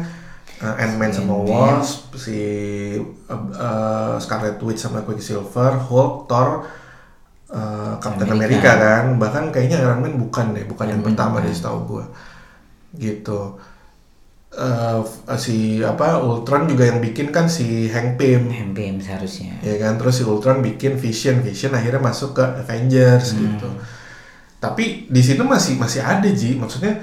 uh, 0.59 0.75
Ant-Man 0.77 1.11
sama. 1.11 1.35
Wasp 1.41 2.13
si 2.15 2.39
uh, 3.27 3.35
uh, 3.53 4.15
Scarlet 4.17 4.59
Witch 4.59 4.79
sama 4.79 5.01
Quicksilver 5.01 5.79
Hulk 5.81 6.27
Thor 6.27 6.67
uh, 7.49 7.95
Captain 7.97 8.29
Amerika. 8.29 8.69
America. 8.69 8.73
kan 8.75 9.05
bahkan 9.17 9.45
kayaknya 9.49 9.79
Iron 9.81 10.01
Man 10.01 10.15
bukan 10.19 10.53
deh 10.53 10.65
bukan 10.65 10.87
yang 10.89 11.01
Man 11.01 11.07
pertama 11.09 11.39
deh 11.39 11.51
setahu 11.51 11.79
gua 11.89 12.05
gitu 12.93 13.57
Eh, 14.53 15.01
f- 15.01 15.25
si 15.41 15.81
apa 15.81 16.21
Ultron 16.21 16.69
juga 16.69 16.85
yang 16.85 17.01
bikin 17.01 17.33
kan 17.33 17.49
si 17.49 17.89
Hank 17.89 18.21
Pym 18.21 18.53
MPM 18.53 19.01
seharusnya. 19.01 19.57
ya 19.65 19.81
kan 19.81 19.97
terus 19.97 20.21
si 20.21 20.29
Ultron 20.29 20.61
bikin 20.61 21.01
Vision 21.01 21.41
Vision 21.41 21.73
akhirnya 21.73 21.97
masuk 21.99 22.37
ke 22.37 22.45
Avengers 22.61 23.33
Hmm. 23.33 23.49
gitu 23.49 23.69
tapi 24.63 25.11
di 25.11 25.19
situ 25.19 25.43
masih 25.43 25.75
masih 25.75 25.99
ada 25.99 26.29
ji. 26.31 26.55
Maksudnya 26.55 26.95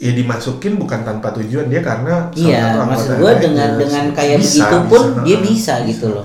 ya 0.00 0.12
dimasukin 0.12 0.80
bukan 0.80 1.04
tanpa 1.04 1.32
tujuan 1.36 1.68
dia 1.68 1.80
karena 1.80 2.28
Iya, 2.32 2.80
maksud 2.84 3.20
gua 3.20 3.36
dengan 3.36 3.76
dengan 3.76 4.12
kayak 4.12 4.40
Bisa, 4.40 4.64
begitu 4.64 4.76
pun 4.88 5.04
bisa, 5.04 5.20
dia 5.24 5.36
heeh, 5.36 5.44
bisa, 5.44 5.74
gitu 5.84 6.06
loh. 6.12 6.24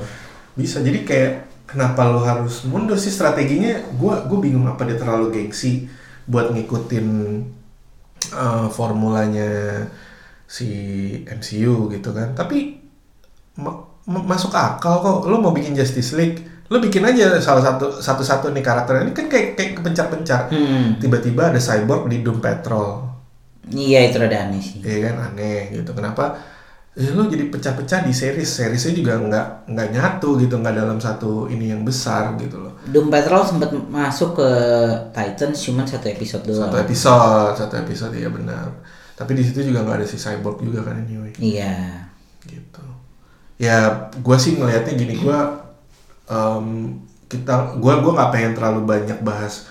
bisa 0.55 0.77
jadi 0.79 0.99
kayak 1.03 1.31
kenapa 1.67 2.03
lo 2.07 2.19
harus 2.23 2.63
mundur 2.67 2.95
sih 2.95 3.11
strateginya? 3.11 3.79
Gua 3.95 4.23
gue 4.27 4.39
bingung 4.39 4.67
apa 4.67 4.83
dia 4.87 4.95
terlalu 4.95 5.31
gengsi 5.31 5.87
buat 6.23 6.51
ngikutin 6.51 7.07
eh, 8.31 8.67
formulanya 8.71 9.49
si 10.47 10.67
MCU 11.27 11.87
gitu 11.89 12.11
kan. 12.11 12.35
Tapi 12.35 12.79
ma- 13.59 13.79
ma- 14.07 14.25
masuk 14.27 14.51
akal 14.51 14.99
kok. 14.99 15.19
Lo 15.27 15.39
mau 15.39 15.55
bikin 15.55 15.75
Justice 15.75 16.11
League 16.15 16.43
lo 16.71 16.79
bikin 16.79 17.03
aja 17.03 17.35
salah 17.43 17.59
satu 17.59 17.99
satu 17.99 18.23
satu 18.23 18.45
nih 18.55 18.63
karakter. 18.63 19.03
Ini 19.03 19.11
kan 19.11 19.27
kayak 19.27 19.59
kayak 19.59 19.71
kepencar-pencar. 19.83 20.47
Hmm. 20.47 20.95
tiba-tiba 21.03 21.51
ada 21.51 21.59
cyborg 21.59 22.07
di 22.07 22.23
Doom 22.23 22.39
Patrol. 22.39 23.11
Iya 23.67 24.07
itu 24.07 24.15
rada 24.15 24.47
aneh 24.47 24.63
sih. 24.63 24.79
ya 24.79 25.11
kan? 25.11 25.35
Aneh 25.35 25.67
gitu. 25.75 25.91
Kenapa? 25.91 26.31
Ya 26.95 27.11
lo 27.11 27.27
jadi 27.27 27.51
pecah-pecah 27.51 28.07
di 28.07 28.15
series. 28.15 28.47
Seriesnya 28.47 28.95
juga 28.95 29.19
nggak 29.19 29.67
nggak 29.67 29.87
nyatu 29.91 30.39
gitu. 30.39 30.55
Nggak 30.63 30.75
dalam 30.79 30.95
satu 30.95 31.51
ini 31.51 31.75
yang 31.75 31.83
besar 31.83 32.39
gitu 32.39 32.55
loh. 32.55 32.79
Doom 32.87 33.11
Patrol 33.11 33.43
sempat 33.43 33.75
masuk 33.75 34.39
ke 34.39 34.49
Titans 35.11 35.59
cuman 35.59 35.83
satu 35.83 36.07
episode 36.07 36.47
doang. 36.47 36.71
satu 36.71 36.79
episode 36.79 37.51
satu 37.59 37.75
episode 37.83 38.15
ya 38.15 38.31
benar. 38.31 38.71
Tapi 39.19 39.35
di 39.35 39.43
situ 39.43 39.59
juga 39.67 39.83
nggak 39.83 39.97
ada 40.01 40.07
si 40.07 40.15
cyborg 40.15 40.63
juga 40.63 40.87
kan 40.87 41.03
anyway. 41.03 41.35
Iya. 41.35 42.07
gitu. 42.47 42.83
Ya 43.59 44.07
gue 44.15 44.37
sih 44.39 44.55
ngelihatnya 44.55 44.95
gini. 44.95 45.19
Gue 45.19 45.37
em, 46.31 46.65
kita 47.27 47.75
gue 47.75 47.93
gua 47.99 48.11
nggak 48.15 48.31
pengen 48.31 48.53
terlalu 48.55 48.81
banyak 48.87 49.19
bahas 49.23 49.67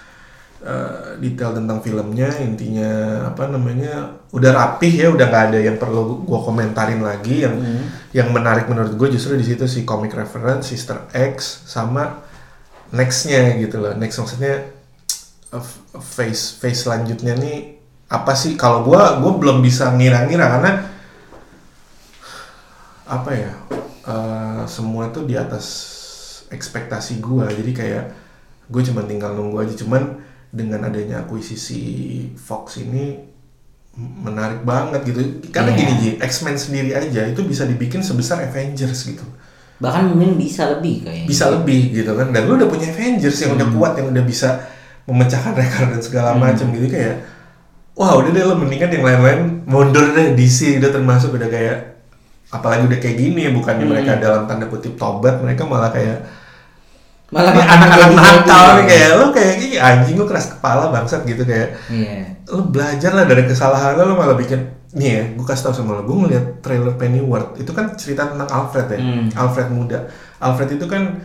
eh, 0.60 1.16
detail 1.20 1.56
tentang 1.56 1.80
filmnya. 1.80 2.28
Intinya 2.40 3.24
apa 3.32 3.48
namanya 3.48 4.20
udah 4.32 4.50
rapih 4.52 4.92
ya 4.92 5.08
udah 5.12 5.26
nggak 5.28 5.44
ada 5.52 5.58
yang 5.60 5.76
perlu 5.80 6.24
gua 6.24 6.40
komentarin 6.44 7.00
lagi. 7.00 7.48
Yang 7.48 7.56
yang 8.12 8.28
menarik 8.32 8.68
menurut 8.68 8.96
gue 8.96 9.08
justru 9.16 9.36
di 9.38 9.46
situ 9.46 9.64
si 9.70 9.86
comic 9.88 10.12
reference 10.12 10.68
Sister 10.68 11.08
X 11.12 11.64
sama 11.68 12.24
nextnya 12.92 13.56
gitu 13.60 13.80
loh. 13.80 13.92
Next 13.94 14.18
maksudnya 14.18 14.66
uh, 15.52 15.64
face 16.00 16.58
face 16.58 16.84
selanjutnya 16.88 17.36
nih 17.38 17.78
apa 18.10 18.32
sih? 18.34 18.58
Kalau 18.58 18.82
gua 18.82 19.20
gua 19.22 19.32
belum 19.38 19.62
bisa 19.62 19.92
ngira-ngira 19.94 20.46
karena 20.48 20.72
apa 23.10 23.30
ya 23.34 23.52
uh, 24.06 24.62
semua 24.70 25.10
tuh 25.10 25.26
di 25.26 25.34
atas 25.34 25.89
ekspektasi 26.50 27.22
gua. 27.22 27.48
Jadi 27.48 27.72
kayak 27.72 28.04
gue 28.70 28.82
cuma 28.86 29.02
tinggal 29.06 29.34
nunggu 29.34 29.62
aja. 29.62 29.74
Cuman 29.74 30.18
dengan 30.50 30.82
adanya 30.86 31.22
akuisisi 31.22 31.82
Fox 32.34 32.82
ini 32.82 33.18
menarik 33.98 34.62
banget 34.62 35.02
gitu. 35.06 35.20
Karena 35.50 35.74
Iya. 35.74 35.78
gini 35.78 35.92
Ji 35.98 36.10
X-Men 36.22 36.56
sendiri 36.58 36.90
aja 36.94 37.26
itu 37.26 37.42
bisa 37.42 37.66
dibikin 37.66 38.02
sebesar 38.02 38.42
Avengers 38.42 39.00
gitu. 39.06 39.26
Bahkan 39.80 40.12
mungkin 40.12 40.36
bisa 40.36 40.68
lebih 40.76 41.06
kayaknya. 41.06 41.26
Bisa 41.26 41.44
lebih 41.50 41.90
gitu 41.94 42.12
kan. 42.14 42.30
Dan 42.30 42.46
lu 42.46 42.58
udah 42.60 42.68
punya 42.68 42.90
Avengers 42.90 43.38
yang 43.40 43.56
udah 43.56 43.68
kuat 43.74 43.92
yang 43.98 44.12
udah 44.12 44.24
bisa 44.26 44.60
memecahkan 45.08 45.56
rekor 45.56 45.84
dan 45.90 46.00
segala 46.04 46.36
macam 46.36 46.70
gitu. 46.70 46.86
Kayak 46.86 47.24
wah 47.96 48.14
udah 48.20 48.30
deh 48.30 48.44
lo 48.44 48.54
mendingan 48.60 48.90
yang 48.92 49.04
lain-lain 49.06 49.40
mundur 49.66 50.14
deh. 50.14 50.36
DC 50.38 50.78
udah 50.78 50.90
termasuk 50.92 51.34
udah 51.34 51.48
kayak 51.50 51.78
apalagi 52.50 52.82
udah 52.90 52.98
kayak 52.98 53.16
gini 53.16 53.46
bukannya 53.54 53.86
mereka 53.86 54.18
dalam 54.18 54.44
tanda 54.50 54.66
kutip 54.66 54.98
tobat 54.98 55.38
mereka 55.38 55.62
malah 55.70 55.94
kayak 55.94 56.26
malah 57.30 57.54
makin 57.54 57.70
anak-anak 57.70 58.10
nakal 58.12 58.64
nih 58.74 58.84
kayak 58.86 59.08
lo 59.14 59.26
kayak 59.30 59.54
"Ih, 59.62 59.78
anjing 59.78 60.18
lo 60.18 60.26
keras 60.26 60.50
kepala 60.50 60.90
bangsat 60.90 61.22
gitu 61.22 61.46
kayak 61.46 61.78
iya. 61.86 62.26
Lo 62.50 62.66
belajar 62.66 63.14
lah 63.14 63.24
dari 63.24 63.46
kesalahan 63.46 63.94
lo 63.94 64.10
lo 64.10 64.14
malah 64.14 64.34
bikin 64.34 64.58
nih 64.90 65.10
ya 65.14 65.22
gue 65.38 65.46
kasih 65.46 65.70
tau 65.70 65.74
sama 65.74 65.94
lo 65.94 66.02
gue 66.02 66.16
ngeliat 66.16 66.58
trailer 66.58 66.90
Pennyworth 66.94 67.54
itu 67.56 67.70
kan 67.70 67.94
cerita 67.94 68.26
tentang 68.26 68.50
Alfred 68.50 68.90
ya 68.90 68.98
Hmm. 68.98 69.30
Alfred 69.30 69.70
muda. 69.70 70.10
Alfred 70.38 70.74
itu 70.74 70.84
kan 70.84 71.22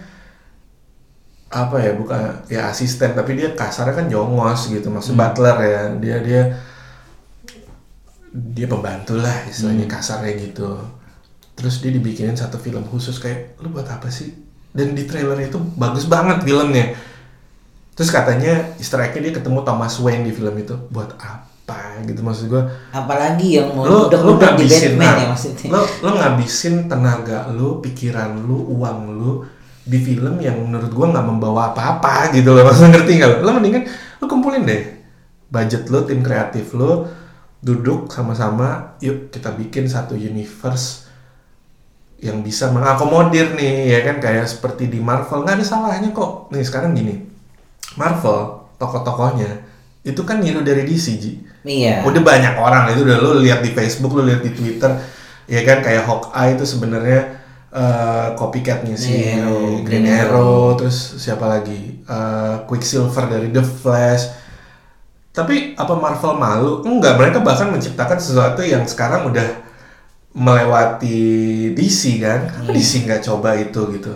apa 1.49 1.77
ya 1.79 1.91
bukan 1.95 2.19
ya 2.45 2.69
asisten 2.69 3.15
tapi 3.15 3.33
dia 3.33 3.53
kasarnya 3.53 3.95
kan 3.95 4.05
jongos 4.05 4.67
gitu 4.67 4.91
maksud 4.91 5.15
butler 5.15 5.55
ya 5.57 5.81
dia 5.95 6.17
dia 6.19 6.41
dia 8.35 8.67
pembantu 8.67 9.15
lah 9.15 9.47
istilahnya 9.47 9.87
kasarnya 9.87 10.35
gitu. 10.37 10.75
Terus 11.55 11.79
dia 11.79 11.89
dibikinin 11.89 12.35
satu 12.35 12.59
film 12.59 12.83
khusus 12.83 13.17
kayak 13.17 13.55
lu 13.57 13.71
buat 13.71 13.87
apa 13.87 14.11
sih 14.11 14.44
dan 14.75 14.91
di 14.91 15.07
trailer 15.07 15.39
itu 15.39 15.57
bagus 15.79 16.03
banget 16.05 16.43
filmnya. 16.43 16.93
Terus 17.95 18.11
katanya 18.11 18.75
easter 18.75 18.99
egg-nya 18.99 19.31
dia 19.31 19.33
ketemu 19.39 19.63
Thomas 19.63 19.95
Wayne 20.03 20.27
di 20.27 20.35
film 20.35 20.51
itu. 20.59 20.75
Buat 20.91 21.15
apa 21.15 22.03
gitu 22.03 22.19
maksud 22.19 22.51
gua? 22.51 22.67
Apalagi 22.91 23.55
yang 23.55 23.71
mau 23.71 23.87
lo 23.87 24.11
lo 24.11 24.35
udah 24.35 24.59
di 24.59 24.67
ngabisin 24.67 24.99
Batman 24.99 25.07
nah, 25.07 25.15
ya 25.15 25.27
maksudnya. 25.31 25.67
lo 25.71 25.81
lo 26.03 26.09
ngabisin 26.19 26.75
tenaga 26.91 27.39
lo 27.55 27.79
pikiran 27.79 28.43
lo 28.43 28.59
uang 28.75 28.99
lo 29.15 29.31
di 29.87 29.97
film 29.97 30.43
yang 30.43 30.59
menurut 30.59 30.91
gua 30.91 31.15
nggak 31.15 31.25
membawa 31.25 31.71
apa-apa 31.71 32.35
gitu 32.35 32.51
loh. 32.51 32.61
Maksud 32.67 32.91
ngerti 32.91 33.11
nggak 33.15 33.29
lo? 33.31 33.37
Lo 33.47 33.49
mendingan 33.55 33.87
lo 34.19 34.25
kumpulin 34.27 34.67
deh 34.67 34.95
budget 35.49 35.87
lo 35.87 36.03
tim 36.03 36.19
kreatif 36.19 36.73
lo 36.75 37.07
duduk 37.61 38.11
sama-sama 38.11 38.97
yuk 39.01 39.31
kita 39.31 39.53
bikin 39.55 39.87
satu 39.87 40.13
universe 40.13 41.04
yang 42.25 42.41
bisa 42.41 42.73
mengakomodir 42.73 43.53
nih 43.53 43.93
ya 43.93 43.99
kan? 44.01 44.17
Kayak 44.17 44.49
seperti 44.49 44.89
di 44.89 44.97
Marvel. 44.97 45.45
Nggak 45.45 45.61
ada 45.61 45.65
salahnya 45.65 46.09
kok. 46.09 46.49
Nih 46.49 46.65
sekarang 46.65 46.97
gini. 46.97 47.21
Marvel 47.95 48.65
tokoh-tokohnya 48.75 49.75
itu 50.05 50.21
kan 50.21 50.37
niru 50.37 50.61
dari 50.61 50.85
DC 50.85 51.05
Ji. 51.17 51.31
Iya. 51.65 52.05
Udah 52.05 52.21
banyak 52.21 52.53
orang. 52.61 52.93
Itu 52.93 53.01
udah 53.09 53.17
lu 53.17 53.41
lihat 53.41 53.65
di 53.65 53.73
Facebook, 53.73 54.13
lu 54.13 54.29
lihat 54.29 54.45
di 54.45 54.53
Twitter, 54.53 54.93
ya 55.49 55.61
kan? 55.65 55.81
Kayak 55.81 56.05
Hawkeye 56.05 56.53
itu 56.53 56.65
sebenarnya 56.69 57.41
eh, 57.73 58.27
copycatnya 58.37 58.93
si 58.93 59.17
Green 59.17 59.41
Arrow. 59.41 59.81
Green 59.81 60.07
Arrow, 60.07 60.61
terus 60.77 61.17
siapa 61.17 61.49
lagi? 61.49 62.05
Eh, 62.05 62.55
Quicksilver 62.69 63.25
dari 63.25 63.49
The 63.49 63.65
Flash. 63.65 64.45
Tapi 65.33 65.73
apa 65.75 65.97
Marvel 65.97 66.37
malu? 66.37 66.71
Enggak, 66.85 67.17
mereka 67.17 67.41
bahkan 67.41 67.73
menciptakan 67.73 68.21
sesuatu 68.21 68.61
yang 68.61 68.85
sekarang 68.85 69.25
udah 69.27 69.64
melewati 70.35 71.19
DC 71.71 72.19
kan? 72.19 72.39
Kenapa 72.45 72.71
DC 72.71 72.91
nggak 73.07 73.21
coba 73.23 73.55
itu 73.55 73.81
gitu? 73.95 74.13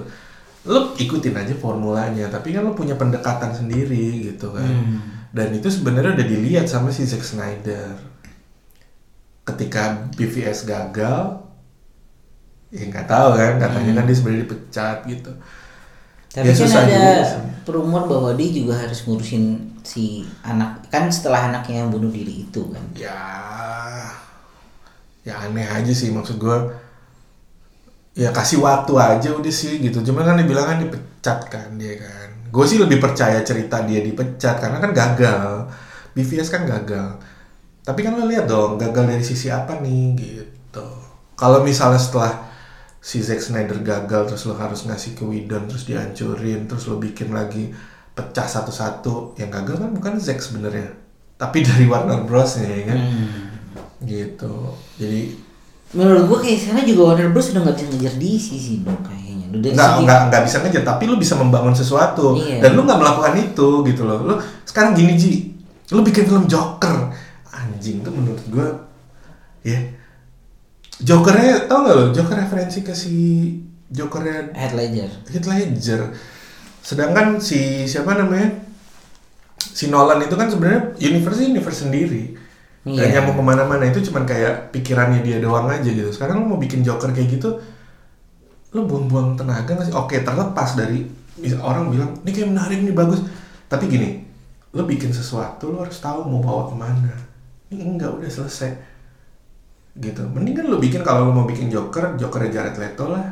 Lu 0.68 0.92
ikutin 0.94 1.34
aja 1.34 1.56
formulanya, 1.56 2.28
tapi 2.28 2.52
kan 2.52 2.62
lu 2.62 2.76
punya 2.76 2.94
pendekatan 2.94 3.50
sendiri 3.50 4.30
gitu 4.30 4.52
kan. 4.52 4.68
Dan 5.32 5.56
itu 5.56 5.66
sebenarnya 5.66 6.14
udah 6.14 6.28
dilihat 6.28 6.66
sama 6.66 6.92
si 6.92 7.08
Zack 7.08 7.24
Snyder. 7.24 7.96
Ketika 9.42 9.82
BVS 10.14 10.68
gagal, 10.68 11.42
ya 12.70 12.84
nggak 12.86 13.08
tahu 13.08 13.30
kan, 13.34 13.58
katanya 13.58 13.92
kan 13.98 14.06
dia 14.06 14.14
sebenarnya 14.14 14.44
dipecat 14.46 14.98
gitu. 15.08 15.32
Tapi 16.30 16.46
Ya, 16.46 16.54
kan 16.54 16.60
susah 16.60 16.82
ada 16.84 16.94
juga 16.94 17.14
sih. 17.26 17.42
rumor 17.70 18.04
bahwa 18.06 18.30
dia 18.34 18.50
juga 18.52 18.78
harus 18.78 19.02
ngurusin 19.02 19.46
si 19.82 20.22
anak 20.44 20.86
kan 20.90 21.10
setelah 21.10 21.50
anaknya 21.50 21.82
yang 21.82 21.90
bunuh 21.90 22.10
diri 22.10 22.46
itu 22.46 22.62
kan. 22.70 22.84
ya 22.94 23.18
ya 25.28 25.36
aneh 25.46 25.68
aja 25.68 25.92
sih 25.92 26.10
maksud 26.10 26.40
gue 26.40 26.58
ya 28.20 28.36
kasih 28.36 28.60
waktu 28.60 28.94
aja 29.00 29.30
udah 29.36 29.54
sih 29.54 29.80
gitu. 29.80 30.04
Cuman 30.04 30.24
kan 30.28 30.36
dibilang 30.36 30.68
kan 30.68 30.78
dipecat 30.84 31.40
kan 31.48 31.70
dia 31.80 31.96
kan. 32.00 32.30
Gue 32.50 32.66
sih 32.66 32.82
lebih 32.82 32.98
percaya 33.00 33.40
cerita 33.46 33.86
dia 33.86 34.04
dipecat 34.04 34.60
karena 34.60 34.78
kan 34.84 34.92
gagal. 34.92 35.70
BVS 36.18 36.50
kan 36.52 36.68
gagal. 36.68 37.16
Tapi 37.86 38.00
kan 38.04 38.18
lo 38.20 38.28
lihat 38.28 38.50
dong 38.50 38.76
gagal 38.76 39.08
dari 39.08 39.24
sisi 39.24 39.48
apa 39.48 39.80
nih 39.80 40.18
gitu. 40.20 40.88
Kalau 41.40 41.64
misalnya 41.64 42.02
setelah 42.02 42.52
si 43.00 43.24
Zack 43.24 43.40
Snyder 43.40 43.80
gagal 43.80 44.28
terus 44.36 44.44
lo 44.44 44.60
harus 44.60 44.84
ngasih 44.84 45.16
ke 45.16 45.24
Whedon 45.24 45.72
terus 45.72 45.88
dihancurin 45.88 46.68
terus 46.68 46.84
lo 46.92 47.00
bikin 47.00 47.32
lagi 47.32 47.72
pecah 48.12 48.44
satu-satu 48.44 49.40
yang 49.40 49.48
gagal 49.48 49.80
kan 49.80 49.92
bukan 49.96 50.14
Zack 50.20 50.44
sebenarnya. 50.44 50.92
Tapi 51.40 51.64
dari 51.64 51.88
Warner 51.88 52.28
Bros 52.28 52.60
ya 52.60 52.68
kan 52.84 53.00
gitu. 54.04 54.76
Jadi 55.00 55.50
Menurut 55.90 56.30
gua 56.30 56.38
kayak 56.38 56.60
sekarang 56.62 56.86
juga 56.86 57.02
Warner 57.14 57.30
Bros 57.34 57.50
udah 57.50 57.66
nggak 57.66 57.76
bisa 57.82 57.88
ngejar 57.90 58.14
DC 58.22 58.48
sih 58.62 58.78
dong 58.86 59.02
kayaknya. 59.02 59.46
Udah 59.50 59.70
nggak 59.74 59.92
nggak 60.06 60.20
nggak 60.30 60.42
bisa 60.46 60.58
ngejar 60.62 60.84
tapi 60.86 61.04
lu 61.10 61.18
bisa 61.18 61.34
membangun 61.34 61.74
sesuatu. 61.74 62.38
Iya. 62.38 62.62
dan 62.62 62.78
lu 62.78 62.86
nggak 62.86 63.00
melakukan 63.02 63.34
itu 63.42 63.70
gitu 63.90 64.02
loh. 64.06 64.20
Lu 64.22 64.34
sekarang 64.70 64.94
gini 64.94 65.18
Ji. 65.18 65.50
Lu 65.90 66.06
bikin 66.06 66.30
film 66.30 66.46
Joker. 66.46 67.10
Anjing 67.50 68.06
tuh 68.06 68.14
menurut 68.14 68.44
gua 68.54 68.70
ya. 69.66 69.82
Jokernya 71.02 71.66
tau 71.66 71.82
nggak 71.82 71.96
lo 71.98 72.06
Joker 72.14 72.38
referensi 72.38 72.86
ke 72.86 72.94
si 72.94 73.16
Jokernya 73.90 74.54
Heath 74.54 74.78
Ledger. 74.78 75.10
Heath 75.26 75.50
Ledger. 75.50 76.02
Sedangkan 76.86 77.42
si 77.42 77.90
siapa 77.90 78.14
namanya? 78.14 78.62
Si 79.58 79.90
Nolan 79.90 80.22
itu 80.22 80.38
kan 80.38 80.46
sebenarnya 80.46 80.94
universe 81.02 81.42
universe 81.42 81.82
sendiri 81.90 82.49
Gak 82.80 82.96
Iya. 82.96 83.20
nyambung 83.20 83.38
ke 83.40 83.44
mana-mana 83.44 83.84
itu 83.86 84.00
cuman 84.08 84.24
kayak 84.24 84.72
pikirannya 84.72 85.20
dia 85.20 85.44
doang 85.44 85.68
aja 85.68 85.84
gitu 85.84 86.08
sekarang 86.10 86.40
lu 86.40 86.56
mau 86.56 86.60
bikin 86.60 86.80
Joker 86.80 87.12
kayak 87.12 87.28
gitu 87.36 87.60
lu 88.72 88.88
buang-buang 88.88 89.36
tenaga 89.36 89.68
nggak 89.76 89.90
sih 89.90 89.96
oke 89.96 90.16
terlepas 90.16 90.78
dari 90.78 91.04
orang 91.60 91.92
bilang 91.92 92.12
ini 92.24 92.32
kayak 92.32 92.50
menarik 92.50 92.80
nih 92.80 92.96
bagus 92.96 93.20
tapi 93.68 93.90
gini 93.90 94.24
lu 94.72 94.88
bikin 94.88 95.12
sesuatu 95.12 95.74
lu 95.74 95.82
harus 95.82 96.00
tahu 96.00 96.24
mau 96.24 96.40
bawa 96.40 96.64
ke 96.72 96.76
mana 96.78 97.12
ini 97.70 97.84
enggak 97.84 98.16
udah 98.16 98.30
selesai 98.30 98.72
gitu 100.00 100.24
mendingan 100.32 100.70
lu 100.70 100.80
bikin 100.80 101.02
kalau 101.02 101.28
lu 101.28 101.34
mau 101.34 101.44
bikin 101.44 101.68
Joker 101.68 102.16
Jokernya 102.16 102.52
Jared 102.52 102.76
Leto 102.78 103.12
lah 103.12 103.28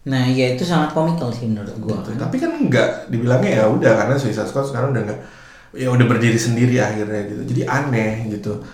Nah, 0.00 0.24
ya 0.24 0.56
itu 0.56 0.64
sangat 0.64 0.96
komikal 0.96 1.28
sih 1.28 1.44
menurut 1.44 1.76
gua. 1.76 2.00
gitu. 2.00 2.16
Tapi 2.16 2.40
kan 2.40 2.56
enggak, 2.56 3.12
dibilangnya 3.12 3.60
ya 3.60 3.64
udah 3.68 4.00
karena 4.00 4.16
Suicide 4.16 4.48
Squad 4.48 4.72
sekarang 4.72 4.96
udah 4.96 5.02
enggak 5.04 5.20
ya 5.76 5.92
udah 5.92 6.06
berdiri 6.08 6.40
sendiri 6.40 6.80
akhirnya 6.80 7.28
gitu. 7.28 7.42
Jadi 7.44 7.62
aneh 7.68 8.24
gitu. 8.32 8.64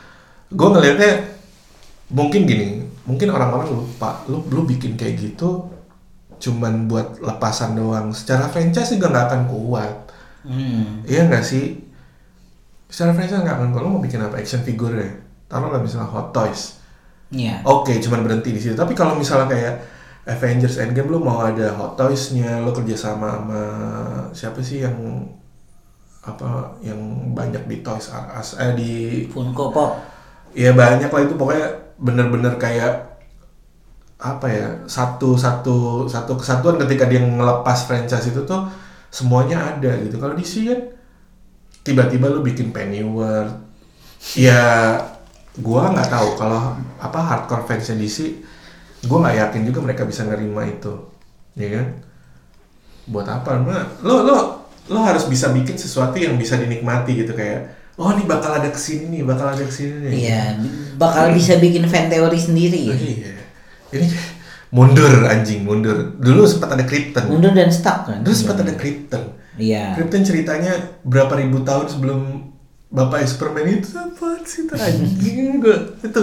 Gue 0.52 0.68
ngelihatnya 0.70 1.12
mungkin 2.14 2.46
gini, 2.46 2.86
mungkin 3.02 3.34
orang-orang 3.34 3.70
lupa 3.74 4.22
lu 4.30 4.42
lu 4.46 4.62
bikin 4.62 4.94
kayak 4.94 5.18
gitu 5.18 5.66
cuman 6.36 6.86
buat 6.86 7.18
lepasan 7.18 7.74
doang. 7.74 8.12
Secara 8.12 8.46
franchise 8.46 8.94
juga 8.94 9.10
nggak 9.10 9.26
akan 9.32 9.42
kuat. 9.48 9.94
Hmm. 10.46 11.02
Iya 11.08 11.26
nggak 11.26 11.44
sih? 11.44 11.80
Secara 12.86 13.16
franchise 13.16 13.42
nggak 13.42 13.56
akan 13.56 13.68
kuat. 13.72 13.82
Lu 13.82 13.90
mau 13.96 14.02
bikin 14.04 14.20
apa? 14.22 14.38
Action 14.38 14.62
figure 14.62 14.94
ya? 14.94 15.10
Taruh 15.48 15.72
lah 15.72 15.80
misalnya 15.80 16.10
Hot 16.12 16.30
Toys. 16.30 16.78
Iya. 17.34 17.62
Oke, 17.66 17.98
cuman 17.98 18.22
berhenti 18.22 18.54
di 18.54 18.60
situ. 18.62 18.78
Tapi 18.78 18.94
kalau 18.94 19.18
misalnya 19.18 19.50
kayak 19.50 19.74
Avengers 20.26 20.78
Endgame 20.82 21.10
lu 21.10 21.18
mau 21.22 21.42
ada 21.42 21.74
Hot 21.78 21.94
Toys-nya, 21.98 22.62
lu 22.62 22.70
kerja 22.74 22.94
sama 22.94 23.38
sama 23.38 23.62
siapa 24.34 24.58
sih 24.62 24.82
yang 24.82 24.94
apa 26.26 26.74
yang 26.82 26.98
banyak 27.30 27.70
di 27.70 27.86
Toys 27.86 28.10
R 28.10 28.34
Us 28.34 28.58
eh 28.58 28.74
di 28.74 28.92
Funko 29.30 29.70
Pop. 29.70 30.15
Ya 30.56 30.72
banyak 30.72 31.12
lah 31.12 31.22
itu. 31.28 31.34
Pokoknya 31.36 31.68
bener-bener 32.00 32.56
kayak 32.56 33.20
apa 34.16 34.46
ya 34.48 34.68
satu 34.88 35.36
satu 35.36 36.08
satu 36.08 36.40
kesatuan 36.40 36.80
ketika 36.80 37.04
dia 37.04 37.20
ngelepas 37.20 37.84
franchise 37.84 38.32
itu 38.32 38.40
tuh 38.48 38.64
semuanya 39.12 39.76
ada 39.76 39.92
gitu. 40.00 40.16
Kalau 40.16 40.32
DC 40.32 40.54
kan 40.72 40.80
tiba-tiba 41.84 42.32
lu 42.32 42.40
bikin 42.40 42.72
Pennyworth. 42.72 43.52
Ya 44.34 44.96
gua 45.60 45.92
nggak 45.92 46.10
tahu 46.10 46.28
kalau 46.40 46.74
apa 47.00 47.20
hardcore 47.20 47.64
fansnya 47.68 47.96
DC 48.00 48.42
gua 49.06 49.28
nggak 49.28 49.36
yakin 49.38 49.62
juga 49.68 49.78
mereka 49.84 50.02
bisa 50.08 50.24
nerima 50.24 50.64
itu. 50.64 50.92
Ya 51.54 51.68
kan? 51.80 51.86
Buat 53.06 53.28
apa? 53.30 53.60
Lo 54.02 54.24
lo 54.24 54.36
lo 54.86 54.98
harus 55.02 55.28
bisa 55.28 55.52
bikin 55.52 55.76
sesuatu 55.78 56.16
yang 56.16 56.34
bisa 56.40 56.56
dinikmati 56.58 57.12
gitu. 57.22 57.36
Kayak 57.36 57.76
oh 57.96 58.08
ini 58.12 58.24
bakal 58.28 58.52
ada 58.52 58.68
ke 58.68 58.80
sini 58.80 59.08
nih 59.08 59.22
bakal 59.24 59.52
ada 59.52 59.64
ke 59.64 59.72
sini 59.72 59.94
nih. 60.04 60.12
Iya, 60.12 60.42
bakal 61.00 61.32
bisa 61.32 61.56
bikin 61.56 61.88
fan 61.88 62.12
teori 62.12 62.36
sendiri 62.36 62.80
ya. 62.92 62.96
iya. 62.96 63.32
Ini 63.96 64.06
mundur 64.72 65.24
anjing 65.24 65.64
mundur. 65.64 66.16
Dulu 66.20 66.44
sempat 66.44 66.76
ada 66.76 66.84
Krypton. 66.84 67.32
Mundur 67.32 67.56
dan 67.56 67.72
stuck 67.72 68.08
kan. 68.08 68.20
dulu 68.20 68.34
sempat 68.36 68.60
ada 68.60 68.76
Krypton. 68.76 69.32
Iya. 69.56 69.96
Krypton 69.96 70.22
ceritanya 70.22 71.00
berapa 71.02 71.32
ribu 71.40 71.64
tahun 71.64 71.88
sebelum 71.88 72.20
Bapak 72.86 73.26
Superman 73.26 73.66
itu 73.66 73.98
apa 73.98 74.40
sih 74.46 74.62
itu 74.62 74.74
anjing 74.76 75.58
gue 75.58 75.78
itu. 76.06 76.22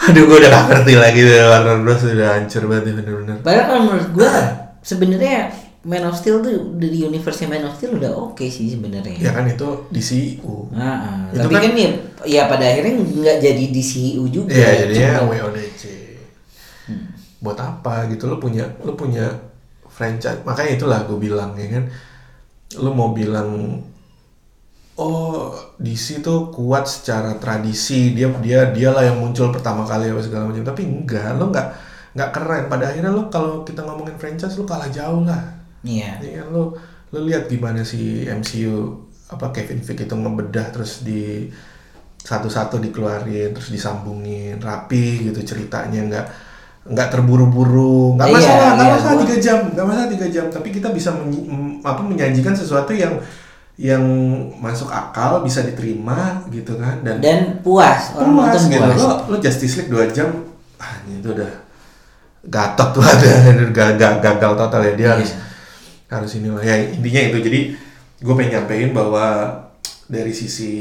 Aduh 0.00 0.22
gue 0.24 0.36
udah 0.40 0.48
gak 0.48 0.64
ngerti 0.72 0.94
lagi 0.96 1.20
Warner 1.28 1.78
Bros. 1.84 2.00
udah 2.06 2.40
hancur 2.40 2.62
banget 2.70 2.84
ya, 2.88 2.92
bener-bener. 2.96 3.36
Padahal 3.44 3.64
kalau 3.68 3.82
menurut 3.84 4.08
gua 4.16 4.32
sebenarnya 4.80 5.52
Man 5.80 6.04
of 6.04 6.12
Steel 6.12 6.40
tuh 6.40 6.76
dari 6.76 7.00
universe 7.00 7.48
Man 7.48 7.64
of 7.64 7.72
Steel 7.72 7.96
udah 7.96 8.12
oke 8.12 8.44
sih 8.44 8.68
sebenarnya. 8.68 9.16
ya 9.16 9.32
kan 9.32 9.48
itu 9.48 9.64
di 9.88 9.96
CU 9.98 10.68
Ah, 10.70 10.84
ah. 10.84 11.20
Itu 11.32 11.40
tapi 11.40 11.54
kan- 11.56 11.64
kan, 11.64 11.72
ya, 11.74 11.90
ya 12.28 12.42
pada 12.46 12.64
akhirnya 12.66 13.00
nggak 13.00 13.36
jadi 13.40 13.64
di 13.66 13.82
CU 13.82 14.28
juga. 14.28 14.52
Iya 14.52 14.68
jadinya 14.84 15.10
Cuma- 15.18 15.28
WODC 15.48 15.82
buat 17.40 17.56
apa 17.56 18.04
gitu 18.06 18.28
lo 18.28 18.36
punya 18.36 18.68
lo 18.84 18.92
punya 18.92 19.24
franchise. 19.88 20.44
Makanya 20.44 20.76
itulah 20.76 21.00
gue 21.04 21.16
bilang 21.16 21.56
ya 21.56 21.68
kan. 21.70 21.88
Lo 22.76 22.92
mau 22.92 23.10
bilang 23.10 23.80
oh 24.94 25.48
DC 25.80 26.20
tuh 26.20 26.52
kuat 26.52 26.84
secara 26.84 27.40
tradisi 27.40 28.12
dia 28.12 28.28
dia 28.38 28.68
dialah 28.68 29.00
yang 29.02 29.16
muncul 29.16 29.48
pertama 29.48 29.82
kali 29.82 30.12
apa 30.12 30.20
segala 30.20 30.44
macam. 30.44 30.60
Tapi 30.62 30.82
enggak 30.84 31.40
lo 31.40 31.48
nggak 31.48 31.66
nggak 32.12 32.30
keren. 32.30 32.62
Pada 32.68 32.92
akhirnya 32.92 33.08
lo 33.08 33.26
kalau 33.26 33.64
kita 33.64 33.80
ngomongin 33.80 34.20
franchise 34.20 34.54
lo 34.54 34.68
kalah 34.68 34.92
jauh 34.92 35.24
lah 35.24 35.40
Iya. 35.82 36.20
ya 36.20 36.40
kan 36.40 36.48
lo 36.50 36.76
lo 37.10 37.18
lihat 37.22 37.46
gimana 37.46 37.80
si 37.82 38.00
MCU 38.22 38.92
apa 39.26 39.50
Kevin 39.50 39.80
Feige 39.80 40.04
itu 40.04 40.14
ngebedah 40.14 40.70
terus 40.70 41.00
di 41.00 41.48
satu-satu 42.20 42.76
dikeluarin 42.78 43.50
terus 43.50 43.68
disambungin 43.68 44.58
rapi 44.58 45.04
gitu 45.24 45.40
ceritanya 45.42 46.00
nggak 46.02 46.26
nggak 46.86 47.08
terburu-buru 47.10 48.14
nggak 48.14 48.28
Iya, 48.28 48.36
masalah 48.36 48.68
nggak 48.70 48.86
iya, 48.86 48.94
masalah 48.94 49.16
tiga 49.18 49.36
jam 49.38 49.58
nggak 49.70 49.86
masalah 49.86 50.08
tiga 50.10 50.26
jam 50.28 50.44
tapi 50.46 50.68
kita 50.70 50.88
bisa 50.90 51.10
menyi- 51.12 51.46
m- 51.46 51.80
apa 51.80 52.02
menyajikan 52.02 52.52
sesuatu 52.52 52.92
yang 52.92 53.16
yang 53.74 54.04
masuk 54.58 54.86
akal 54.86 55.40
bisa 55.40 55.62
diterima 55.62 56.44
gitu 56.48 56.76
kan 56.76 57.00
dan 57.00 57.16
Dan 57.18 57.40
puas, 57.60 58.12
orang 58.12 58.36
puas 58.36 58.52
nonton 58.52 58.62
gitu 58.68 58.84
puas. 58.84 58.98
lo 58.98 59.08
lo 59.26 59.36
Justice 59.38 59.74
League 59.78 59.88
dua 59.88 60.04
jam 60.06 60.28
ah 60.76 60.92
ini 61.02 61.20
tuh 61.20 61.32
udah 61.32 61.52
gatot 62.42 62.88
tuh 62.90 63.04
ada 63.08 63.32
gagal 63.66 64.12
gagal 64.18 64.52
total 64.54 64.80
ya 64.82 64.92
dia 64.94 65.00
Iya. 65.00 65.12
harus 65.16 65.30
harus 66.10 66.30
ini 66.36 66.50
lah. 66.50 66.62
Ya 66.62 66.76
intinya 66.90 67.22
itu. 67.30 67.38
Jadi 67.40 67.60
gue 68.20 68.34
pengen 68.36 68.60
nyampein 68.60 68.90
bahwa 68.92 69.26
dari 70.10 70.34
sisi 70.34 70.74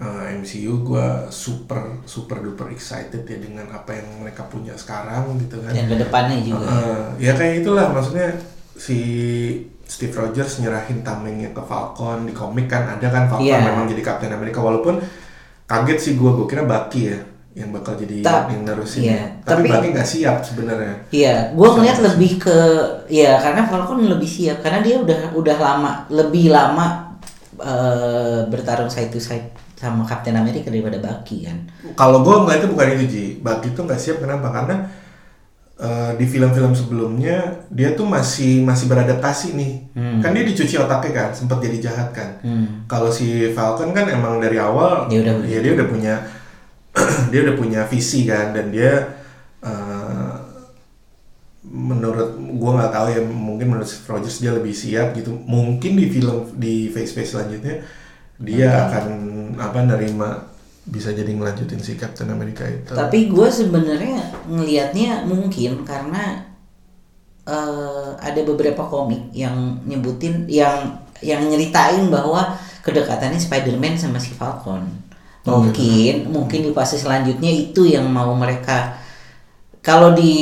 uh, 0.00 0.24
MCU 0.40 0.82
gue 0.82 1.06
super 1.28 2.02
super 2.08 2.40
duper 2.40 2.72
excited 2.72 3.22
ya 3.22 3.38
dengan 3.38 3.68
apa 3.70 3.92
yang 3.94 4.24
mereka 4.24 4.48
punya 4.48 4.72
sekarang 4.74 5.36
gitu 5.38 5.60
kan. 5.60 5.76
Dan 5.76 5.86
ke 5.86 5.96
depannya 6.00 6.38
juga. 6.40 6.66
Uh, 6.66 7.06
ya 7.20 7.36
kayak 7.36 7.62
itulah. 7.62 7.92
Maksudnya 7.92 8.34
si 8.74 8.98
Steve 9.88 10.12
Rogers 10.12 10.60
nyerahin 10.60 11.04
tamengnya 11.04 11.52
ke 11.52 11.62
Falcon. 11.62 12.24
Di 12.24 12.32
komik 12.32 12.66
kan 12.66 12.98
ada 12.98 13.06
kan 13.08 13.28
Falcon 13.28 13.46
Iya. 13.46 13.60
memang 13.62 13.86
jadi 13.86 14.02
Captain 14.02 14.32
America. 14.32 14.64
Walaupun 14.64 15.00
kaget 15.68 15.98
sih 16.00 16.12
gue 16.16 16.30
gue 16.32 16.46
kira 16.48 16.64
Bucky 16.64 17.12
ya 17.12 17.20
yang 17.58 17.70
bakal 17.70 17.92
jadi 17.92 18.22
Ta- 18.22 18.46
yang 18.46 18.62
nerusin. 18.62 19.02
iya, 19.04 19.22
tapi, 19.42 19.66
tapi- 19.66 19.68
Bucky 19.68 19.88
nggak 19.90 20.06
siap 20.08 20.38
sebenarnya. 20.40 20.94
Iya, 21.10 21.34
gue 21.50 21.68
ngeliat 21.68 21.98
lebih 22.00 22.38
ke 22.38 22.56
ya 23.06 23.34
karena 23.36 23.66
Falcon 23.66 23.98
lebih 24.00 24.26
siap 24.26 24.62
karena 24.62 24.78
dia 24.78 24.96
udah 24.96 25.34
udah 25.34 25.56
lama 25.58 25.92
lebih 26.08 26.48
lama 26.48 27.18
eh, 27.56 28.40
bertarung 28.46 28.86
side 28.86 29.10
to 29.10 29.18
side 29.18 29.50
sama 29.74 30.02
Captain 30.02 30.34
America 30.34 30.68
daripada 30.68 30.98
Bucky 30.98 31.44
kan. 31.44 31.58
kalau 31.94 32.22
gue 32.22 32.34
ngeliatnya 32.36 32.68
bukan 32.68 32.86
itu 32.92 33.06
Ji. 33.08 33.24
Bucky 33.38 33.68
tuh 33.72 33.82
nggak 33.84 33.96
siap 33.96 34.18
kenapa? 34.18 34.50
Karena 34.50 34.76
uh, 35.76 36.10
di 36.14 36.24
film-film 36.24 36.70
sebelumnya 36.72 37.38
dia 37.68 37.94
tuh 37.94 38.02
masih 38.02 38.62
masih 38.62 38.86
beradaptasi 38.86 39.54
nih. 39.54 39.72
Hmm. 39.92 40.18
kan 40.18 40.30
dia 40.30 40.42
dicuci 40.42 40.74
otaknya 40.76 41.10
kan 41.12 41.28
sempat 41.32 41.58
jadi 41.58 41.78
jahat 41.80 42.08
kan. 42.10 42.30
Hmm. 42.40 42.86
kalau 42.86 43.06
si 43.08 43.50
Falcon 43.50 43.90
kan 43.90 44.06
emang 44.06 44.38
dari 44.38 44.58
awal 44.58 45.06
Dia 45.06 45.22
udah- 45.22 45.42
ya 45.44 45.58
dia 45.58 45.72
udah 45.74 45.86
punya 45.86 46.14
dia 47.30 47.40
udah 47.46 47.56
punya 47.56 47.80
visi 47.86 48.26
kan 48.26 48.52
dan 48.52 48.74
dia 48.74 49.22
uh, 49.62 50.34
menurut 51.68 52.38
gua 52.56 52.70
nggak 52.82 52.92
tahu 52.94 53.06
ya 53.12 53.20
mungkin 53.26 53.66
menurut 53.76 53.90
Rogers 54.08 54.40
dia 54.40 54.52
lebih 54.54 54.72
siap 54.72 55.14
gitu. 55.14 55.34
Mungkin 55.34 55.98
di 55.98 56.06
film 56.08 56.50
di 56.56 56.88
phase 56.88 57.12
phase 57.12 57.36
selanjutnya 57.36 57.82
dia 58.38 58.88
akan 58.88 59.06
apa 59.58 59.78
nerima 59.82 60.48
bisa 60.88 61.12
jadi 61.12 61.28
ngelanjutin 61.36 61.82
si 61.84 62.00
Captain 62.00 62.32
America 62.32 62.64
itu. 62.64 62.96
Tapi 62.96 63.28
gue 63.28 63.48
sebenarnya 63.52 64.48
ngelihatnya 64.48 65.28
mungkin 65.28 65.84
karena 65.84 66.48
eh, 67.44 68.10
ada 68.16 68.40
beberapa 68.46 68.88
komik 68.88 69.28
yang 69.36 69.84
nyebutin 69.84 70.48
yang 70.48 71.04
yang 71.20 71.44
nyeritain 71.44 72.08
bahwa 72.08 72.56
kedekatannya 72.80 73.36
Spider-Man 73.36 74.00
sama 74.00 74.16
si 74.16 74.32
Falcon. 74.32 74.86
Oh, 75.48 75.64
Mungkin 75.64 76.14
mungkin 76.28 76.60
di 76.62 76.70
fase 76.70 76.96
selanjutnya 76.96 77.48
itu 77.48 77.88
yang 77.88 78.04
mau 78.06 78.30
mereka 78.36 79.00
kalau 79.80 80.12
di 80.12 80.32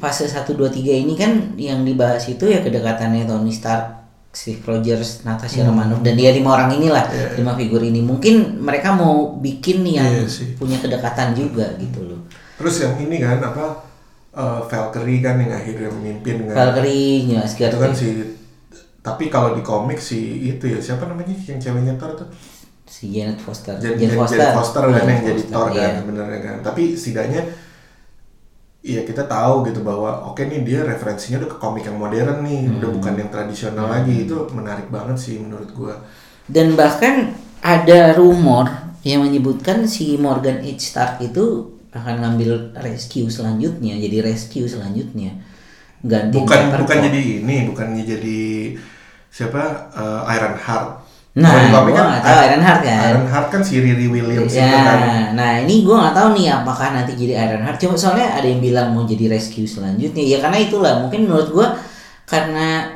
fase 0.00 0.24
1 0.24 0.48
2 0.48 0.72
3 0.72 1.02
ini 1.04 1.14
kan 1.14 1.52
yang 1.60 1.84
dibahas 1.84 2.24
itu 2.26 2.48
ya 2.48 2.64
kedekatannya 2.64 3.28
Tony 3.28 3.52
Stark, 3.52 3.92
Steve 4.32 4.64
Rogers, 4.64 5.20
Natasha 5.22 5.64
Romanoff 5.64 6.00
dan 6.00 6.16
dia 6.16 6.32
lima 6.32 6.56
orang 6.56 6.72
inilah, 6.72 7.04
Hmm. 7.04 7.16
Iya, 7.16 7.28
lima 7.36 7.52
figur 7.56 7.82
ini. 7.82 8.00
Mungkin 8.00 8.56
mereka 8.56 8.96
mau 8.96 9.36
bikin 9.36 9.84
yang 9.84 10.08
Iya 10.08 10.28
sih. 10.28 10.56
punya 10.56 10.80
kedekatan 10.80 11.36
juga 11.36 11.76
gitu 11.76 12.00
loh. 12.04 12.20
terus 12.56 12.80
yang 12.80 12.96
ini 12.96 13.20
kan 13.20 13.36
apa 13.44 13.84
uh, 14.32 14.64
Valkyrie 14.64 15.20
kan 15.20 15.36
yang 15.36 15.52
akhirnya 15.52 15.92
memimpin 15.92 16.48
kan 16.48 16.56
Valkyrie, 16.56 17.28
New 17.28 17.36
itu 17.44 17.76
kan 17.76 17.92
si 17.92 18.08
tapi 19.04 19.28
kalau 19.28 19.52
di 19.54 19.60
komik 19.62 20.00
si 20.00 20.50
itu 20.50 20.64
ya 20.66 20.80
siapa 20.80 21.04
namanya 21.04 21.36
yang 21.46 21.60
ceweknya 21.60 21.94
Thor 22.00 22.16
tuh 22.16 22.26
si 22.86 23.10
Janet 23.12 23.38
Foster, 23.42 23.74
Jen, 23.82 23.98
Jane 23.98 24.14
Jen- 24.14 24.18
Foster, 24.18 24.38
Jane 24.38 24.54
Foster 24.56 24.82
kan 24.86 25.04
yang 25.10 25.22
jadi 25.26 25.42
Thor 25.50 25.68
iya. 25.74 25.82
kan 25.82 25.92
sebenarnya 26.02 26.40
kan 26.46 26.56
tapi 26.62 26.82
setidaknya 26.96 27.42
Iya 28.86 29.02
kita 29.02 29.26
tahu 29.26 29.66
gitu 29.66 29.82
bahwa 29.82 30.30
oke 30.30 30.46
nih 30.46 30.62
dia 30.62 30.80
referensinya 30.86 31.42
udah 31.42 31.50
ke 31.50 31.58
komik 31.58 31.82
yang 31.90 31.98
modern 31.98 32.46
nih, 32.46 32.70
udah 32.70 32.86
Hmm. 32.86 32.96
bukan 33.02 33.14
yang 33.18 33.30
tradisional 33.34 33.90
lagi 33.90 34.14
itu 34.30 34.36
menarik 34.54 34.86
banget 34.94 35.18
sih 35.18 35.42
menurut 35.42 35.66
gua. 35.74 35.94
Dan 36.46 36.78
bahkan 36.78 37.34
ada 37.58 38.14
rumor 38.14 38.70
yang 39.02 39.26
menyebutkan 39.26 39.90
si 39.90 40.14
Morgan 40.18 40.62
H. 40.62 40.78
Stark 40.94 41.18
itu 41.18 41.74
akan 41.90 42.14
ngambil 42.22 42.78
rescue 42.78 43.26
selanjutnya, 43.26 43.98
jadi 43.98 44.22
rescue 44.22 44.70
selanjutnya. 44.70 45.34
Ganti 46.06 46.38
Bukan 46.38 46.60
bukan 46.78 46.98
jadi 47.10 47.20
ini, 47.42 47.66
bukannya 47.66 48.02
jadi 48.06 48.40
siapa 49.32 49.90
uh, 49.96 50.22
Iron 50.30 50.54
Heart. 50.54 51.05
Nah, 51.36 51.52
komik 51.68 51.92
nggak 51.92 52.24
tahu 52.24 52.38
Iron 52.48 52.62
Heart 52.64 52.80
kan. 52.80 53.00
Iron 53.12 53.28
Heart 53.28 53.48
kan 53.52 53.60
si 53.60 53.76
Riri 53.76 54.08
Williams 54.08 54.56
Ya, 54.56 54.72
itu 54.72 54.78
kan. 54.80 54.98
nah 55.36 55.60
ini 55.60 55.84
gue 55.84 55.92
nggak 55.92 56.16
tahu 56.16 56.28
nih 56.32 56.48
apakah 56.48 56.96
nanti 56.96 57.12
jadi 57.12 57.44
Iron 57.44 57.60
Heart. 57.60 57.76
Cuma 57.76 57.92
soalnya 57.92 58.40
ada 58.40 58.48
yang 58.48 58.64
bilang 58.64 58.96
mau 58.96 59.04
jadi 59.04 59.28
rescue 59.28 59.68
selanjutnya. 59.68 60.24
Ya 60.24 60.40
karena 60.40 60.56
itulah 60.56 61.04
mungkin 61.04 61.28
menurut 61.28 61.52
gue 61.52 61.66
karena 62.24 62.88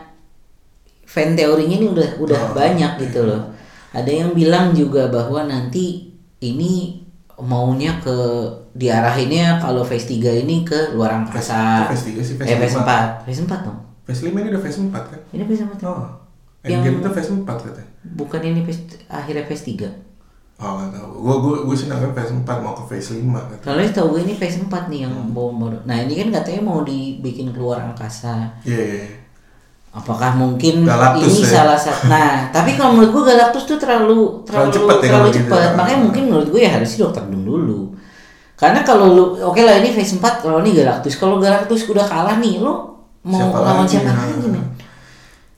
fan 1.05 1.37
teorinya 1.37 1.77
ini 1.77 1.87
udah 1.93 2.09
udah 2.17 2.39
Oh, 2.41 2.57
banyak 2.57 2.97
gitu 3.05 3.29
loh. 3.29 3.53
Ada 3.93 4.09
yang 4.09 4.31
bilang 4.33 4.73
juga 4.73 5.13
bahwa 5.13 5.45
nanti 5.45 6.09
ini 6.41 7.03
maunya 7.37 8.01
ke 8.01 8.17
diarahinnya 8.73 9.59
kalau 9.59 9.85
phase 9.85 10.17
3 10.17 10.45
ini 10.47 10.65
ke 10.65 10.97
luar 10.97 11.13
angkasa. 11.13 11.91
Phase 11.93 12.17
3 12.17 12.25
sih, 12.25 12.35
phase 12.39 12.49
eh, 12.49 12.57
phase 12.57 12.77
4. 12.79 12.89
4. 12.89 13.27
Phase 13.29 13.41
4 13.45 13.67
dong. 13.67 13.79
Phase 14.07 14.23
5 14.25 14.33
ini 14.33 14.49
udah 14.49 14.63
phase 14.63 14.79
4 14.81 14.93
kan? 14.95 15.21
Ini 15.35 15.43
phase 15.45 15.63
4. 15.67 15.85
Oh. 15.85 16.20
Yang- 16.63 16.73
Endgame 16.83 16.97
itu 16.99 17.11
phase 17.11 17.31
4 17.31 17.47
katanya. 17.63 17.91
Bukan 18.13 18.41
ini 18.43 18.61
phase 18.61 18.81
akhirnya 19.07 19.45
phase 19.45 19.65
3. 19.67 19.89
Oh 20.59 20.77
nggak 20.77 20.93
tahu. 20.93 21.09
Gue 21.19 21.35
gue 21.39 21.55
gue 21.65 21.75
sih 21.75 21.87
nangkep 21.87 22.13
phase 22.13 22.33
4 22.35 22.45
mau 22.59 22.75
ke 22.75 22.85
phase 22.87 23.11
5 23.15 23.25
katanya. 23.43 23.65
Soalnya 23.65 23.89
tau 23.91 24.07
gue 24.09 24.21
ini 24.21 24.35
phase 24.35 24.59
4 24.59 24.69
nih 24.87 25.01
yang 25.03 25.15
Hmm. 25.15 25.31
baru 25.31 25.51
baru. 25.55 25.77
Nah 25.85 25.97
ini 25.99 26.13
kan 26.15 26.29
katanya 26.31 26.61
mau 26.63 26.81
dibikin 26.81 27.49
keluar 27.49 27.81
angkasa. 27.83 28.53
Iya. 28.63 28.77
iya, 28.77 28.85
iya. 28.99 29.09
Apakah 29.91 30.31
mungkin 30.33 30.85
Galactus 30.85 31.35
ini 31.35 31.43
ya? 31.43 31.51
salah 31.57 31.75
satu? 31.75 32.07
Nah, 32.07 32.47
tapi 32.49 32.79
kalau 32.79 32.95
menurut 32.95 33.11
gue 33.11 33.25
Galactus 33.27 33.65
tuh 33.65 33.75
terlalu 33.75 34.39
terlalu 34.45 34.71
cepet 34.71 34.97
ya 34.97 35.09
terlalu 35.09 35.27
gitu 35.27 35.39
cepat. 35.43 35.59
ya. 35.59 35.69
Makanya 35.75 35.99
mungkin 36.01 36.23
menurut 36.29 36.49
gue 36.49 36.61
ya 36.61 36.71
harusnya 36.71 36.99
Dokter 37.03 37.25
Doom 37.27 37.43
dulu. 37.43 37.81
Karena 38.55 38.81
kalau 38.81 39.07
lu 39.11 39.25
oke 39.41 39.59
lah 39.59 39.81
ini 39.81 39.91
phase 39.91 40.15
4 40.15 40.45
kalau 40.45 40.61
ini 40.61 40.71
Galactus. 40.73 41.17
Kalau 41.17 41.37
Galactus 41.37 41.83
udah 41.87 42.05
kalah 42.05 42.37
nih, 42.37 42.61
lu 42.61 42.71
mau 43.23 43.41
Siapa 43.41 43.57
lawan 43.59 43.83
lagi? 43.83 43.91
siapa 43.91 44.07
Nah. 44.07 44.17
lagi 44.23 44.47
men? 44.47 44.65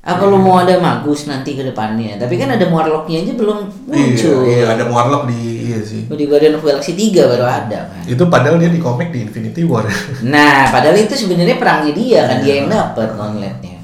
Apa 0.02 0.26
lu 0.26 0.34
mau 0.34 0.58
ada 0.58 0.82
Magus 0.82 1.30
nanti 1.30 1.54
ke 1.54 1.62
depannya? 1.62 2.18
Tapi 2.18 2.34
kan 2.34 2.50
ada 2.50 2.66
Warlocknya 2.66 3.22
aja 3.22 3.32
belum 3.38 3.58
muncul. 3.86 4.38
Iya, 4.42 4.50
iya, 4.50 4.66
ada 4.74 4.84
Warlock 4.90 5.30
di 5.30 5.70
iya 5.70 5.78
sih. 5.78 6.10
Di 6.10 6.24
Guardian 6.26 6.58
of 6.58 6.66
Galaxy 6.66 6.98
3 6.98 7.22
baru 7.30 7.46
ada 7.46 7.86
kan. 7.86 8.02
Itu 8.02 8.26
padahal 8.26 8.58
dia 8.58 8.66
di 8.66 8.82
komik 8.82 9.14
di 9.14 9.22
Infinity 9.22 9.62
War. 9.62 9.86
Nah, 10.26 10.74
padahal 10.74 10.98
itu 10.98 11.14
sebenarnya 11.14 11.54
perangnya 11.54 11.94
dia 11.94 12.20
kan 12.26 12.42
dia 12.42 12.54
yang 12.58 12.66
dapat 12.66 13.14
gauntletnya. 13.14 13.78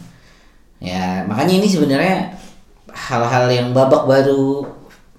Ya, 0.83 1.23
makanya 1.23 1.55
ini 1.63 1.71
sebenarnya 1.71 2.35
hal-hal 2.91 3.47
yang 3.47 3.71
babak 3.71 4.03
baru 4.07 4.67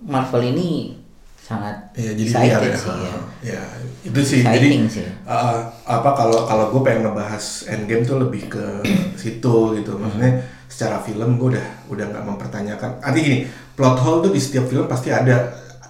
Marvel 0.03 0.51
ini 0.51 0.99
sangat 1.39 1.95
Iya, 1.95 2.11
jadi 2.11 2.27
excited 2.27 2.59
biar 2.59 2.63
ya. 2.67 2.75
sih 2.75 2.91
ya. 2.91 3.15
Ya, 3.55 3.61
itu 4.03 4.19
sih. 4.19 4.39
Exciting 4.43 4.83
jadi 4.83 4.95
sih. 4.99 5.07
uh, 5.23 5.63
apa 5.87 6.09
kalau 6.11 6.43
kalau 6.43 6.75
gue 6.75 6.81
pengen 6.83 7.07
ngebahas 7.07 7.71
Endgame 7.71 8.03
tuh 8.03 8.19
lebih 8.19 8.51
ke 8.51 8.83
situ 9.21 9.55
gitu. 9.79 9.95
Maksudnya 9.95 10.58
secara 10.69 11.01
film 11.01 11.41
gue 11.41 11.57
udah 11.57 11.67
udah 11.89 12.05
nggak 12.13 12.25
mempertanyakan. 12.29 13.01
Artinya 13.01 13.25
gini, 13.25 13.39
plot 13.73 13.97
hole 13.99 14.29
tuh 14.29 14.31
di 14.31 14.39
setiap 14.39 14.69
film 14.69 14.85
pasti 14.85 15.09
ada. 15.09 15.49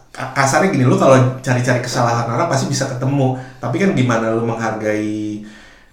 Ka- 0.10 0.34
Kasarnya 0.34 0.72
gini, 0.74 0.88
lu 0.88 0.96
kalau 0.98 1.38
cari-cari 1.44 1.84
kesalahan 1.84 2.26
orang 2.32 2.48
pasti 2.50 2.66
bisa 2.72 2.88
ketemu. 2.88 3.38
Tapi 3.60 3.76
kan 3.78 3.92
gimana 3.94 4.32
lu 4.34 4.48
menghargai 4.48 5.44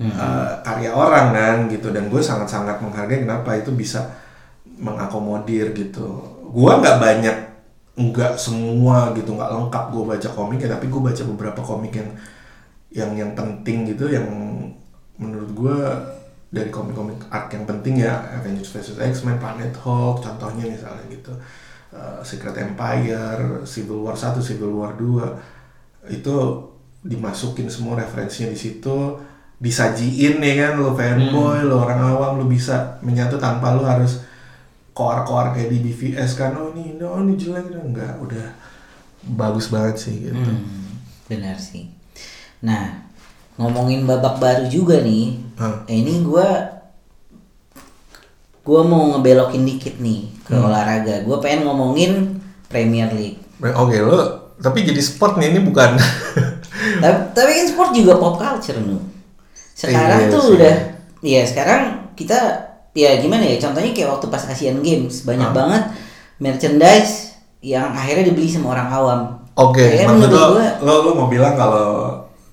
uh, 0.01 0.51
karya 0.63 0.91
orang 0.95 1.27
kan 1.35 1.57
gitu. 1.69 1.91
Dan 1.91 2.09
gue 2.09 2.23
sangat-sangat 2.23 2.81
menghargai 2.81 3.27
kenapa 3.27 3.59
itu 3.59 3.75
bisa 3.75 4.07
mengakomodir 4.79 5.75
gitu. 5.75 6.07
Gua 6.55 6.79
nggak 6.81 6.99
banyak 7.03 7.37
nggak 7.97 8.37
semua 8.37 9.17
gitu 9.17 9.33
nggak 9.33 9.49
lengkap 9.57 9.85
gue 9.89 10.05
baca 10.05 10.29
komiknya 10.29 10.69
tapi 10.77 10.93
gue 10.93 11.01
baca 11.01 11.23
beberapa 11.33 11.61
komik 11.65 11.97
yang 11.97 12.11
yang 12.93 13.11
yang 13.17 13.33
penting 13.33 13.89
gitu 13.89 14.13
yang 14.13 14.29
menurut 15.17 15.51
gue 15.57 15.79
dari 16.47 16.71
komik-komik 16.71 17.27
art 17.29 17.51
yang 17.51 17.67
penting 17.67 18.07
ya 18.07 18.23
Avengers 18.39 18.71
vs 18.71 18.97
X-Men, 18.97 19.37
Planet 19.43 19.75
Hulk 19.83 20.23
contohnya 20.23 20.65
misalnya 20.71 21.05
gitu. 21.11 21.33
Uh, 21.95 22.21
Secret 22.21 22.59
Empire, 22.59 23.63
Civil 23.63 24.03
War 24.03 24.19
1, 24.19 24.37
Civil 24.43 24.75
War 24.75 24.95
2 24.99 26.13
itu 26.13 26.37
dimasukin 27.07 27.71
semua 27.71 27.99
referensinya 27.99 28.51
di 28.51 28.59
situ 28.59 29.15
disajiin 29.57 30.43
ya 30.43 30.55
kan 30.69 30.73
lo 30.77 30.93
fanboy 30.93 31.65
lo 31.65 31.87
orang 31.87 32.01
awam 32.13 32.33
lo 32.37 32.45
bisa 32.45 33.01
menyatu 33.01 33.41
tanpa 33.41 33.73
lo 33.73 33.89
harus 33.89 34.21
koar-koar 34.97 35.53
kayak 35.53 35.73
di 35.73 35.79
BVS 35.81 36.41
kan 36.41 36.57
oh 36.57 36.73
ini 36.73 36.97
oh 37.05 37.21
ini 37.21 37.37
jelek 37.37 37.69
enggak. 37.73 38.17
Udah 38.21 38.53
bagus 39.37 39.69
banget 39.69 39.97
sih 40.01 40.29
gitu. 40.29 40.41
Hmm, 40.41 40.97
benar 41.29 41.61
sih. 41.61 41.93
Nah, 42.65 43.06
ngomongin 43.57 44.05
babak 44.05 44.37
baru 44.37 44.65
juga 44.67 45.01
nih. 45.01 45.37
Eh, 45.87 45.97
ini 45.97 46.21
gua 46.21 46.77
gua 48.61 48.83
mau 48.83 49.15
ngebelokin 49.15 49.63
dikit 49.65 49.95
nih 49.97 50.27
ke 50.43 50.53
Hmm. 50.53 50.67
olahraga. 50.67 51.23
Gua 51.23 51.39
pengen 51.39 51.65
ngomongin 51.65 52.41
Premier 52.67 53.09
League. 53.11 53.41
oke 53.57 53.97
lo 53.99 54.21
tapi 54.57 54.85
jadi 54.85 55.01
sport 55.01 55.37
nih 55.37 55.49
ini 55.49 55.61
bukan 55.63 55.97
tapi, 57.03 57.19
tapi 57.33 57.51
kan 57.53 57.67
sport 57.67 57.91
juga 57.91 58.17
pop 58.17 58.37
culture 58.37 58.77
nu. 58.79 59.01
Sekarang 59.73 60.21
Iya 60.23 60.29
tuh 60.29 60.43
sih. 60.43 60.53
udah, 60.55 60.75
ya 61.23 61.41
sekarang 61.43 61.83
kita 62.13 62.37
ya 62.93 63.17
gimana 63.17 63.45
ya? 63.45 63.57
Contohnya 63.59 63.93
kayak 63.93 64.11
waktu 64.11 64.27
pas 64.27 64.45
Asian 64.47 64.81
Games 64.81 65.21
banyak 65.23 65.47
Ah. 65.47 65.55
banget 65.55 65.83
merchandise 66.39 67.33
yang 67.61 67.91
akhirnya 67.91 68.25
dibeli 68.27 68.47
sama 68.47 68.73
orang 68.73 68.89
awam. 68.89 69.21
oke 69.55 69.81
Kayaknya 69.81 70.09
maksud 70.11 70.31
lo, 70.31 70.45
gua 70.53 70.67
lo 70.81 70.93
lo 71.01 71.11
mau 71.15 71.29
bilang 71.29 71.55
kalau 71.55 71.89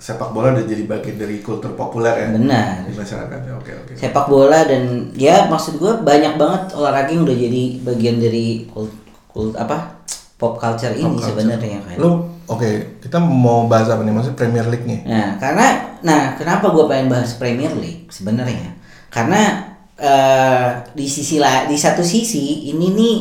sepak 0.03 0.35
bola 0.35 0.51
udah 0.51 0.67
jadi 0.67 0.83
bagian 0.83 1.15
dari 1.15 1.39
kultur 1.39 1.79
populer 1.79 2.11
ya 2.11 2.27
benar. 2.35 2.83
di 2.83 2.91
masyarakat 2.91 3.39
ya 3.39 3.53
oke 3.55 3.71
oke 3.71 3.91
sepak 3.95 4.25
bola 4.27 4.59
dan 4.67 5.15
ya 5.15 5.47
maksud 5.47 5.79
gue 5.79 6.03
banyak 6.03 6.35
banget 6.35 6.75
olahraga 6.75 7.07
yang 7.07 7.23
udah 7.23 7.37
jadi 7.39 7.63
bagian 7.87 8.19
dari 8.19 8.67
kult, 8.67 8.91
kult 9.31 9.55
apa 9.55 10.03
pop 10.35 10.59
culture 10.59 10.91
ini 10.91 11.07
Pop 11.07 11.23
sebenarnya 11.23 11.79
kan. 11.87 11.95
lo 12.03 12.35
oke 12.51 12.99
kita 12.99 13.15
mau 13.23 13.71
bahas 13.71 13.87
apa 13.87 14.03
nih 14.03 14.11
maksudnya 14.11 14.35
Premier 14.35 14.67
League 14.67 14.83
nih 14.83 15.07
Nah 15.07 15.39
karena 15.39 15.67
nah 16.03 16.21
kenapa 16.35 16.67
gue 16.75 16.83
pengen 16.91 17.07
bahas 17.07 17.39
Premier 17.39 17.71
League 17.71 18.11
sebenarnya 18.11 18.75
karena 19.07 19.71
eh, 19.95 20.69
di 20.91 21.07
sisi 21.07 21.39
lah 21.39 21.63
di 21.71 21.79
satu 21.79 22.03
sisi 22.03 22.67
ini 22.75 22.91
nih 22.91 23.17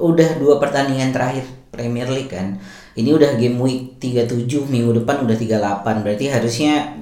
udah 0.00 0.40
dua 0.40 0.56
pertandingan 0.56 1.12
terakhir 1.12 1.44
Premier 1.72 2.08
League 2.08 2.28
kan. 2.28 2.56
Ini 2.92 3.10
udah 3.16 3.40
game 3.40 3.56
week 3.56 3.96
37 3.96 4.68
minggu 4.68 4.92
depan 5.00 5.24
udah 5.24 5.36
38 5.36 6.04
berarti 6.04 6.28
harusnya 6.28 6.92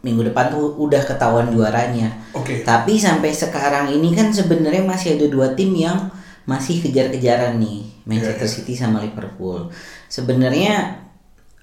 minggu 0.00 0.32
depan 0.32 0.48
tuh 0.50 0.74
udah 0.80 1.02
ketahuan 1.04 1.52
juaranya. 1.52 2.08
oke 2.32 2.64
Tapi 2.64 2.96
sampai 2.96 3.30
sekarang 3.30 3.92
ini 3.92 4.16
kan 4.16 4.32
sebenarnya 4.32 4.82
masih 4.82 5.20
ada 5.20 5.26
dua 5.28 5.52
tim 5.52 5.76
yang 5.76 6.08
masih 6.48 6.80
kejar-kejaran 6.82 7.60
nih, 7.60 7.84
Manchester 8.08 8.42
Iya, 8.42 8.48
iya. 8.48 8.56
City 8.58 8.74
sama 8.74 9.04
Liverpool. 9.04 9.70
Sebenarnya 10.10 10.98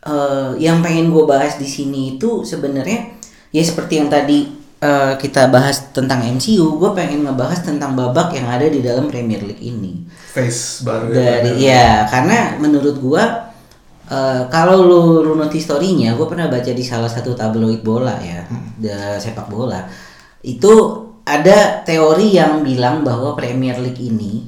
eh, 0.05 0.51
yang 0.61 0.79
pengen 0.85 1.09
gue 1.11 1.25
bahas 1.27 1.57
di 1.57 1.65
sini 1.67 2.15
itu 2.15 2.45
sebenarnya 2.45 3.17
ya 3.51 3.63
seperti 3.65 3.99
yang 3.99 4.07
tadi 4.07 4.47
eh, 4.79 5.13
kita 5.17 5.49
bahas 5.49 5.89
tentang 5.91 6.21
MCU, 6.23 6.77
gue 6.77 6.91
pengen 6.93 7.25
ngebahas 7.25 7.65
tentang 7.65 7.97
babak 7.97 8.31
yang 8.37 8.47
ada 8.47 8.69
di 8.69 8.79
dalam 8.85 9.09
Premier 9.09 9.41
League 9.43 9.59
ini. 9.65 10.05
face 10.31 10.85
baru 10.85 11.09
Dari 11.09 11.57
ya 11.57 12.05
karena 12.05 12.61
menurut 12.61 13.01
gua 13.01 13.46
eh, 14.07 14.41
kalau 14.47 14.77
lu 14.81 14.99
runut 15.23 15.49
historinya, 15.49 16.13
gue 16.13 16.25
pernah 16.25 16.47
baca 16.47 16.71
di 16.71 16.81
salah 16.81 17.07
satu 17.07 17.31
tabloid 17.31 17.81
bola 17.81 18.15
ya, 18.19 18.47
da- 18.77 19.17
sepak 19.17 19.47
bola. 19.47 19.83
Itu 20.41 20.73
ada 21.23 21.83
teori 21.83 22.31
yang 22.31 22.63
bilang 22.63 23.03
bahwa 23.03 23.33
Premier 23.33 23.75
League 23.77 23.99
ini 23.99 24.47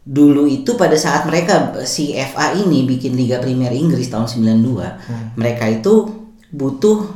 dulu 0.00 0.42
itu 0.44 0.74
pada 0.74 0.96
saat 0.96 1.22
mereka 1.22 1.54
si 1.84 2.10
FA 2.10 2.50
ini 2.52 2.82
bikin 2.84 3.14
Liga 3.14 3.38
Premier 3.38 3.70
Inggris 3.70 4.08
tahun 4.08 4.26
92, 4.26 5.36
mereka 5.36 5.64
itu 5.66 6.10
butuh 6.50 7.06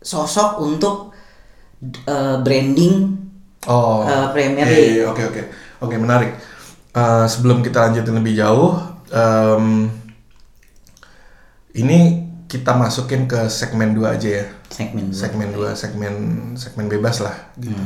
sosok 0.00 0.58
untuk 0.58 1.14
eh, 2.04 2.36
branding 2.38 3.14
Oh, 3.66 4.00
Eh, 4.02 4.26
Premier 4.32 4.64
iya, 4.64 4.72
League. 4.72 4.94
iya, 4.96 5.04
Oke 5.06 5.22
oke 5.24 5.42
oke 5.80 5.94
menarik. 5.94 6.30
Eh, 6.90 7.26
sebelum 7.28 7.60
kita 7.60 7.86
lanjutin 7.86 8.16
lebih 8.16 8.34
jauh, 8.34 8.80
em, 9.08 9.86
ini 11.78 11.98
kita 12.48 12.72
masukin 12.74 13.28
ke 13.28 13.46
segmen 13.52 13.92
2 13.92 14.08
aja 14.08 14.30
ya. 14.42 14.46
segmen 14.72 15.08
dua. 15.08 15.16
Segmen 15.16 15.48
2, 15.52 15.76
segmen 15.76 16.14
segmen 16.56 16.86
bebas 16.88 17.20
lah 17.20 17.36
gitu. 17.60 17.84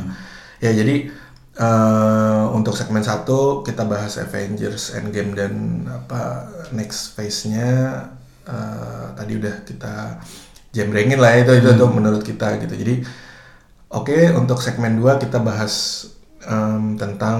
Ya 0.63 0.71
jadi 0.71 1.11
eh, 1.59 2.43
untuk 2.55 2.73
segmen 2.79 3.03
1 3.03 3.27
kita 3.67 3.83
bahas 3.83 4.15
Avengers 4.17 4.95
Endgame 4.95 5.35
dan 5.35 5.53
apa 5.91 6.47
next 6.71 7.13
phase-nya 7.15 8.07
eh, 8.47 9.05
tadi 9.19 9.31
udah 9.35 9.55
kita 9.67 10.23
jembrengin 10.73 11.19
lah 11.21 11.37
itu 11.37 11.53
itu 11.59 11.69
tuh 11.75 11.89
menurut 11.91 12.23
kita 12.23 12.57
gitu. 12.63 12.73
Jadi 12.73 12.95
Oke, 13.93 14.33
untuk 14.33 14.57
segmen 14.57 14.97
2 14.97 15.21
kita 15.21 15.37
bahas 15.37 16.05
em, 16.49 16.97
tentang 16.97 17.39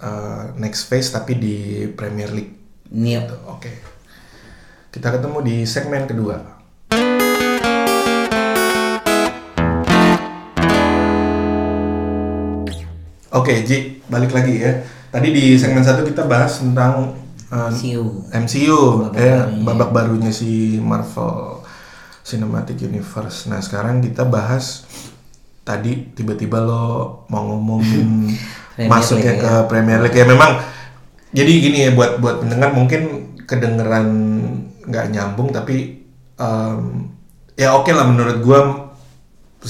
eh, 0.00 0.42
next 0.56 0.88
phase 0.88 1.12
tapi 1.12 1.36
di 1.36 1.56
Premier 1.92 2.32
League. 2.32 2.56
Ini 2.88 3.20
Gitu, 3.20 3.36
Oke. 3.44 3.95
Kita 4.96 5.12
ketemu 5.12 5.44
di 5.44 5.56
segmen 5.68 6.08
kedua. 6.08 6.40
Oke, 13.28 13.60
Ji, 13.68 14.00
balik 14.08 14.32
lagi 14.32 14.56
ya. 14.56 14.88
Tadi 15.12 15.36
di 15.36 15.60
segmen 15.60 15.84
satu 15.84 16.00
kita 16.00 16.24
bahas 16.24 16.64
tentang 16.64 17.12
eh, 17.52 17.68
MCU. 17.76 18.24
MCU 18.32 18.80
Babak 19.12 19.20
ya 19.20 19.36
barunya. 19.44 19.64
babak 19.68 19.90
barunya 19.92 20.32
si 20.32 20.80
Marvel 20.80 21.60
Cinematic 22.24 22.80
Universe. 22.80 23.52
Nah 23.52 23.60
sekarang 23.60 24.00
kita 24.00 24.24
bahas 24.24 24.88
tadi 25.60 26.08
tiba-tiba 26.16 26.64
lo 26.64 27.28
mau 27.28 27.44
ngomongin 27.44 28.32
masuknya 28.88 29.36
League 29.36 29.44
ke 29.44 29.52
ya. 29.60 29.68
Premier 29.68 30.00
League 30.00 30.16
ya 30.16 30.24
memang 30.24 30.56
jadi 31.36 31.52
gini 31.52 31.78
ya 31.84 31.90
buat 31.92 32.16
buat 32.16 32.40
pendengar 32.40 32.72
mungkin 32.72 33.36
kedengeran 33.46 34.06
nggak 34.86 35.06
nyambung 35.12 35.50
tapi 35.50 36.06
em, 36.38 37.10
ya 37.58 37.74
oke 37.74 37.90
lah 37.90 38.06
menurut 38.06 38.38
gue 38.40 38.60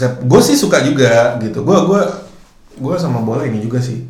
gue 0.05 0.41
sih 0.45 0.57
suka 0.59 0.85
juga 0.85 1.41
gitu. 1.41 1.65
Gue 1.65 1.79
gue 1.89 2.03
gue 2.77 2.95
sama 3.01 3.25
bola 3.25 3.49
ini 3.49 3.65
juga 3.65 3.81
sih. 3.81 4.05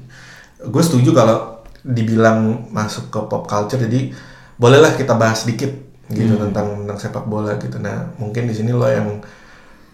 Gue 0.67 0.83
setuju 0.83 1.15
kalau 1.15 1.63
dibilang 1.87 2.67
masuk 2.75 3.15
ke 3.15 3.21
pop 3.31 3.47
culture 3.47 3.79
jadi 3.79 4.11
bolehlah 4.59 4.99
kita 4.99 5.15
bahas 5.15 5.47
sedikit 5.47 5.71
gitu 6.11 6.35
tentang 6.35 6.83
tentang 6.83 6.99
sepak 6.99 7.25
bola 7.31 7.55
gitu. 7.63 7.79
Nah 7.79 8.11
mungkin 8.19 8.51
di 8.51 8.55
sini 8.57 8.75
lo 8.75 8.89
yang 8.91 9.23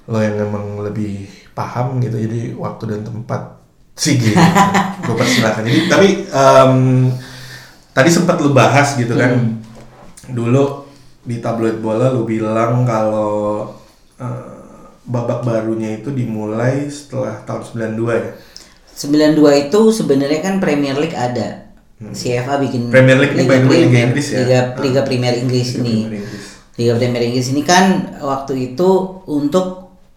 lo 0.09 0.19
yang 0.19 0.41
emang 0.41 0.81
lebih 0.81 1.29
paham 1.53 2.01
gitu 2.01 2.17
jadi 2.17 2.57
waktu 2.57 2.97
dan 2.97 3.01
tempat 3.05 3.61
sih 3.93 4.17
gitu. 4.17 4.39
Gue 5.05 5.15
persilakan 5.19 5.63
jadi 5.69 5.81
tapi 5.93 6.09
em, 6.33 6.75
tadi 7.93 8.09
sempat 8.09 8.41
lu 8.41 8.57
bahas 8.57 8.97
gitu 8.97 9.13
kan. 9.13 9.61
Dulu 10.33 10.82
di 11.23 11.39
tabloid 11.39 11.79
bola 11.79 12.11
lu 12.11 12.27
bilang 12.27 12.83
kalau 12.83 13.71
eh, 14.19 14.59
babak 15.03 15.43
barunya 15.43 15.99
itu 15.99 16.11
dimulai 16.11 16.87
setelah 16.87 17.43
tahun 17.43 17.95
92 17.99 18.23
ya 18.23 18.31
92 18.93 19.67
itu 19.67 19.81
sebenarnya 19.91 20.41
kan 20.45 20.61
Premier 20.61 20.95
League 20.95 21.17
ada. 21.17 21.73
CFA 22.03 22.59
bikin 22.59 22.91
Hmm. 22.91 22.93
Premier 22.93 23.15
League 23.15 23.39
the 23.39 23.47
way 23.47 23.87
Liga 23.87 24.11
Inggris 24.11 24.27
ya? 24.35 24.43
Liga, 24.43 24.61
Liga 24.83 25.01
Premier 25.07 25.35
Inggris 25.39 25.79
Liga 25.79 25.81
ini. 25.87 25.97
Premier 26.03 26.23
Inggris. 26.27 26.45
Liga 26.75 26.93
Premier 26.99 27.23
Inggris 27.31 27.47
ini 27.55 27.63
kan 27.63 27.85
waktu 28.19 28.75
itu 28.75 28.91
untuk 29.31 29.67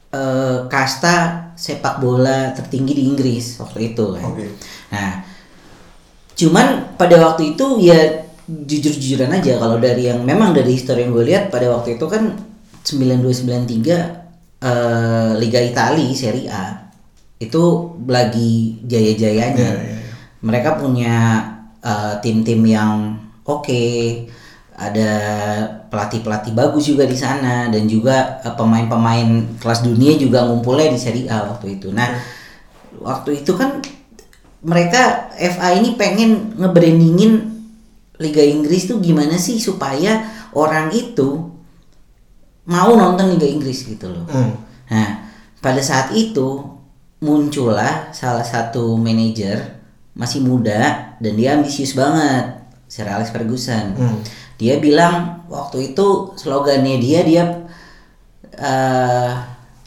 eh, 0.10 0.66
kasta 0.66 1.16
sepak 1.54 2.02
bola 2.02 2.52
tertinggi 2.58 2.98
di 2.98 3.04
Inggris 3.06 3.62
waktu 3.62 3.94
itu 3.94 4.06
kan. 4.18 4.26
Oke. 4.34 4.46
Nah, 4.90 5.24
cuman 6.36 6.98
pada 7.00 7.16
waktu 7.22 7.54
itu 7.54 7.66
ya 7.80 8.25
jujur-jujuran 8.46 9.34
aja 9.34 9.58
kalau 9.58 9.82
dari 9.82 10.06
yang 10.06 10.22
memang 10.22 10.54
dari 10.54 10.78
histori 10.78 11.02
yang 11.02 11.18
gue 11.18 11.26
lihat 11.26 11.50
pada 11.50 11.66
waktu 11.74 11.98
itu 11.98 12.06
kan 12.06 12.38
9293 12.86 14.62
eh, 14.62 15.32
Liga 15.42 15.60
Italia 15.66 16.14
Serie 16.14 16.50
A 16.50 16.86
itu 17.42 17.64
lagi 18.08 18.80
jaya-jayanya. 18.86 19.70
Iya, 19.76 19.82
iya, 19.82 19.98
iya. 19.98 20.14
Mereka 20.46 20.78
punya 20.78 21.16
eh, 21.82 22.14
tim-tim 22.22 22.62
yang 22.70 23.18
oke, 23.44 23.84
ada 24.76 25.12
pelatih-pelatih 25.90 26.52
bagus 26.52 26.92
juga 26.92 27.08
di 27.08 27.18
sana 27.18 27.74
dan 27.74 27.90
juga 27.90 28.46
eh, 28.46 28.54
pemain-pemain 28.54 29.58
kelas 29.58 29.82
dunia 29.82 30.14
juga 30.22 30.46
ngumpulnya 30.46 30.94
di 30.94 31.00
Serie 31.02 31.28
A 31.34 31.50
waktu 31.50 31.82
itu. 31.82 31.90
Nah, 31.90 32.14
waktu 33.02 33.42
itu 33.42 33.58
kan 33.58 33.82
mereka 34.66 35.34
FA 35.34 35.78
ini 35.78 35.98
pengen 35.98 36.58
ngebrandingin 36.58 37.55
Liga 38.20 38.44
Inggris 38.44 38.88
tuh 38.88 39.04
gimana 39.04 39.36
sih 39.36 39.60
supaya 39.60 40.24
orang 40.56 40.92
itu 40.96 41.52
mau 42.66 42.96
nonton 42.96 43.36
Liga 43.36 43.48
Inggris 43.48 43.86
gitu 43.86 44.10
loh. 44.10 44.26
Hmm. 44.32 44.56
Nah, 44.90 45.10
pada 45.60 45.82
saat 45.82 46.14
itu 46.16 46.64
muncullah 47.22 48.12
salah 48.12 48.46
satu 48.46 48.96
manajer 48.96 49.82
masih 50.16 50.46
muda 50.46 51.14
dan 51.20 51.34
dia 51.36 51.58
ambisius 51.58 51.98
banget, 51.98 52.56
Sir 52.88 53.08
Alex 53.10 53.36
Ferguson. 53.36 53.96
Hmm. 53.98 54.20
Dia 54.56 54.80
bilang 54.80 55.44
waktu 55.52 55.92
itu 55.92 56.32
slogannya 56.40 56.96
dia 57.04 57.22
dia 57.28 57.44
eh, 58.56 59.32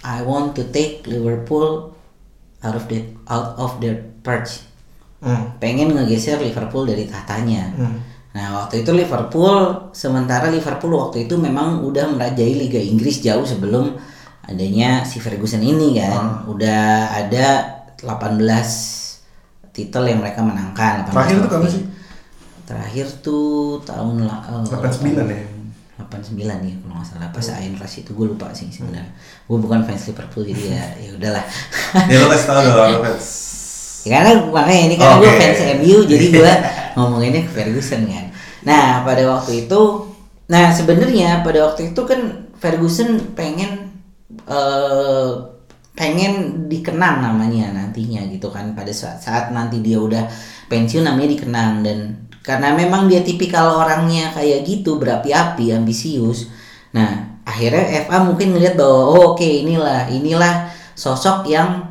I 0.05 0.19
want 0.23 0.53
to 0.61 0.69
take 0.69 1.09
Liverpool 1.09 1.97
out 2.61 2.77
of 2.77 2.85
the 2.93 3.09
out 3.27 3.57
of 3.57 3.81
their 3.81 3.97
perch. 4.21 4.63
Hmm. 5.19 5.57
Pengen 5.59 5.97
ngegeser 5.97 6.39
Liverpool 6.39 6.87
dari 6.87 7.09
tahtanya. 7.09 7.75
Hmm. 7.75 7.99
Nah 8.37 8.65
waktu 8.65 8.85
itu 8.85 8.91
Liverpool 8.93 9.89
sementara 9.97 10.53
Liverpool 10.53 10.93
waktu 10.95 11.25
itu 11.25 11.35
memang 11.41 11.81
udah 11.85 12.13
merajai 12.13 12.53
Liga 12.55 12.81
Inggris 12.81 13.25
jauh 13.25 13.47
sebelum 13.47 13.97
adanya 14.45 15.05
si 15.05 15.21
Ferguson 15.21 15.65
ini 15.65 16.01
kan. 16.01 16.45
Udah 16.49 17.13
ada 17.13 17.47
18 18.01 18.39
titel 19.73 20.03
yang 20.11 20.19
mereka 20.21 20.43
menangkan 20.43 21.09
18 21.09 21.15
Terakhir 21.15 21.37
tuh 21.41 21.51
kapan 21.51 21.71
sih? 21.71 21.85
Terakhir 22.69 23.07
tuh 23.25 23.81
tahun 23.87 24.29
eh, 24.29 24.65
89 24.69 25.25
ya? 25.25 25.43
89 25.99 26.47
ya 26.47 26.75
kalau 26.79 26.95
nggak 26.95 27.09
salah. 27.09 27.29
Pas 27.35 27.49
Ain 27.59 27.75
Rush 27.75 28.07
itu 28.07 28.11
gue 28.15 28.27
lupa 28.31 28.55
sih 28.55 28.71
sebenarnya. 28.71 29.11
Gue 29.51 29.59
bukan 29.59 29.83
fans 29.83 30.07
Liverpool 30.07 30.47
jadi 30.47 30.63
ya 30.71 30.85
ya 31.05 31.11
udahlah. 31.19 31.45
Ya 32.07 32.17
lo 32.23 32.27
kasih 32.31 32.47
tau 32.47 32.61
dong 32.63 33.03
fans. 33.03 33.48
Ya, 34.09 34.25
karena 34.25 34.49
makanya 34.49 34.83
ini 34.89 34.95
karena 34.97 35.17
gue 35.21 35.29
Oke. 35.29 35.37
fans 35.37 35.61
MU 35.85 35.99
jadi 36.09 36.27
gue 36.33 36.53
ngomonginnya 36.97 37.43
ke 37.45 37.53
Ferguson 37.53 38.09
kan. 38.09 38.27
Nah 38.65 39.05
pada 39.05 39.23
waktu 39.29 39.69
itu, 39.69 39.81
nah 40.49 40.73
sebenarnya 40.73 41.45
pada 41.45 41.69
waktu 41.69 41.93
itu 41.93 42.01
kan 42.09 42.49
Ferguson 42.57 43.37
pengen 43.37 43.93
eh 44.49 45.59
pengen 45.99 46.65
dikenang 46.71 47.27
namanya 47.27 47.75
nantinya 47.75 48.23
gitu 48.31 48.55
kan 48.55 48.71
pada 48.79 48.95
saat, 48.95 49.19
saat 49.19 49.51
nanti 49.51 49.83
dia 49.83 49.99
udah 49.99 50.31
pensiun 50.71 51.03
namanya 51.03 51.35
dikenang 51.35 51.83
dan 51.83 51.99
karena 52.47 52.71
memang 52.79 53.11
dia 53.11 53.27
tipikal 53.27 53.83
orangnya 53.83 54.31
kayak 54.31 54.63
gitu 54.63 55.03
berapi-api 55.03 55.75
ambisius 55.75 56.47
nah 56.95 57.43
akhirnya 57.43 58.07
FA 58.07 58.23
mungkin 58.23 58.55
ngelihat 58.55 58.79
bahwa 58.79 59.01
oh, 59.11 59.35
oke 59.35 59.43
inilah 59.43 60.07
inilah 60.07 60.71
sosok 60.95 61.51
yang 61.51 61.91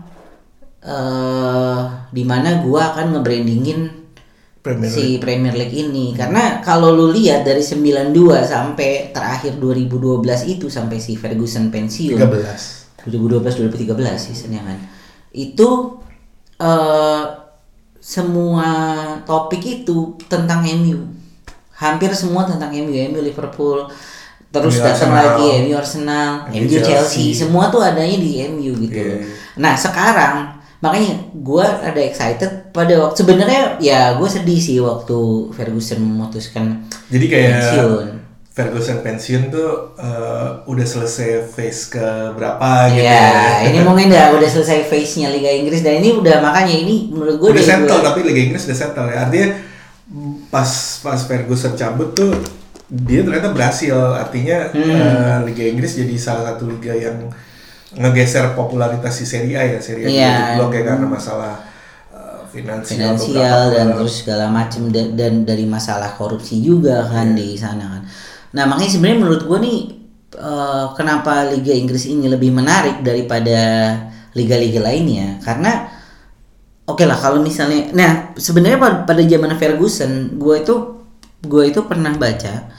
eh 0.87 1.81
di 2.11 2.23
mana 2.23 2.63
gua 2.63 2.93
akan 2.93 3.17
ngebrandingin 3.17 3.79
Premier 4.57 4.91
si 4.91 5.15
Premier 5.15 5.55
League 5.55 5.71
ini 5.71 6.11
karena 6.11 6.59
kalau 6.59 6.91
lu 6.91 7.15
lihat 7.15 7.47
dari 7.47 7.63
92 7.63 8.11
sampai 8.43 9.15
terakhir 9.15 9.55
2012 9.55 10.19
itu 10.47 10.67
sampai 10.67 10.99
si 10.99 11.15
Ferguson 11.15 11.71
pensiun 11.71 12.19
13. 12.19 13.07
2012 13.07 13.63
2013 13.63 13.95
seasonnya 14.19 14.61
kan 14.67 14.77
itu 15.31 15.69
eh 16.59 17.23
semua 17.97 18.69
topik 19.23 19.63
itu 19.63 20.15
tentang 20.27 20.63
MU 20.79 21.11
hampir 21.75 22.11
semua 22.11 22.43
tentang 22.43 22.71
MU 22.73 22.91
MU 22.91 23.19
Liverpool 23.21 23.87
terus 24.47 24.79
datang 24.79 25.11
lagi 25.11 25.63
MU 25.63 25.75
Arsenal 25.75 26.47
MU 26.49 26.67
Chelsea. 26.67 26.83
Chelsea. 26.83 27.25
semua 27.35 27.67
tuh 27.67 27.79
adanya 27.79 28.17
di 28.17 28.41
MU 28.47 28.73
gitu 28.79 28.95
Iya. 28.99 29.23
nah 29.55 29.75
sekarang 29.75 30.56
makanya 30.77 31.13
gua 31.33 31.81
ada 31.81 31.97
excited 31.99 32.69
pada 32.69 32.93
waktu 32.99 33.17
sebenarnya 33.17 33.61
ya 33.77 34.13
gue 34.13 34.25
sedih 34.27 34.57
sih 34.57 34.77
waktu 34.77 35.17
Ferguson 35.51 35.99
memutuskan 35.99 36.85
Jadi 37.07 37.25
kayak 37.25 37.49
pensiun. 37.51 38.05
Ferguson 38.49 38.97
pensiun 38.99 39.43
tuh 39.47 39.69
eh, 39.95 40.49
udah 40.63 40.85
selesai 40.85 41.29
phase 41.47 41.89
ke 41.89 42.05
berapa 42.33 42.89
gitu 42.89 43.01
Ya, 43.01 43.61
ini 43.63 43.81
mungkin 43.87 44.09
udah 44.09 44.33
udah 44.33 44.49
selesai 44.51 44.85
phase-nya 44.85 45.29
Liga 45.29 45.49
Inggris 45.51 45.81
dan 45.81 45.97
ini 45.97 46.11
udah 46.11 46.41
makanya 46.41 46.73
ini 46.75 47.09
menurut 47.09 47.37
gue 47.37 47.49
udah 47.51 47.61
settle 47.63 47.85
gua- 47.91 48.05
tapi 48.07 48.19
Liga 48.23 48.41
Inggris 48.43 48.65
udah 48.65 48.77
settle 48.77 49.07
ya. 49.07 49.17
Artinya 49.23 49.47
pas 50.47 50.69
pas 50.99 51.19
Ferguson 51.19 51.73
cabut 51.73 52.13
tuh 52.13 52.31
dia 52.87 53.21
ternyata 53.21 53.49
berhasil. 53.49 53.93
Artinya 54.15 54.71
Hmm. 54.71 54.89
eh, 54.89 55.37
Liga 55.45 55.63
Inggris 55.67 55.93
jadi 55.95 56.15
salah 56.17 56.53
satu 56.53 56.65
liga 56.67 56.93
yang 56.93 57.29
ngegeser 57.95 58.51
popularitas 58.51 59.15
si 59.15 59.23
Serie 59.23 59.55
A 59.55 59.63
ya 59.63 59.79
Serie 59.79 60.03
A 60.03 60.09
Iya. 60.11 60.27
juga 60.27 60.43
blok 60.59 60.71
ya 60.75 60.81
karena 60.91 61.07
masalah 61.07 61.53
eh, 62.11 62.39
finansial, 62.51 63.63
dan 63.71 63.87
terus 63.95 64.13
segala 64.25 64.45
macam 64.51 64.91
dan, 64.91 65.15
dan 65.15 65.33
dari 65.47 65.63
masalah 65.63 66.11
korupsi 66.19 66.59
juga 66.59 67.07
kan 67.07 67.31
di 67.31 67.55
sana 67.55 67.85
kan. 67.87 68.03
Nah 68.51 68.63
makanya 68.67 68.91
sebenarnya 68.91 69.19
menurut 69.23 69.41
gue 69.47 69.59
nih 69.63 69.79
eh, 70.35 70.85
kenapa 70.99 71.47
Liga 71.47 71.71
Inggris 71.71 72.03
ini 72.11 72.27
lebih 72.27 72.51
menarik 72.51 72.99
daripada 72.99 73.59
liga-liga 74.35 74.83
lainnya 74.83 75.39
karena 75.41 75.87
oke 76.85 77.01
lah 77.07 77.17
kalau 77.17 77.41
misalnya 77.41 77.89
nah 77.95 78.11
sebenarnya 78.37 78.77
pada, 78.77 78.97
pada 79.07 79.21
zaman 79.25 79.55
Ferguson 79.57 80.37
gue 80.37 80.55
itu 80.61 80.75
gue 81.41 81.63
itu 81.65 81.79
pernah 81.89 82.13
baca 82.13 82.69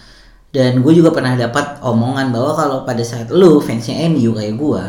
dan 0.48 0.80
gue 0.80 0.92
juga 0.96 1.12
pernah 1.12 1.36
dapat 1.36 1.80
omongan 1.84 2.32
bahwa 2.32 2.52
kalau 2.56 2.78
pada 2.88 3.04
saat 3.04 3.28
lu 3.28 3.60
fansnya 3.60 4.08
MU 4.08 4.32
kayak 4.32 4.56
gue 4.56 4.82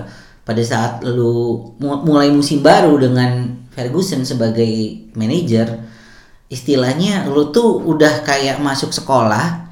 pada 0.48 0.64
saat 0.64 1.04
lu 1.04 1.60
mu- 1.78 2.04
mulai 2.08 2.32
musim 2.32 2.64
baru 2.64 2.96
dengan 2.96 3.60
Ferguson 3.70 4.24
sebagai 4.24 5.04
manajer 5.14 5.84
istilahnya 6.50 7.30
lu 7.30 7.54
tuh 7.54 7.86
udah 7.86 8.26
kayak 8.26 8.58
masuk 8.64 8.90
sekolah 8.90 9.70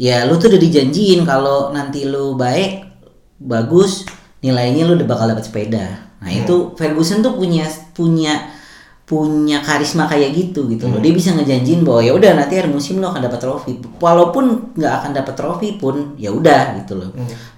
ya 0.00 0.26
lu 0.26 0.40
tuh 0.40 0.50
udah 0.50 0.60
dijanjiin 0.60 1.22
kalau 1.28 1.70
nanti 1.70 2.08
lu 2.08 2.34
baik 2.34 2.88
bagus 3.38 4.08
nilainya 4.42 4.86
lu 4.86 4.98
udah 4.98 5.06
bakal 5.06 5.26
dapat 5.30 5.46
sepeda. 5.46 5.86
Nah 6.18 6.30
itu 6.34 6.74
Ferguson 6.74 7.22
tuh 7.22 7.38
punya 7.38 7.66
punya 7.94 8.50
punya 9.08 9.64
karisma 9.64 10.04
kayak 10.04 10.36
gitu 10.36 10.68
gitu 10.68 10.84
loh. 10.84 11.00
Dia 11.00 11.16
bisa 11.16 11.32
ngejanjiin 11.32 11.80
bahwa 11.80 12.04
ya 12.04 12.12
udah 12.12 12.36
nanti 12.36 12.60
akhir 12.60 12.68
musim 12.68 13.00
lo 13.00 13.08
akan 13.08 13.24
dapat 13.24 13.40
trofi. 13.40 13.80
Walaupun 13.80 14.76
nggak 14.76 14.92
akan 15.00 15.10
dapat 15.16 15.34
trofi 15.34 15.68
pun 15.80 16.12
ya 16.20 16.28
udah 16.28 16.76
gitu 16.84 17.00
loh. 17.00 17.10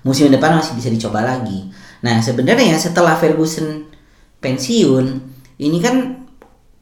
Musim 0.07 0.31
depan 0.31 0.55
masih 0.55 0.79
bisa 0.79 0.87
dicoba 0.95 1.27
lagi. 1.27 1.67
Nah 2.07 2.23
sebenarnya 2.23 2.79
setelah 2.79 3.19
Ferguson 3.19 3.83
pensiun 4.39 5.07
ini 5.59 5.79
kan 5.83 6.23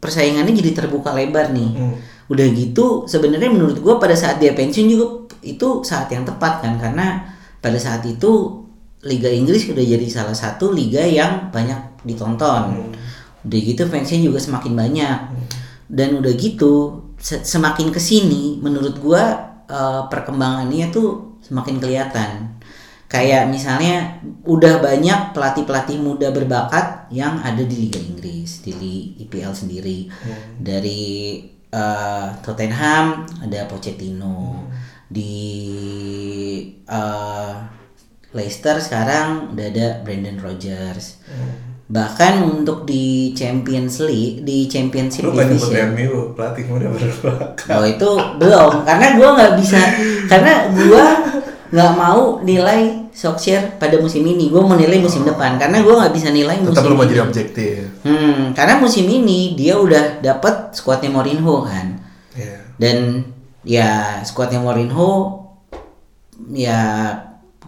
persaingannya 0.05 0.53
jadi 0.53 0.85
terbuka 0.85 1.17
lebar 1.17 1.51
nih. 1.51 1.73
Hmm. 1.73 1.97
udah 2.29 2.45
gitu 2.53 3.09
sebenarnya 3.09 3.49
menurut 3.49 3.81
gua 3.81 3.97
pada 3.97 4.13
saat 4.13 4.37
dia 4.37 4.53
pensiun 4.53 4.85
juga 4.85 5.33
itu 5.41 5.81
saat 5.81 6.13
yang 6.13 6.29
tepat 6.29 6.61
kan 6.61 6.77
karena 6.77 7.25
pada 7.65 7.81
saat 7.81 8.05
itu 8.05 8.53
Liga 9.01 9.33
Inggris 9.33 9.65
udah 9.65 9.81
jadi 9.81 10.05
salah 10.13 10.37
satu 10.37 10.69
liga 10.77 11.01
yang 11.01 11.49
banyak 11.49 12.05
ditonton 12.05 12.93
udah 13.47 13.61
gitu 13.61 13.83
fansnya 13.87 14.21
juga 14.23 14.39
semakin 14.43 14.73
banyak. 14.75 15.19
Dan 15.89 16.21
udah 16.21 16.33
gitu 16.37 16.73
se- 17.19 17.45
semakin 17.45 17.91
ke 17.91 18.01
sini 18.01 18.59
menurut 18.61 18.99
gua 18.99 19.25
eh, 19.69 20.03
perkembangannya 20.09 20.89
tuh 20.91 21.39
semakin 21.45 21.77
kelihatan. 21.79 22.31
Kayak 23.09 23.49
misalnya 23.49 24.21
udah 24.45 24.85
banyak 24.85 25.33
pelatih 25.33 25.65
pelatih 25.65 25.97
muda 25.97 26.29
berbakat 26.29 27.09
yang 27.09 27.41
ada 27.41 27.65
di 27.65 27.89
Liga 27.89 27.97
Inggris 27.97 28.61
di 28.61 29.17
IPL 29.25 29.57
sendiri. 29.57 30.13
Dari 30.61 31.41
eh, 31.73 32.29
Tottenham 32.45 33.25
ada 33.41 33.65
Pochettino. 33.65 34.69
Di 35.09 35.33
eh, 36.85 37.55
Leicester 38.37 38.77
sekarang 38.77 39.57
udah 39.57 39.67
ada 39.73 39.87
Brandon 40.05 40.37
Rodgers 40.37 41.17
Bahkan 41.89 42.45
untuk 42.45 42.85
di 42.85 43.33
Champions 43.33 44.05
League, 44.05 44.45
di 44.45 44.69
Championship 44.69 45.25
Lu 45.25 45.33
kan 45.33 45.49
Division. 45.49 45.97
MU, 45.97 46.37
pelatih 46.37 46.69
udah 46.69 46.89
berbelakang. 46.93 47.69
Oh 47.81 47.85
itu 47.89 48.11
belum, 48.37 48.85
karena 48.85 49.07
gua 49.17 49.29
nggak 49.41 49.53
bisa, 49.57 49.81
karena 50.29 50.69
gua 50.69 51.05
nggak 51.73 51.93
mau 51.97 52.45
nilai 52.45 53.09
Solskjaer 53.09 53.81
pada 53.81 53.97
musim 54.05 54.21
ini. 54.21 54.53
Gua 54.53 54.69
mau 54.69 54.77
nilai 54.77 55.01
musim 55.01 55.25
depan, 55.25 55.57
karena 55.57 55.81
gua 55.81 56.05
nggak 56.05 56.13
bisa 56.13 56.29
nilai 56.29 56.61
musim 56.61 56.77
Tetap 56.77 56.93
lu 56.93 56.97
mau 57.01 57.09
jadi 57.09 57.25
objektif. 57.25 57.89
Hmm, 58.05 58.53
karena 58.53 58.77
musim 58.77 59.09
ini 59.09 59.57
dia 59.57 59.81
udah 59.81 60.21
dapat 60.21 60.77
skuadnya 60.77 61.09
Mourinho 61.09 61.65
kan, 61.65 62.05
Iya. 62.37 62.69
dan 62.77 62.97
ya 63.65 64.21
skuadnya 64.29 64.61
Mourinho 64.61 65.41
ya 66.53 66.81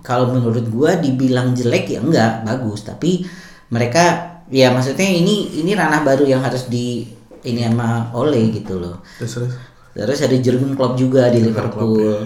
kalau 0.05 0.29
menurut 0.29 0.69
gua 0.69 1.01
dibilang 1.01 1.57
jelek 1.57 1.89
ya 1.89 2.05
enggak 2.05 2.45
bagus, 2.45 2.85
tapi 2.85 3.25
mereka 3.71 4.05
ya 4.51 4.75
maksudnya 4.75 5.07
ini 5.07 5.63
ini 5.63 5.73
ranah 5.79 6.03
baru 6.03 6.27
yang 6.27 6.43
harus 6.43 6.67
di 6.67 7.07
ini 7.47 7.65
sama 7.65 8.11
Ole 8.13 8.53
gitu 8.53 8.77
loh. 8.77 9.01
Terus 9.17 9.33
terus. 9.41 9.55
Terus 9.91 10.19
ada 10.23 10.37
Jurgen 10.39 10.73
Klopp 10.77 10.95
juga 10.99 11.31
di 11.33 11.41
Jurgen 11.41 11.51
Liverpool. 11.55 11.95
Klopp, 11.97 12.05
ya. 12.05 12.19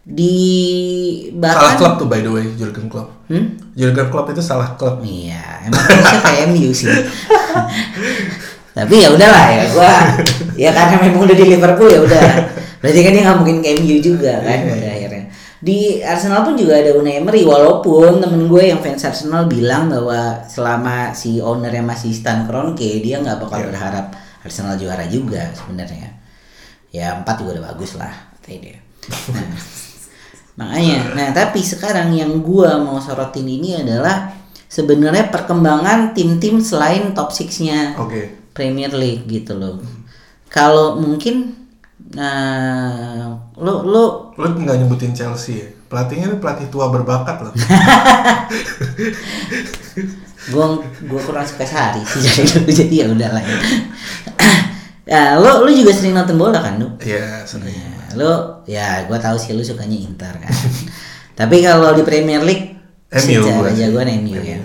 Di 0.00 0.36
Salah 1.38 1.38
bahkan 1.38 1.72
klub 1.78 1.92
tuh 2.00 2.06
by 2.10 2.20
the 2.24 2.30
way, 2.32 2.44
Jurgen 2.56 2.86
Klopp. 2.90 3.08
Hmm? 3.30 3.56
Jurgen 3.76 4.08
Klopp 4.10 4.32
itu 4.32 4.42
salah 4.42 4.74
klub. 4.74 5.04
Iya, 5.04 5.70
emang 5.70 5.80
harusnya 5.86 6.20
kayak 6.24 6.44
MU 6.50 6.70
sih. 6.74 6.90
Tapi 8.76 8.94
ya 9.02 9.08
udahlah 9.12 9.46
ya, 9.50 9.64
gua 9.74 9.92
ya 10.54 10.70
karena 10.70 10.96
memang 11.02 11.26
udah 11.28 11.36
di 11.36 11.46
Liverpool 11.46 11.90
ya 11.90 12.00
udah. 12.02 12.26
Berarti 12.80 13.00
kan 13.04 13.12
dia 13.12 13.22
nggak 13.28 13.38
mungkin 13.38 13.56
ke 13.60 13.68
MU 13.80 13.96
juga 14.00 14.40
kan 14.40 14.58
Iya. 14.66 14.99
Di 15.60 16.00
Arsenal 16.00 16.40
pun 16.48 16.56
juga 16.56 16.80
ada 16.80 16.96
Unai 16.96 17.20
Emery 17.20 17.44
walaupun 17.44 18.16
temen 18.16 18.48
gue 18.48 18.72
yang 18.72 18.80
fans 18.80 19.04
Arsenal 19.04 19.44
bilang 19.44 19.92
bahwa 19.92 20.40
selama 20.48 21.12
si 21.12 21.36
ownernya 21.36 21.84
masih 21.84 22.16
Stan 22.16 22.48
Kroenke 22.48 23.04
dia 23.04 23.20
nggak 23.20 23.44
bakal 23.44 23.60
Iya. 23.60 23.66
berharap 23.68 24.06
Arsenal 24.40 24.80
juara 24.80 25.04
juga 25.04 25.52
sebenarnya. 25.52 26.16
Ya 26.88 27.12
empat 27.20 27.44
juga 27.44 27.60
udah 27.60 27.76
bagus 27.76 27.92
lah 28.00 28.10
dia. 28.50 28.80
Nah, 30.56 30.66
makanya, 30.72 31.14
nah 31.14 31.28
tapi 31.30 31.60
sekarang 31.62 32.10
yang 32.16 32.40
gua 32.40 32.80
mau 32.80 32.98
sorotin 32.98 33.46
ini 33.46 33.78
adalah 33.78 34.32
sebenarnya 34.66 35.28
perkembangan 35.28 36.16
tim-tim 36.16 36.58
selain 36.58 37.12
top 37.12 37.30
6-nya 37.30 37.94
Oke. 38.00 38.50
Premier 38.56 38.90
League 38.90 39.28
gitu 39.28 39.54
loh. 39.54 39.78
Kalau 40.50 40.98
mungkin 40.98 41.59
nah 42.10 43.38
lo 43.54 43.86
lo 43.86 44.04
Lu 44.40 44.46
nggak 44.56 44.78
nyebutin 44.82 45.12
Chelsea 45.12 45.60
ya? 45.60 45.68
Pelatihnya 45.90 46.32
ini 46.32 46.38
pelatih 46.38 46.70
tua 46.70 46.88
berbakat 46.88 47.44
loh. 47.44 47.52
gua 50.54 50.80
gua 51.10 51.20
kurang 51.20 51.44
suka 51.44 51.66
sehari 51.66 52.00
sih 52.06 52.22
jadi 52.26 52.72
jadi 52.72 52.94
ya 53.04 53.06
udah 53.12 53.30
lah. 53.36 53.42
ya. 53.42 53.58
ya, 55.12 55.22
lo 55.36 55.66
lo 55.66 55.70
juga 55.70 55.92
sering 55.92 56.14
nonton 56.16 56.38
bola 56.38 56.62
kan, 56.62 56.78
lu? 56.80 56.88
Iya, 57.02 57.44
sering. 57.44 57.74
Ya, 57.74 58.16
lo 58.16 58.62
ya 58.64 58.88
gua 59.10 59.18
tahu 59.20 59.36
sih 59.36 59.52
lu 59.52 59.60
sukanya 59.60 59.98
Inter 59.98 60.34
kan. 60.40 60.52
Tapi 61.38 61.56
kalau 61.60 61.92
di 61.92 62.02
Premier 62.06 62.40
League 62.46 62.78
MU 63.10 63.42
gua 63.42 63.74
jagoan 63.74 64.08
MU 64.24 64.40
ya. 64.40 64.56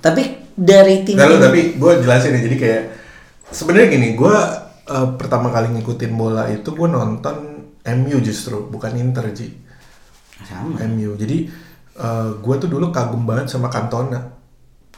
Tapi 0.00 0.44
dari 0.54 1.02
tim 1.02 1.18
Lalu 1.18 1.36
tapi 1.42 1.60
gue 1.74 1.92
jelasin 2.06 2.38
ya, 2.38 2.40
jadi 2.46 2.56
kayak 2.56 2.82
sebenarnya 3.50 3.88
gini, 3.90 4.08
gue 4.14 4.36
eh, 4.86 5.08
pertama 5.16 5.48
kali 5.48 5.72
ngikutin 5.74 6.12
bola 6.14 6.48
itu 6.48 6.68
gue 6.72 6.88
nonton 6.88 7.36
MU 7.84 8.16
justru, 8.20 8.64
bukan 8.68 8.96
Inter 8.96 9.28
Ji. 9.32 9.52
sama. 10.44 10.80
MU. 10.88 11.14
Jadi 11.16 11.48
gue 12.42 12.54
tuh 12.58 12.66
dulu 12.66 12.90
kagum 12.90 13.22
banget 13.22 13.46
sama 13.48 13.70
Cantona. 13.70 14.18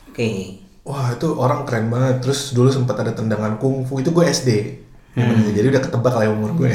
Oke. 0.08 0.58
Wah 0.86 1.12
itu 1.12 1.28
orang 1.34 1.66
keren 1.68 1.90
banget. 1.90 2.24
Terus 2.24 2.54
dulu 2.54 2.70
sempat 2.70 2.96
ada 3.02 3.12
tendangan 3.12 3.58
kungfu 3.58 4.00
itu 4.00 4.14
gue 4.14 4.24
SD. 4.24 4.50
Zamannya. 5.12 5.52
Jadi 5.52 5.66
udah 5.68 5.82
ketebak 5.82 6.14
lah 6.14 6.24
ya 6.24 6.30
umur 6.32 6.56
gue. 6.56 6.70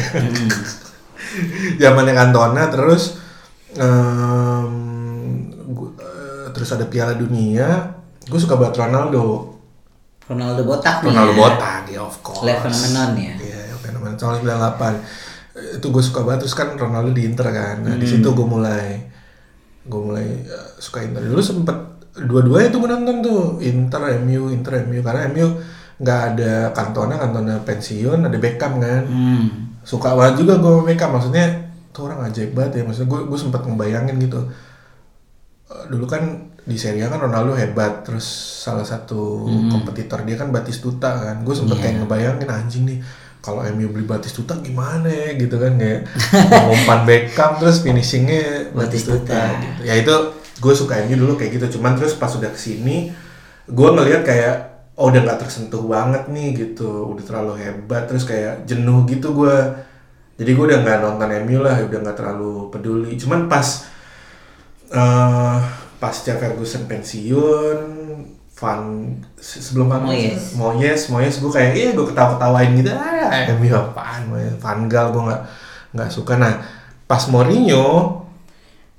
Zamannya 1.82 2.14
Cantona 2.14 2.68
terus 2.68 3.18
em, 3.80 4.74
gua- 5.72 5.96
eh, 5.98 6.48
terus 6.54 6.70
ada 6.76 6.86
Piala 6.86 7.16
Dunia. 7.16 7.96
Gue 8.28 8.40
suka 8.40 8.60
banget 8.60 8.78
Ronaldo. 8.84 9.58
Ronaldo 10.32 10.62
botak 10.64 11.04
nih. 11.04 11.12
Ronaldo 11.12 11.34
ya. 11.36 11.40
botak 11.44 11.84
ya 11.92 12.02
of 12.08 12.16
course. 12.24 12.44
Live 12.48 12.62
phenomenon 12.64 13.10
ya. 13.20 13.34
Iya, 13.36 13.62
fenomenon 13.84 14.16
tahun 14.16 14.48
98. 14.48 15.78
Itu 15.80 15.88
gue 15.92 16.04
suka 16.04 16.20
banget 16.24 16.48
terus 16.48 16.56
kan 16.56 16.72
Ronaldo 16.80 17.12
di 17.12 17.28
Inter 17.28 17.48
kan. 17.52 17.84
Nah, 17.84 17.96
di 18.00 18.08
situ 18.08 18.28
gue 18.32 18.48
mulai 18.48 19.12
gue 19.84 20.02
mulai 20.02 20.28
eh, 20.48 20.70
suka 20.80 21.04
Inter. 21.04 21.20
Dulu 21.28 21.42
sempet 21.44 21.78
dua-duanya 22.16 22.70
tuh 22.72 22.80
gue 22.80 22.90
nonton 22.92 23.18
tuh 23.20 23.42
Inter 23.60 24.02
MU, 24.24 24.52
Inter 24.52 24.88
MU 24.88 25.00
karena 25.04 25.28
MU 25.32 25.48
nggak 26.02 26.20
ada 26.34 26.54
Cantona, 26.74 27.14
Cantona 27.20 27.60
pensiun, 27.68 28.20
ada 28.24 28.38
Beckham 28.40 28.80
kan. 28.80 29.04
Hmm. 29.06 29.76
Suka 29.84 30.16
banget 30.16 30.48
juga 30.48 30.64
gue 30.64 30.72
sama 30.72 30.84
Beckham. 30.88 31.12
Maksudnya 31.12 31.46
tuh 31.92 32.08
orang 32.08 32.32
ajaib 32.32 32.56
banget 32.56 32.72
ya. 32.80 32.84
Maksudnya 32.88 33.10
gue 33.12 33.20
gue 33.28 33.40
sempat 33.40 33.62
ngebayangin 33.68 34.16
gitu. 34.24 34.40
Eh, 35.68 35.84
Dulu 35.92 36.08
kan 36.08 36.51
di 36.62 36.78
Serie 36.78 37.02
A 37.02 37.10
kan 37.10 37.18
Ronaldo 37.18 37.58
hebat, 37.58 38.06
terus 38.06 38.26
salah 38.62 38.86
satu 38.86 39.50
kompetitor 39.74 40.22
dia 40.22 40.38
kan 40.38 40.54
Batistuta 40.54 41.10
kan. 41.10 41.42
Gue 41.42 41.58
sempet 41.58 41.82
kayak 41.82 42.06
ngebayangin 42.06 42.50
anjing 42.50 42.84
nih 42.86 43.00
kalau 43.42 43.66
MU 43.74 43.90
beli 43.90 44.06
Batistuta 44.06 44.54
gimana 44.62 45.10
ya 45.10 45.34
gitu 45.34 45.58
kan 45.58 45.74
kayak 45.82 46.06
mengumpan 46.54 47.00
Beckham 47.10 47.58
terus 47.58 47.82
finishingnya 47.82 48.70
Batistuta. 48.78 49.34
Batistuta. 49.34 49.66
gitu. 49.66 49.82
Ya 49.90 49.94
itu 49.98 50.16
gue 50.62 50.74
suka 50.78 50.94
MU 51.10 51.16
dulu 51.18 51.34
kayak 51.42 51.58
gitu. 51.58 51.82
Cuman 51.82 51.98
terus 51.98 52.14
pas 52.14 52.30
udah 52.30 52.54
ke 52.54 52.60
sini 52.62 53.10
gue 53.66 53.90
ngelihat 53.90 54.22
kayak 54.22 54.56
oh 55.02 55.10
udah 55.10 55.26
nggak 55.26 55.42
tersentuh 55.42 55.82
banget 55.90 56.30
nih 56.30 56.48
gitu, 56.54 57.10
udah 57.10 57.24
terlalu 57.26 57.58
hebat 57.58 58.06
terus 58.06 58.22
kayak 58.22 58.70
jenuh 58.70 59.02
gitu 59.10 59.34
gue. 59.34 59.58
Jadi 60.38 60.52
gue 60.54 60.66
udah 60.70 60.80
nggak 60.86 60.98
nonton 61.02 61.30
MU 61.50 61.66
lah, 61.66 61.82
udah 61.82 62.00
nggak 62.06 62.18
terlalu 62.18 62.70
peduli. 62.70 63.18
Cuman 63.18 63.50
pas 63.50 63.90
eh 64.94 65.81
pasca 66.02 66.34
Ferguson 66.34 66.90
pensiun, 66.90 67.78
Van 68.58 68.82
se- 69.38 69.62
sebelum 69.62 69.86
Van 69.88 70.02
Moyes. 70.02 70.58
Moyes, 70.58 71.02
Moyes 71.08 71.38
gue 71.38 71.52
kayak 71.52 71.72
iya 71.72 71.90
gue 71.94 72.06
ketawa-ketawain 72.10 72.74
gitu, 72.74 72.90
ah 72.90 73.30
MU 73.54 73.70
apaan, 73.70 74.22
Moyes, 74.28 74.58
Van 74.58 74.90
Gaal 74.90 75.14
gue 75.14 75.24
nggak 75.30 75.42
nggak 75.94 76.10
suka. 76.10 76.36
Nah 76.36 76.58
pas 77.06 77.22
Mourinho, 77.30 78.18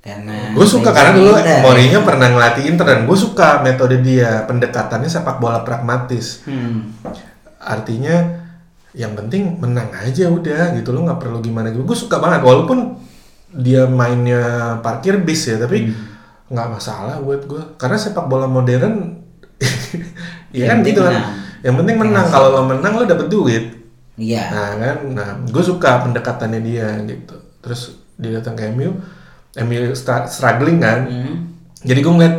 Karena 0.03 0.51
gue 0.51 0.67
suka 0.67 0.91
karena 0.91 1.11
dulu 1.15 1.31
Inter. 1.33 1.59
Mourinho 1.59 1.99
pernah 2.03 2.27
ngelatih 2.27 2.63
Inter 2.67 2.85
dan 2.87 3.01
gue 3.03 3.17
suka 3.17 3.59
metode 3.59 3.99
dia, 3.99 4.43
pendekatannya 4.47 5.07
sepak 5.07 5.39
bola 5.39 5.63
pragmatis. 5.63 6.43
Hmm. 6.43 6.91
Artinya 7.59 8.43
yang 8.93 9.17
penting 9.17 9.57
menang 9.57 9.89
aja 9.95 10.29
udah 10.29 10.75
gitu 10.77 10.93
lo 10.93 11.03
nggak 11.03 11.19
perlu 11.23 11.39
gimana 11.39 11.71
gitu. 11.71 11.83
Gue 11.83 11.97
suka 11.97 12.19
banget 12.19 12.43
walaupun 12.43 12.99
dia 13.53 13.87
mainnya 13.87 14.75
parkir 14.79 15.21
bis 15.21 15.45
ya 15.45 15.55
tapi 15.57 15.89
nggak 16.51 16.69
masalah 16.69 17.23
buat 17.23 17.47
gue 17.47 17.63
karena 17.79 17.95
sepak 17.95 18.27
bola 18.27 18.45
modern 18.47 19.23
ya 20.57 20.69
kan 20.71 20.83
gitu 20.83 21.01
kan. 21.01 21.15
Yang 21.63 21.75
penting 21.79 21.95
menang 21.95 22.27
kalau 22.27 22.47
lo 22.51 22.61
menang 22.67 22.93
lo 22.99 23.03
dapet 23.07 23.27
duit. 23.31 23.65
Iya. 24.19 24.43
Nah 24.51 24.71
kan, 24.77 24.97
nah 25.15 25.29
gue 25.41 25.63
suka 25.63 26.05
pendekatannya 26.05 26.59
dia 26.61 26.87
gitu. 27.07 27.39
Terus 27.63 27.97
dia 28.19 28.37
datang 28.37 28.53
ke 28.59 28.69
MU, 28.75 28.99
MU 29.63 29.81
struggling 30.29 30.83
kan. 30.83 30.99
Hmm. 31.07 31.35
Jadi 31.81 31.99
gue 32.03 32.13
ngeliat, 32.13 32.35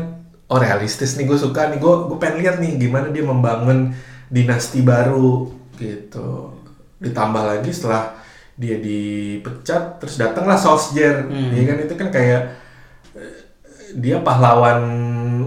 oh 0.52 0.58
realistis 0.60 1.16
nih 1.18 1.26
gue 1.26 1.38
suka 1.40 1.72
nih, 1.72 1.80
gue 1.82 1.94
gue 2.12 2.18
pengen 2.20 2.38
lihat 2.44 2.56
nih 2.62 2.78
gimana 2.78 3.10
dia 3.10 3.24
membangun 3.26 3.90
dinasti 4.30 4.84
baru 4.84 5.50
gitu. 5.80 6.54
Ditambah 7.02 7.42
lagi 7.42 7.72
setelah 7.74 8.14
dia 8.54 8.78
dipecat, 8.78 9.98
terus 9.98 10.14
datanglah 10.14 10.54
Solskjaer, 10.54 11.26
Hmm. 11.26 11.50
Iya 11.50 11.62
kan 11.74 11.78
itu 11.82 11.94
kan 11.98 12.08
kayak 12.14 12.42
dia 13.94 14.18
pahlawan 14.20 14.82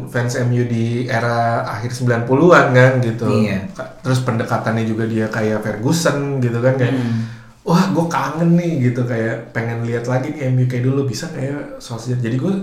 fans 0.08 0.40
MU 0.48 0.64
di 0.66 1.06
era 1.06 1.68
akhir 1.68 1.92
90-an 1.92 2.66
kan 2.72 2.92
gitu. 3.04 3.28
Iya. 3.28 3.68
Terus 4.02 4.24
pendekatannya 4.24 4.88
juga 4.88 5.04
dia 5.04 5.28
kayak 5.28 5.62
Ferguson 5.64 6.40
gitu 6.40 6.64
kan 6.64 6.80
kayak 6.80 6.96
Hmm. 6.96 7.28
wah 7.68 7.92
gue 7.92 8.06
kangen 8.08 8.56
nih 8.56 8.92
gitu 8.92 9.04
kayak 9.04 9.52
pengen 9.52 9.84
lihat 9.84 10.08
lagi 10.08 10.32
nih 10.32 10.56
MU 10.56 10.64
kayak 10.72 10.88
dulu 10.88 11.04
bisa 11.04 11.28
kayak 11.36 11.84
Solskjaer. 11.84 12.24
Jadi 12.24 12.36
gue 12.40 12.54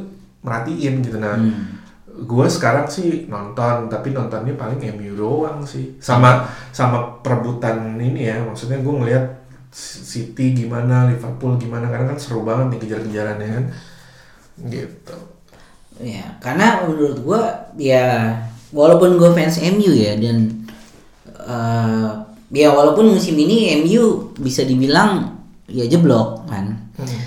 merhatiin 0.41 1.05
gitu 1.05 1.21
nah. 1.21 1.37
Hmm. 1.37 1.85
Gue 2.25 2.47
sekarang 2.49 2.89
sih 2.89 3.29
nonton 3.29 3.93
tapi 3.93 4.17
nontonnya 4.17 4.57
paling 4.57 4.81
MU 4.97 5.13
doang 5.13 5.61
sih. 5.69 6.01
Sama 6.01 6.49
sama 6.73 7.21
perebutan 7.21 8.01
ini 8.01 8.33
ya. 8.33 8.41
Maksudnya 8.41 8.81
gue 8.81 8.95
ngelihat 9.05 9.25
City 9.75 10.55
gimana, 10.55 11.11
Liverpool 11.11 11.59
gimana 11.59 11.91
karena 11.91 12.15
kan 12.15 12.19
seru 12.19 12.47
banget 12.47 12.73
nih 12.73 12.81
kejar-kejarannya 12.87 13.49
kan. 13.53 13.65
Gitu. 14.71 15.34
Ya, 15.97 16.37
karena 16.39 16.83
menurut 16.83 17.19
gua 17.21 17.43
ya 17.75 18.35
walaupun 18.71 19.15
gue 19.15 19.31
fans 19.31 19.63
MU 19.65 19.91
ya 19.91 20.19
dan 20.19 20.67
eh, 21.25 22.09
ya 22.53 22.69
walaupun 22.71 23.11
musim 23.11 23.35
ini 23.35 23.79
MU 23.81 24.35
bisa 24.35 24.63
dibilang 24.63 25.39
ya 25.67 25.87
jeblok 25.87 26.47
kan. 26.47 26.91
Hmm. 26.99 27.21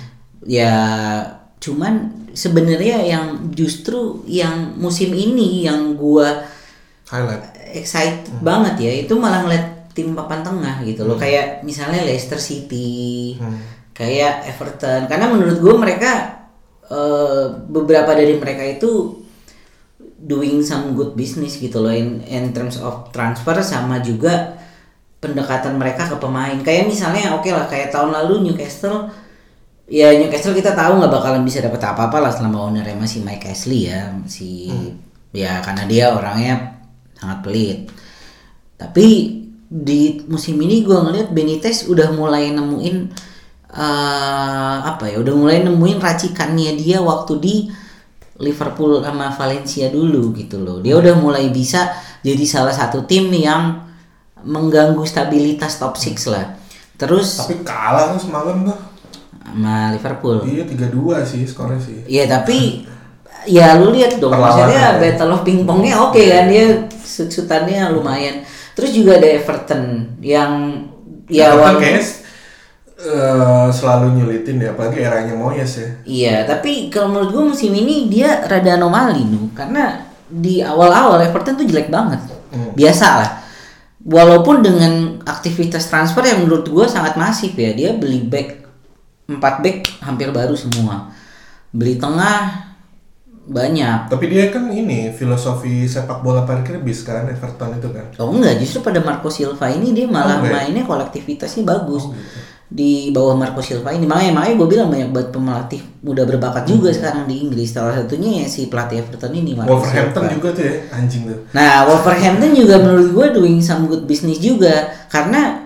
Ya 0.44 0.72
cuman 1.58 2.12
sebenarnya 2.32 3.02
yang 3.02 3.24
justru 3.50 4.22
yang 4.24 4.76
musim 4.76 5.10
ini 5.10 5.64
yang 5.64 5.96
gua 5.96 6.44
Highlight. 7.08 7.72
excited 7.72 8.28
banget 8.38 8.78
ya 8.78 8.92
itu 9.02 9.16
malah 9.16 9.42
ngeliat 9.42 9.66
tim 9.90 10.12
papan 10.12 10.44
tengah 10.44 10.84
gitu 10.84 11.02
Hmm. 11.02 11.10
loh 11.10 11.18
kayak 11.18 11.64
misalnya 11.64 12.04
Leicester 12.04 12.38
City 12.38 13.34
kayak 13.90 14.46
Everton 14.46 15.10
karena 15.10 15.26
menurut 15.26 15.58
gue 15.58 15.74
mereka 15.74 16.37
eh, 16.88 17.44
beberapa 17.68 18.10
dari 18.16 18.34
mereka 18.36 18.64
itu 18.64 19.22
doing 20.18 20.66
some 20.66 20.98
good 20.98 21.14
business 21.14 21.62
gitu 21.62 21.78
loh 21.78 21.94
in, 21.94 22.20
in 22.26 22.50
terms 22.50 22.74
of 22.82 23.14
transfer 23.14 23.54
sama 23.62 24.02
juga 24.02 24.58
pendekatan 25.22 25.78
mereka 25.78 26.10
ke 26.10 26.16
pemain. 26.18 26.58
Kayak 26.62 26.90
misalnya 26.90 27.38
oke 27.38 27.46
lah 27.50 27.70
kayak 27.70 27.94
tahun 27.94 28.10
lalu 28.10 28.50
Newcastle 28.50 29.10
ya 29.88 30.12
Newcastle 30.18 30.52
kita 30.52 30.76
tahu 30.76 31.00
nggak 31.00 31.12
bakalan 31.12 31.42
bisa 31.46 31.64
dapat 31.64 31.80
apa-apa 31.80 32.18
lah 32.20 32.32
selama 32.34 32.68
ownernya 32.68 32.98
masih 32.98 33.24
Mike 33.24 33.48
Ashley 33.48 33.88
ya 33.88 34.12
si 34.28 34.68
ya 35.32 35.64
karena 35.64 35.88
dia 35.88 36.12
orangnya 36.12 36.82
sangat 37.16 37.38
pelit. 37.42 37.78
Tapi 38.78 39.06
di 39.68 40.24
musim 40.30 40.56
ini 40.56 40.80
gue 40.80 40.96
ngeliat 40.96 41.28
Benitez 41.34 41.84
udah 41.90 42.08
mulai 42.14 42.48
nemuin 42.54 42.96
eh, 43.70 44.76
apa 44.82 45.04
ya 45.08 45.20
udah 45.20 45.34
mulai 45.36 45.60
nemuin 45.62 45.98
racikannya 46.00 46.76
dia 46.76 46.98
waktu 47.00 47.32
di 47.38 47.54
Liverpool 48.38 49.02
sama 49.02 49.34
Valencia 49.34 49.90
dulu 49.90 50.30
gitu 50.32 50.62
loh 50.62 50.78
dia 50.78 50.94
udah 50.94 51.14
mulai 51.18 51.50
bisa 51.50 51.90
jadi 52.22 52.44
salah 52.46 52.70
satu 52.70 53.02
tim 53.02 53.28
yang 53.34 53.82
mengganggu 54.46 55.02
stabilitas 55.02 55.82
top 55.82 55.98
6 55.98 56.30
lah 56.30 56.54
terus 56.94 57.42
Tapi 57.42 57.66
kalah 57.66 58.14
tuh 58.14 58.30
semalam 58.30 58.62
tuh. 58.62 58.78
sama 59.42 59.90
Liverpool 59.90 60.44
Iya 60.46 60.62
3-2 60.66 61.24
sih 61.24 61.42
skornya 61.42 61.80
sih. 61.82 62.04
Iya 62.06 62.28
tapi 62.30 62.86
ya 63.48 63.78
lu 63.80 63.90
lihat 63.90 64.18
dong 64.20 64.30
Perlawanan 64.34 64.70
maksudnya 64.70 64.82
ya. 64.82 64.98
battle 65.00 65.32
of 65.34 65.42
pingpongnya 65.42 65.94
oke 65.98 66.20
kan 66.20 66.46
dia 66.46 66.66
sut-sutannya 67.00 67.90
lumayan 67.90 68.44
terus 68.76 68.92
juga 68.92 69.16
ada 69.18 69.26
Everton 69.40 70.14
yang 70.20 70.84
ya 71.26 71.54
Everton 71.54 71.82
eh, 72.98 73.68
selalu 73.70 74.06
nyulitin 74.14 74.58
ya, 74.58 74.70
apalagi 74.70 74.98
eranya 74.98 75.32
Moyes 75.32 75.72
ya. 75.74 75.88
iya 76.04 76.36
tapi 76.42 76.90
kalau 76.90 77.08
menurut 77.10 77.30
gue 77.30 77.44
musim 77.48 77.72
ini 77.72 78.06
dia 78.06 78.42
rada 78.42 78.74
anomali 78.74 79.22
nu 79.22 79.48
karena 79.52 80.02
di 80.26 80.60
awal-awal 80.60 81.22
Everton 81.22 81.56
tuh 81.56 81.64
jelek 81.64 81.88
banget 81.88 82.20
Hmm. 82.48 82.72
biasa 82.72 83.06
lah 83.14 83.30
walaupun 84.00 84.64
dengan 84.64 84.92
aktivitas 85.22 85.84
transfer 85.84 86.24
yang 86.24 86.40
menurut 86.40 86.64
gue 86.64 86.86
sangat 86.88 87.12
masif 87.14 87.52
ya 87.52 87.70
dia 87.70 87.92
beli 87.92 88.24
back 88.24 88.64
4 89.28 89.36
back 89.60 90.00
hampir 90.00 90.32
baru 90.32 90.56
semua 90.56 91.12
beli 91.68 92.00
tengah 92.00 92.72
banyak 93.44 94.08
Tapi 94.08 94.24
dia 94.28 94.48
kan 94.48 94.68
ini 94.68 95.08
filosofi 95.10 95.84
sepak 95.84 96.20
bola 96.20 96.44
parkir 96.44 96.80
bis 96.80 97.00
kan 97.00 97.24
Everton 97.24 97.76
itu 97.76 97.88
kan. 97.88 98.04
Oh 98.16 98.28
enggak, 98.28 98.60
justru 98.60 98.80
pada 98.80 99.00
Marco 99.00 99.28
Silva 99.28 99.68
ini 99.68 99.92
dia 99.92 100.04
malah 100.04 100.40
Oh, 100.40 100.44
ya? 100.44 100.52
mainnya 100.52 100.84
kolektivitasnya 100.84 101.64
bagus. 101.64 102.04
Oh, 102.04 102.12
gitu. 102.12 102.28
Di 102.68 103.08
bawah 103.08 103.32
Marco 103.32 103.58
Silva 103.58 103.90
ini 103.90 104.04
makanya 104.04 104.32
makanya 104.36 104.54
gue 104.54 104.68
bilang 104.68 104.88
banyak 104.88 105.08
banget 105.08 105.30
pemelatih 105.32 105.80
muda 105.98 106.22
berbakat 106.22 106.64
juga 106.64 106.92
Hmm. 106.92 106.96
sekarang 106.96 107.22
di 107.24 107.34
Inggris. 107.40 107.72
Salah 107.72 107.96
satunya 107.96 108.40
ya 108.40 108.46
si 108.46 108.68
pelatih 108.68 109.00
Everton 109.00 109.32
ini 109.32 109.56
Marco 109.56 109.72
Wolverhampton 109.72 110.22
Silva. 110.22 110.36
juga 110.36 110.48
tuh 110.52 110.64
ya, 110.64 110.74
anjing 110.92 111.22
tuh. 111.24 111.38
Nah, 111.50 111.74
Wolverhampton 111.84 112.50
juga 112.52 112.74
menurut 112.78 113.08
gue 113.08 113.26
doing 113.34 113.58
some 113.58 113.84
good 113.84 114.04
business 114.04 114.36
juga 114.36 114.74
karena 115.08 115.64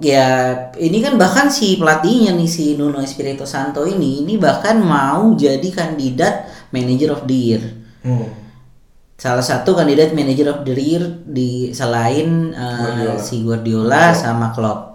ya 0.00 0.26
ini 0.74 0.98
kan 0.98 1.14
bahkan 1.14 1.46
si 1.46 1.78
pelatihnya 1.78 2.34
nih 2.34 2.46
si 2.46 2.74
Nuno 2.74 2.98
Espirito 2.98 3.46
Santo 3.46 3.82
ini 3.82 4.22
ini 4.22 4.34
bahkan 4.34 4.74
mau 4.76 5.34
jadi 5.34 5.62
kandidat 5.70 6.46
manager 6.70 7.14
of 7.14 7.22
the 7.24 7.38
year 7.38 7.62
Hmm. 8.02 8.26
salah 9.14 9.38
satu 9.40 9.70
kandidat 9.72 10.10
manager 10.10 10.50
of 10.50 10.66
the 10.66 10.74
year 10.74 11.22
di 11.22 11.70
selain 11.70 12.50
uh, 12.50 12.74
Guardiola. 12.82 13.14
si 13.16 13.34
Guardiola 13.40 14.04
sama 14.12 14.50
Klopp 14.50 14.91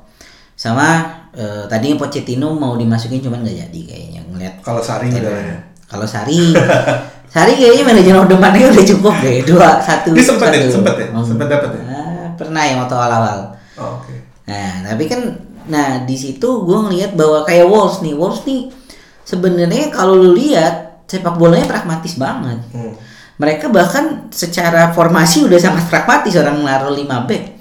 sama 0.57 1.05
uh, 1.37 1.63
tadinya 1.69 2.01
Pochettino 2.01 2.49
mau 2.51 2.73
dimasukin 2.73 3.21
cuman 3.21 3.45
nggak 3.45 3.69
jadi 3.69 3.79
kayaknya 3.85 4.21
ngeliat 4.25 4.53
Kalau 4.65 4.81
Sari 4.81 5.13
udah 5.13 5.21
ya. 5.21 5.57
kalau 5.85 6.09
Sari 6.09 6.57
Sari 7.33 7.53
kayaknya 7.53 7.83
manajer 7.85 8.13
month 8.17 8.33
udah 8.73 8.85
cukup 8.97 9.13
deh 9.21 9.45
dua 9.45 9.77
satu 9.77 10.17
Dia 10.17 10.25
sempet 10.25 10.49
ya? 10.49 10.59
satu. 10.65 10.73
Sempet 10.81 10.95
ya? 10.97 11.07
Hmm. 11.13 11.21
Sempet 11.21 11.47
dapet 11.47 11.69
ya? 11.77 11.81
Ah, 11.85 12.27
pernah 12.33 12.63
ya 12.65 12.73
waktu 12.81 12.95
awal-awal 12.97 13.39
Oh, 13.77 14.01
Oke. 14.01 14.17
Nah, 14.49 14.81
tapi 14.81 15.05
kan 15.05 15.21
nah 15.69 16.01
di 16.01 16.17
situ 16.17 16.65
gue 16.65 16.79
ngelihat 16.89 17.13
bahwa 17.13 17.45
kayak 17.45 17.69
Wolves 17.69 18.01
nih, 18.01 18.17
Wolves 18.17 18.41
nih 18.49 18.73
sebenarnya 19.21 19.93
kalau 19.93 20.17
lu 20.17 20.33
lihat 20.33 21.05
sepak 21.05 21.37
bolanya 21.37 21.69
pragmatis 21.69 22.17
banget. 22.17 22.57
Hmm. 22.73 22.97
Mereka 23.37 23.69
bahkan 23.69 24.33
secara 24.33 24.89
formasi 24.97 25.45
udah 25.45 25.61
sangat 25.61 25.85
pragmatis 25.93 26.33
orang 26.33 26.57
naruh 26.65 26.89
5 26.89 27.29
back. 27.29 27.56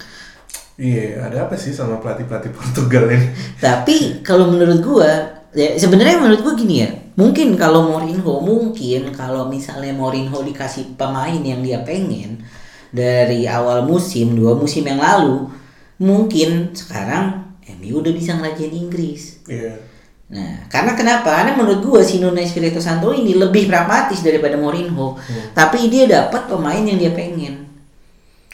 Iya, 0.77 1.25
ada 1.25 1.49
apa 1.49 1.57
sih 1.57 1.73
sama 1.73 1.97
pelatih-pelatih 2.05 2.53
Portugal 2.53 3.09
ini? 3.09 3.33
Tapi 3.65 4.21
kalau 4.21 4.53
menurut 4.53 4.85
gua 4.85 5.09
ya 5.57 5.73
sebenarnya 5.81 6.21
menurut 6.21 6.45
gua 6.45 6.53
gini 6.53 6.85
ya. 6.85 6.91
Mungkin 7.17 7.57
kalau 7.57 7.89
Mourinho 7.89 8.45
mungkin 8.45 9.09
kalau 9.17 9.49
misalnya 9.49 9.97
Mourinho 9.97 10.37
dikasih 10.45 11.01
pemain 11.01 11.41
yang 11.41 11.65
dia 11.65 11.81
pengen 11.81 12.45
dari 12.93 13.49
awal 13.49 13.89
musim, 13.89 14.37
dua 14.37 14.53
musim 14.53 14.85
yang 14.85 15.01
lalu, 15.01 15.49
mungkin 15.97 16.77
sekarang 16.77 17.57
MU 17.81 18.05
udah 18.05 18.13
bisa 18.13 18.37
ngerajain 18.37 18.77
Inggris. 18.77 19.41
Iya. 19.49 19.81
Nah, 20.29 20.69
karena 20.69 20.93
kenapa? 20.93 21.41
Karena 21.41 21.57
menurut 21.57 21.81
gua 21.81 22.01
si 22.05 22.21
Nuno 22.21 22.37
Espirito 22.37 22.85
Santo 22.85 23.17
ini 23.17 23.33
lebih 23.33 23.65
pragmatis 23.65 24.21
daripada 24.21 24.61
Mourinho. 24.61 25.17
Tapi 25.57 25.89
dia 25.89 26.05
dapat 26.05 26.53
pemain 26.53 26.85
yang 26.85 27.01
dia 27.01 27.17
pengen. 27.17 27.65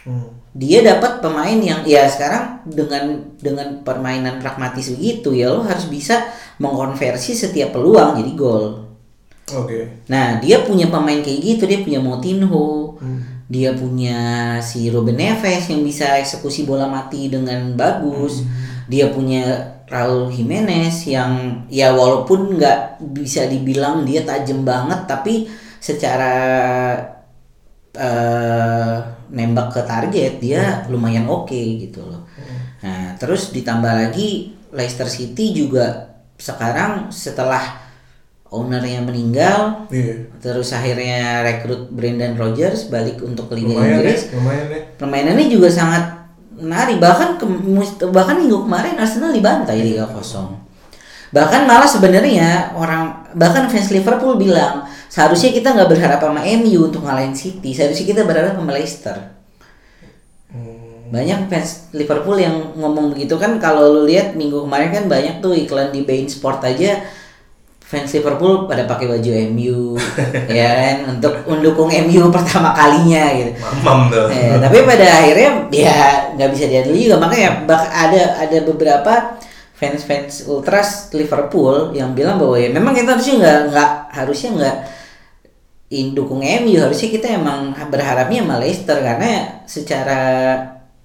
Hmm. 0.07 0.42
Dia 0.53 0.85
dapat 0.85 1.25
pemain 1.25 1.57
yang 1.57 1.81
ya 1.89 2.05
sekarang 2.05 2.61
dengan 2.69 3.25
dengan 3.41 3.81
permainan 3.81 4.37
pragmatis 4.37 4.93
begitu 4.93 5.33
ya 5.33 5.49
lo 5.49 5.65
harus 5.65 5.89
bisa 5.89 6.29
mengkonversi 6.61 7.33
setiap 7.33 7.73
peluang 7.73 8.21
jadi 8.21 8.33
gol. 8.37 8.65
Oke. 9.53 10.07
Nah, 10.09 10.39
dia 10.39 10.63
punya 10.65 10.89
pemain 10.89 11.19
kayak 11.21 11.41
gitu, 11.41 11.63
dia 11.67 11.81
punya 11.83 12.01
Moutinho, 12.01 12.97
Hmm. 13.01 13.21
dia 13.51 13.75
punya 13.75 14.57
si 14.63 14.89
Ruben 14.89 15.19
Neves 15.19 15.69
yang 15.69 15.83
bisa 15.83 16.17
eksekusi 16.21 16.65
bola 16.65 16.87
mati 16.89 17.29
dengan 17.29 17.75
bagus. 17.77 18.45
Dia 18.89 19.11
punya 19.13 19.73
Raul 19.93 20.33
Jimenez 20.33 21.05
yang 21.05 21.65
ya 21.69 21.93
walaupun 21.93 22.57
nggak 22.57 23.03
bisa 23.13 23.45
dibilang 23.45 24.09
dia 24.09 24.25
tajam 24.25 24.65
banget 24.65 25.05
tapi 25.05 25.45
secara 25.81 26.33
eh, 27.93 28.97
nembak 29.33 29.73
ke 29.73 29.81
target 29.89 30.39
dia 30.39 30.85
lumayan 30.93 31.25
oke 31.27 31.57
gitu 31.57 32.05
loh. 32.05 32.29
Nah, 32.85 33.17
terus 33.17 33.51
ditambah 33.51 33.89
lagi 33.89 34.53
Leicester 34.71 35.09
City 35.09 35.57
juga 35.57 36.13
sekarang 36.37 37.09
setelah 37.09 37.83
ownernya 38.53 39.01
meninggal 39.01 39.89
Iya. 39.89 40.29
terus 40.37 40.77
akhirnya 40.77 41.41
rekrut 41.41 41.89
Brendan 41.89 42.37
Rodgers 42.37 42.93
balik 42.93 43.25
untuk 43.25 43.49
ke 43.49 43.57
Liga 43.57 43.81
Lumayan 43.81 43.97
Inggris 43.97 44.29
deh, 44.29 44.37
lumayan 44.37 44.67
deh. 44.69 44.83
permainannya 45.01 45.47
juga 45.49 45.73
sangat 45.73 46.05
menarik 46.53 47.01
bahkan 47.01 47.41
ke, 47.41 47.49
bahkan 48.13 48.37
minggu 48.37 48.69
kemarin 48.69 49.01
Arsenal 49.01 49.33
dibantai 49.33 49.97
3-0 49.97 50.13
bahkan 51.33 51.65
malah 51.65 51.89
sebenarnya 51.89 52.77
orang 52.77 53.25
bahkan 53.33 53.65
fans 53.73 53.89
Liverpool 53.89 54.37
bilang 54.37 54.85
seharusnya 55.13 55.53
kita 55.53 55.77
nggak 55.77 55.91
berharap 55.93 56.19
sama 56.25 56.41
MU 56.41 56.89
untuk 56.89 57.05
ngalahin 57.05 57.37
City. 57.37 57.77
Seharusnya 57.77 58.07
kita 58.09 58.23
berharap 58.25 58.57
sama 58.57 58.73
Leicester. 58.73 59.17
Hmm. 60.53 61.09
banyak 61.09 61.49
fans 61.49 61.93
Liverpool 61.93 62.41
yang 62.41 62.73
ngomong 62.77 63.13
begitu. 63.13 63.37
Kan 63.37 63.61
kalau 63.61 63.93
lu 63.93 64.03
lihat 64.09 64.33
minggu 64.33 64.65
kemarin 64.65 64.89
kan 64.89 65.05
banyak 65.13 65.45
tuh 65.45 65.53
iklan 65.53 65.93
di 65.93 66.09
Bein 66.09 66.25
Sport 66.25 66.65
aja 66.65 67.05
fans 67.81 68.09
Liverpool 68.17 68.65
pada 68.65 68.89
pakai 68.89 69.05
baju 69.05 69.31
MU 69.53 70.01
ya 70.61 70.69
kan? 70.73 70.97
Untuk 71.17 71.45
mendukung 71.45 71.93
MU 71.93 72.33
pertama 72.33 72.73
kalinya 72.73 73.29
gitu. 73.37 73.53
Mamam 73.61 74.09
tuh. 74.09 74.29
Eh, 74.33 74.57
tapi 74.57 74.77
pada 74.89 75.05
akhirnya 75.05 75.51
ya 75.69 75.97
nggak 76.33 76.51
bisa 76.57 76.65
diadili 76.69 77.05
juga. 77.05 77.21
Makanya 77.21 77.69
bak 77.69 77.85
ada 77.93 78.23
ada 78.41 78.59
beberapa 78.65 79.13
fans-fans 79.77 80.49
ultras 80.49 81.13
Liverpool 81.13 81.93
yang 81.93 82.17
bilang 82.17 82.41
bahwa 82.41 82.57
ya 82.57 82.73
memang 82.73 82.97
kita 82.97 83.17
harusnya 83.17 83.37
nggak 83.37 83.59
nggak 83.69 83.91
harusnya 84.17 84.51
nggak 84.57 84.77
dukung 86.17 86.41
MU 86.41 86.77
harusnya 86.81 87.09
kita 87.13 87.37
emang 87.37 87.77
berharapnya 87.77 88.41
sama 88.41 88.57
Leicester 88.57 88.97
karena 88.97 89.61
secara 89.69 90.21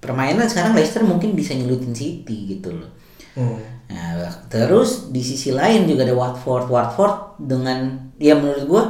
permainan 0.00 0.48
sekarang 0.48 0.72
Leicester 0.72 1.04
mungkin 1.04 1.36
bisa 1.36 1.52
nyelutin 1.52 1.92
City 1.92 2.56
gitu 2.56 2.72
loh. 2.72 2.88
Hmm. 3.36 3.60
Nah, 3.88 4.32
terus 4.48 5.12
di 5.12 5.20
sisi 5.20 5.52
lain 5.52 5.84
juga 5.84 6.08
ada 6.08 6.16
Watford. 6.16 6.72
Watford 6.72 7.40
dengan 7.40 8.12
ya 8.16 8.36
menurut 8.36 8.64
gua 8.64 8.84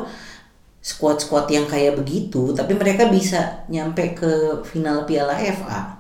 squad-squad 0.79 1.51
yang 1.51 1.67
kayak 1.67 1.99
begitu, 1.99 2.55
tapi 2.55 2.79
mereka 2.79 3.11
bisa 3.11 3.67
nyampe 3.67 4.15
ke 4.15 4.63
final 4.63 5.03
Piala 5.03 5.35
FA 5.35 5.99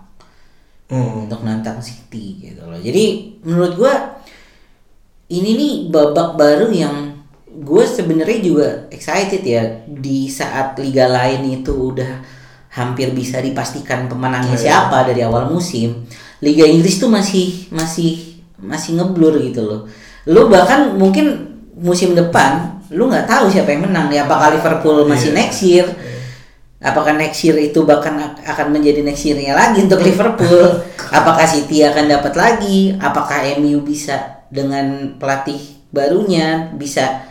Hmm. 0.88 1.28
untuk 1.28 1.44
nantang 1.44 1.84
City 1.84 2.40
gitu 2.40 2.64
loh. 2.64 2.80
Jadi 2.80 3.36
menurut 3.44 3.76
gua 3.76 3.94
ini 5.28 5.50
nih 5.52 5.74
babak 5.92 6.40
baru 6.40 6.72
yang 6.72 7.07
gue 7.50 7.84
sebenarnya 7.84 8.38
juga 8.38 8.68
excited 8.88 9.40
ya 9.40 9.62
di 9.84 10.26
saat 10.26 10.76
liga 10.76 11.06
lain 11.06 11.42
itu 11.54 11.72
udah 11.92 12.22
hampir 12.70 13.10
bisa 13.10 13.38
dipastikan 13.38 14.06
pemenangnya 14.06 14.54
Iya. 14.54 14.62
siapa 14.84 15.04
dari 15.04 15.20
awal 15.20 15.48
musim 15.48 16.04
Liga 16.38 16.62
Inggris 16.62 16.96
tuh 16.96 17.08
masih 17.08 17.66
masih 17.68 18.38
masih 18.56 18.94
ngeblur 18.94 19.40
gitu 19.40 19.62
loh 19.62 19.80
lu 20.24 20.46
bahkan 20.46 20.94
mungkin 20.94 21.50
musim 21.74 22.12
depan 22.12 22.78
lu 22.88 23.06
nggak 23.06 23.26
tahu 23.26 23.48
siapa 23.48 23.68
yang 23.68 23.84
menang 23.84 24.06
nih 24.06 24.22
apakah 24.22 24.52
Liverpool 24.52 25.02
masih 25.04 25.30
Iya. 25.30 25.36
next 25.36 25.60
year 25.62 25.86
Apakah 26.78 27.10
next 27.10 27.42
year 27.42 27.58
itu 27.58 27.82
bahkan 27.82 28.14
ak- 28.14 28.46
akan 28.46 28.70
menjadi 28.70 29.02
next 29.02 29.26
year-nya 29.26 29.50
lagi 29.50 29.82
untuk 29.82 29.98
Liverpool? 29.98 30.78
Apakah 31.10 31.42
City 31.42 31.82
akan 31.82 32.06
dapat 32.06 32.38
lagi? 32.38 32.94
Apakah 32.94 33.42
MU 33.58 33.82
bisa 33.82 34.46
dengan 34.46 35.18
pelatih 35.18 35.58
barunya 35.90 36.70
bisa 36.70 37.26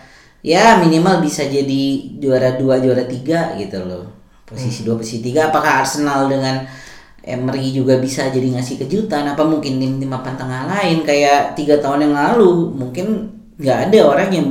ya 0.47 0.79
minimal 0.79 1.19
bisa 1.19 1.43
jadi 1.43 1.83
juara 2.23 2.55
dua 2.55 2.79
juara 2.79 3.03
tiga 3.03 3.51
gitu 3.59 3.83
loh. 3.83 4.07
Posisi 4.47 4.87
dua 4.87 4.95
posisi 4.95 5.19
tiga. 5.19 5.51
Apakah 5.51 5.83
Arsenal 5.83 6.31
dengan 6.31 6.63
Emery 7.27 7.75
juga 7.75 7.99
bisa 7.99 8.31
jadi 8.31 8.55
ngasih 8.55 8.79
kejutan? 8.79 9.27
Apa 9.27 9.43
mungkin 9.43 9.75
tim-tim 9.75 10.07
papan 10.07 10.39
tengah 10.39 10.71
lain 10.71 11.03
kayak 11.03 11.59
tiga 11.59 11.83
tahun 11.83 12.07
yang 12.07 12.15
lalu 12.15 12.71
mungkin 12.71 13.35
nggak 13.59 13.91
ada 13.91 13.99
orang 14.07 14.29
yang 14.31 14.47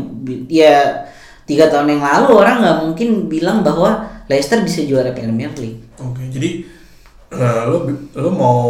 ya 0.52 1.08
tiga 1.48 1.72
tahun 1.72 1.96
yang 1.96 2.02
lalu 2.04 2.28
orang 2.44 2.56
nggak 2.60 2.78
mungkin 2.84 3.08
bilang 3.32 3.64
bahwa 3.64 4.04
Leicester 4.28 4.60
bisa 4.60 4.84
juara 4.84 5.16
Premier 5.16 5.48
League. 5.56 5.80
Oke, 5.96 6.28
jadi 6.28 6.68
nah, 7.32 7.64
lo 7.64 7.88
lo 8.12 8.30
mau 8.36 8.60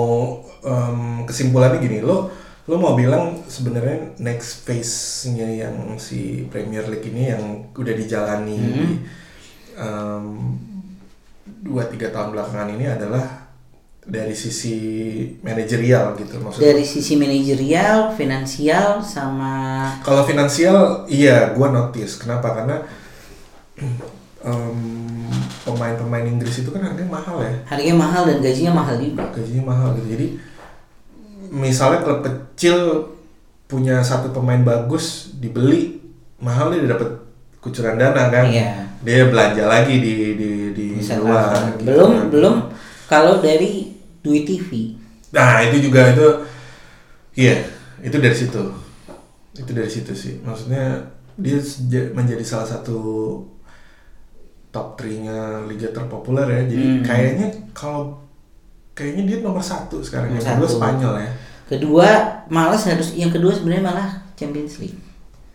em, 0.62 1.26
kesimpulannya 1.26 1.82
gini, 1.82 2.06
lo 2.06 2.30
lo 2.66 2.82
mau 2.82 2.98
bilang 2.98 3.46
sebenarnya 3.46 4.18
next 4.18 4.66
phase-nya 4.66 5.46
yang 5.66 5.94
si 6.02 6.50
Premier 6.50 6.82
League 6.90 7.06
ini 7.06 7.30
yang 7.30 7.70
udah 7.70 7.94
dijalani 7.94 8.58
di 8.58 8.86
em, 9.78 10.26
dua 11.62 11.86
tiga 11.86 12.10
tahun 12.10 12.34
belakangan 12.34 12.74
ini 12.74 12.90
adalah 12.90 13.46
dari 14.06 14.34
sisi 14.34 14.78
manajerial 15.42 16.14
gitu 16.18 16.38
maksudnya. 16.38 16.74
dari 16.74 16.86
sisi 16.86 17.18
manajerial, 17.18 18.14
finansial 18.14 19.02
sama 19.02 19.82
Kalau 20.06 20.22
finansial, 20.22 21.06
iya, 21.10 21.50
gua 21.58 21.74
notice. 21.74 22.14
Kenapa? 22.22 22.54
Karena 22.54 22.86
em, 24.46 24.78
pemain-pemain 25.66 26.22
Inggris 26.22 26.62
itu 26.62 26.70
kan 26.70 26.82
harganya 26.86 27.10
mahal 27.10 27.42
ya. 27.42 27.54
harganya 27.66 27.96
mahal 27.98 28.22
dan 28.30 28.38
gajinya 28.38 28.72
mahal 28.78 28.94
juga. 28.98 29.26
gajinya 29.34 29.64
mahal 29.66 29.88
gitu 29.98 30.08
jadi 30.14 30.26
misalnya 31.48 32.00
klub 32.00 32.20
kecil 32.20 32.76
punya 33.66 33.98
satu 33.98 34.30
pemain 34.30 34.62
bagus 34.62 35.34
dibeli 35.34 35.98
mahal 36.38 36.70
dia 36.70 36.86
dapat 36.86 37.18
kucuran 37.58 37.96
dana 37.96 38.28
kan 38.28 38.46
Iya. 38.46 38.86
dia 39.02 39.26
belanja 39.26 39.64
lagi 39.64 39.98
di 39.98 40.14
di 40.34 40.50
di 40.70 40.86
Bisa 40.96 41.18
luar 41.18 41.50
gitu 41.74 41.84
belum 41.84 42.10
kan. 42.12 42.26
belum 42.30 42.54
kalau 43.06 43.38
dari 43.38 43.90
duit 44.20 44.42
TV. 44.42 44.94
nah 45.30 45.58
itu 45.60 45.82
juga 45.82 46.10
itu 46.10 46.28
iya 47.34 47.66
itu 48.00 48.16
dari 48.16 48.34
situ 48.34 48.62
itu 49.54 49.70
dari 49.70 49.90
situ 49.90 50.12
sih 50.12 50.34
maksudnya 50.40 51.10
dia 51.36 51.58
menjadi 52.12 52.40
salah 52.40 52.68
satu 52.68 52.98
top 54.68 54.96
3-nya 54.96 55.64
liga 55.64 55.88
terpopuler 55.88 56.46
ya 56.46 56.62
jadi 56.66 56.86
Hmm. 56.86 57.02
kayaknya 57.02 57.48
kalau 57.72 58.25
kayaknya 58.96 59.22
dia 59.28 59.38
nomor 59.44 59.60
satu 59.60 60.00
sekarang 60.00 60.32
Nomor 60.32 60.40
yang 60.40 60.56
kedua. 60.56 60.72
Spanyol 60.72 61.14
ya 61.20 61.30
Kedua 61.66 62.08
malas 62.48 62.82
harus 62.86 63.12
yang 63.12 63.28
kedua 63.28 63.52
sebenarnya 63.52 63.84
malah 63.84 64.08
Champions 64.32 64.78
League. 64.78 64.96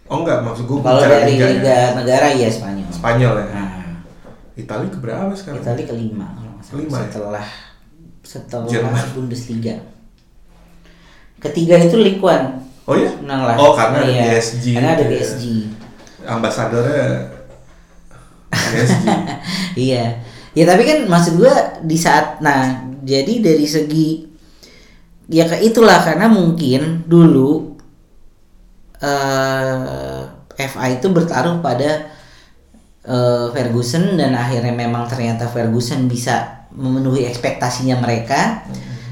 Oh 0.06 0.22
enggak, 0.22 0.44
maksud 0.44 0.68
gue 0.68 0.78
Kalau 0.78 1.00
dari 1.00 1.34
liga 1.34 1.48
Liga 1.50 1.72
ya. 1.72 1.88
Negara 1.96 2.28
ya 2.30 2.50
Spanyol. 2.52 2.90
Spanyol 2.92 3.34
ya. 3.40 3.48
Nah, 3.50 3.70
Itali 4.54 4.88
keberapa 4.92 5.32
sekarang? 5.32 5.64
Italia 5.64 5.86
kelima 5.88 6.28
kalau 6.36 6.52
nggak 6.52 6.62
salah. 6.62 6.76
Kelima 6.76 6.94
ya? 6.94 7.04
setelah 7.08 7.46
setelah 8.22 8.68
Jerman. 8.68 9.04
Bundesliga. 9.16 9.76
Ketiga 11.40 11.76
itu 11.80 11.96
Ligue 11.98 12.22
1. 12.22 12.86
Oh 12.86 12.94
ya? 12.94 13.10
Menang 13.24 13.42
lah. 13.48 13.56
Oh 13.56 13.72
karena 13.74 14.04
ada 14.04 14.12
Iya, 14.12 14.24
PSG. 14.36 14.66
Karena 14.76 14.90
ada 14.94 15.04
Ya. 15.04 15.12
PSG. 15.16 15.44
Ambasadornya 16.22 17.06
PSG. 18.52 19.04
iya. 19.90 20.06
Ya 20.52 20.68
tapi 20.68 20.84
kan 20.84 21.08
maksud 21.08 21.40
gua 21.40 21.80
di 21.80 21.96
saat 21.96 22.44
nah 22.44 22.92
jadi 23.02 23.40
dari 23.40 23.64
segi 23.64 24.28
ya 25.32 25.48
ke 25.48 25.64
itulah 25.64 26.04
karena 26.04 26.28
mungkin 26.28 27.08
dulu 27.08 27.80
eh 29.00 30.22
FA 30.60 30.86
itu 30.92 31.08
bertaruh 31.10 31.64
pada 31.64 32.12
eh, 33.08 33.48
Ferguson 33.56 34.20
dan 34.20 34.36
akhirnya 34.36 34.76
memang 34.76 35.08
ternyata 35.08 35.48
Ferguson 35.50 36.06
bisa 36.12 36.68
memenuhi 36.76 37.26
ekspektasinya 37.28 37.98
mereka. 38.04 38.68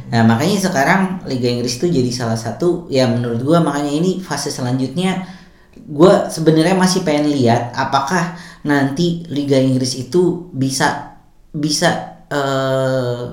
Nah 0.09 0.25
makanya 0.25 0.57
sekarang 0.69 1.23
Liga 1.29 1.47
Inggris 1.47 1.77
itu 1.77 1.87
jadi 1.87 2.11
salah 2.11 2.37
satu 2.37 2.89
ya 2.91 3.05
menurut 3.07 3.39
gua 3.45 3.59
makanya 3.61 3.93
ini 3.93 4.19
fase 4.19 4.49
selanjutnya 4.49 5.23
gua 5.85 6.27
sebenarnya 6.27 6.75
masih 6.75 7.05
pengen 7.05 7.29
lihat 7.31 7.71
apakah 7.77 8.35
nanti 8.65 9.23
Liga 9.29 9.57
Inggris 9.61 9.95
itu 9.95 10.49
bisa 10.51 11.18
bisa 11.53 12.19
eh, 12.29 13.23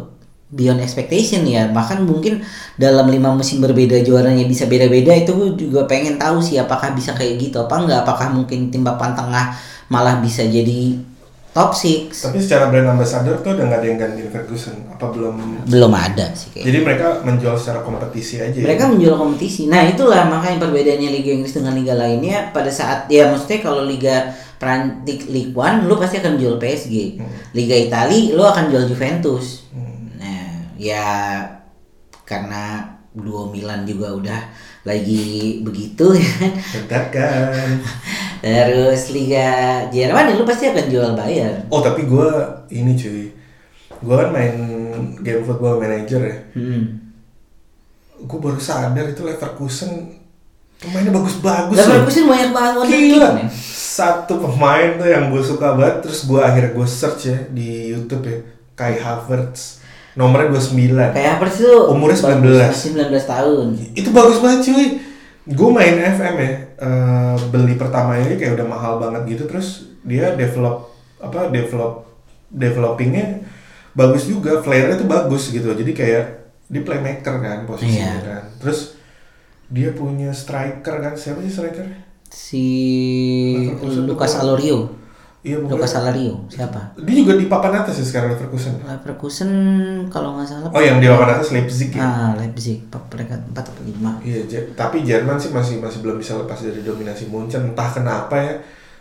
beyond 0.46 0.78
expectation 0.78 1.42
ya 1.42 1.68
bahkan 1.74 2.06
mungkin 2.06 2.40
dalam 2.78 3.10
lima 3.10 3.34
musim 3.34 3.58
berbeda 3.58 3.98
juaranya 4.06 4.46
bisa 4.46 4.70
beda-beda 4.70 5.10
itu 5.10 5.34
gua 5.34 5.50
juga 5.58 5.80
pengen 5.90 6.22
tahu 6.22 6.38
sih 6.38 6.54
apakah 6.56 6.94
bisa 6.94 7.12
kayak 7.18 7.36
gitu 7.42 7.58
apa 7.66 7.74
enggak 7.82 8.06
apakah 8.06 8.30
mungkin 8.30 8.70
tim 8.70 8.86
papan 8.86 9.12
tengah 9.18 9.52
malah 9.90 10.22
bisa 10.22 10.46
jadi 10.46 10.96
top 11.56 11.72
6 11.72 12.12
Tapi 12.12 12.36
secara 12.36 12.68
brand 12.68 12.92
ambassador 12.92 13.40
tuh 13.40 13.56
udah 13.56 13.64
nggak 13.64 13.80
ada 13.80 13.88
yang 13.88 13.96
gantiin 13.96 14.28
Ferguson. 14.28 14.76
Apa 14.92 15.08
belum? 15.08 15.64
belum 15.64 15.92
ada 15.96 16.28
sih 16.36 16.52
kayak 16.52 16.68
Jadi 16.68 16.78
mereka 16.84 17.06
menjual 17.24 17.56
secara 17.56 17.80
kompetisi 17.80 18.36
aja. 18.36 18.52
ya? 18.52 18.60
mereka 18.60 18.92
menjual 18.92 19.16
kompetisi. 19.16 19.64
Nah 19.72 19.88
itulah 19.88 20.28
makanya 20.28 20.68
perbedaannya 20.68 21.08
Liga 21.08 21.32
Inggris 21.32 21.56
dengan 21.56 21.72
liga 21.72 21.96
lainnya 21.96 22.52
pada 22.52 22.68
saat 22.68 23.08
ya 23.08 23.32
maksudnya 23.32 23.64
kalau 23.64 23.88
Liga 23.88 24.36
Prancis 24.56 25.28
League 25.28 25.52
One 25.52 25.84
lu 25.84 25.94
pasti 26.00 26.20
akan 26.20 26.40
jual 26.40 26.56
PSG. 26.56 27.20
Liga 27.52 27.76
Italia 27.76 28.32
lu 28.32 28.42
akan 28.44 28.72
jual 28.72 28.84
Juventus. 28.88 29.68
Nah 30.16 30.72
ya 30.80 31.04
karena 32.26 32.96
duo 33.16 33.48
Milan 33.48 33.88
juga 33.88 34.12
udah 34.12 34.40
lagi 34.84 35.60
begitu 35.64 36.14
ya 36.20 36.30
kan. 37.08 37.80
Terus 38.44 39.10
Liga 39.12 39.48
Jerman 39.88 40.30
ya 40.30 40.34
lu 40.36 40.44
pasti 40.44 40.68
akan 40.68 40.86
jual 40.88 41.10
Bayern. 41.16 41.64
Oh 41.72 41.80
tapi 41.80 42.04
gue 42.04 42.28
ini 42.72 42.92
cuy. 42.96 43.24
Gue 43.96 44.14
kan 44.16 44.30
main 44.32 44.56
game 45.24 45.42
football 45.44 45.80
manager 45.80 46.20
ya. 46.20 46.36
Hmm. 46.52 47.12
Gue 48.16 48.38
baru 48.40 48.60
sadar 48.60 49.08
itu 49.08 49.24
Leverkusen 49.24 50.25
pemainnya 50.78 51.10
bagus-bagus. 51.10 51.76
loh. 51.76 51.86
Leverkusen 51.86 52.24
banyak 52.24 52.50
banget 52.50 52.84
Gila. 52.86 53.28
Satu 53.96 54.34
pemain 54.38 54.90
tuh 54.94 55.06
yang 55.06 55.28
gue 55.28 55.40
suka 55.40 55.72
banget 55.72 55.96
terus 56.00 56.24
gue 56.24 56.36
akhirnya 56.38 56.70
gue 56.70 56.86
search 56.86 57.22
ya 57.26 57.38
di 57.48 57.68
YouTube 57.90 58.24
ya 58.24 58.36
Kai 58.74 58.96
Havertz 58.96 59.80
nomornya 60.12 60.52
29 60.52 60.96
Kayak 61.12 61.32
apa 61.34 61.46
sih 61.46 61.64
tuh? 61.64 61.92
Umurnya 61.92 62.16
bagus, 62.18 62.68
19. 62.68 62.72
masih 62.72 62.90
19 62.92 63.24
tahun. 63.26 63.66
itu 63.94 64.08
bagus 64.10 64.38
banget 64.38 64.60
cuy 64.64 64.86
gue 65.46 65.68
main 65.70 65.96
FM 65.96 66.34
ya 66.36 66.50
eh, 66.76 67.36
beli 67.48 67.74
pertama 67.74 68.16
ini 68.16 68.34
kayak 68.34 68.56
udah 68.56 68.66
mahal 68.66 68.92
banget 68.96 69.22
gitu 69.30 69.44
terus 69.46 69.68
dia 70.02 70.34
develop 70.34 70.90
apa 71.16 71.48
develop 71.48 72.04
developingnya 72.50 73.44
bagus 73.92 74.24
juga 74.24 74.58
flairnya 74.58 74.96
tuh 74.96 75.06
bagus 75.06 75.48
gitu 75.48 75.70
jadi 75.70 75.92
kayak 75.92 76.24
dia 76.66 76.82
playmaker 76.82 77.34
kan 77.38 77.62
posisinya 77.62 77.94
Iya. 77.94 78.12
kan 78.20 78.42
terus 78.58 78.98
dia 79.68 79.90
punya 79.90 80.30
striker 80.30 80.96
kan 80.96 81.12
siapa 81.12 81.40
sih 81.40 81.52
striker 81.52 81.86
Si 82.28 82.64
gua- 83.72 84.26
Alario. 84.36 84.78
iya 85.40 85.56
Lucas 85.56 85.94
Alario 85.94 86.42
siapa? 86.46 86.90
dia 86.96 87.14
juga 87.16 87.34
di 87.34 87.46
papan 87.46 87.76
atas 87.76 87.96
ya 87.96 88.04
sekarang 88.04 88.34
Leverkusen 88.34 88.74
Leverkusen 88.80 89.50
kalau 90.06 90.34
nggak 90.34 90.44
salah. 90.44 90.68
oh 90.68 90.80
yang 90.80 90.98
di 90.98 91.06
papan 91.06 91.30
atas 91.32 91.50
Leipzig 91.50 91.90
ya 91.90 92.02
Ah, 92.02 92.30
Leipzig 92.34 92.82
pe- 92.84 93.06
peringkat 93.08 93.40
4 93.48 93.62
atau 93.64 93.72
5. 93.80 94.10
Iya, 94.20 94.42
tapi 94.72 95.02
Jerman 95.02 95.36
sih 95.36 95.50
masih 95.50 95.78
masih 95.78 96.00
belum 96.00 96.18
bisa 96.18 96.34
lepas 96.34 96.58
dari 96.58 96.80
dominasi 96.80 97.26
Munchen. 97.26 97.62
Entah 97.64 97.88
kenapa 97.88 98.34
ya. 98.36 98.54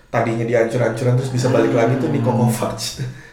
Tadinya 0.08 0.46
dihancur-hancuran 0.46 1.14
terus 1.16 1.28
bisa 1.30 1.50
balik 1.50 1.74
lagi 1.74 1.98
tuh 1.98 2.08
Niko 2.08 2.30
Kovac. 2.32 2.78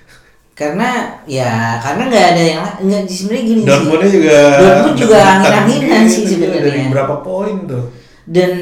Karena 0.52 0.88
ya 1.24 1.80
karena 1.80 2.02
nggak 2.06 2.26
ada 2.36 2.42
yang 2.44 2.60
nggak 2.84 3.02
sebenarnya 3.08 3.44
gini 3.44 3.60
sih. 3.60 3.68
Dortmundnya 3.68 4.10
juga 4.10 4.38
Dortmund 4.60 4.96
juga 5.00 5.18
angin-anginan 5.18 6.02
sih 6.04 6.22
gila, 6.24 6.46
Dari 6.46 6.52
sebenarnya. 6.60 6.88
berapa 6.92 7.14
poin 7.20 7.56
tuh? 7.64 7.84
Dan 8.28 8.52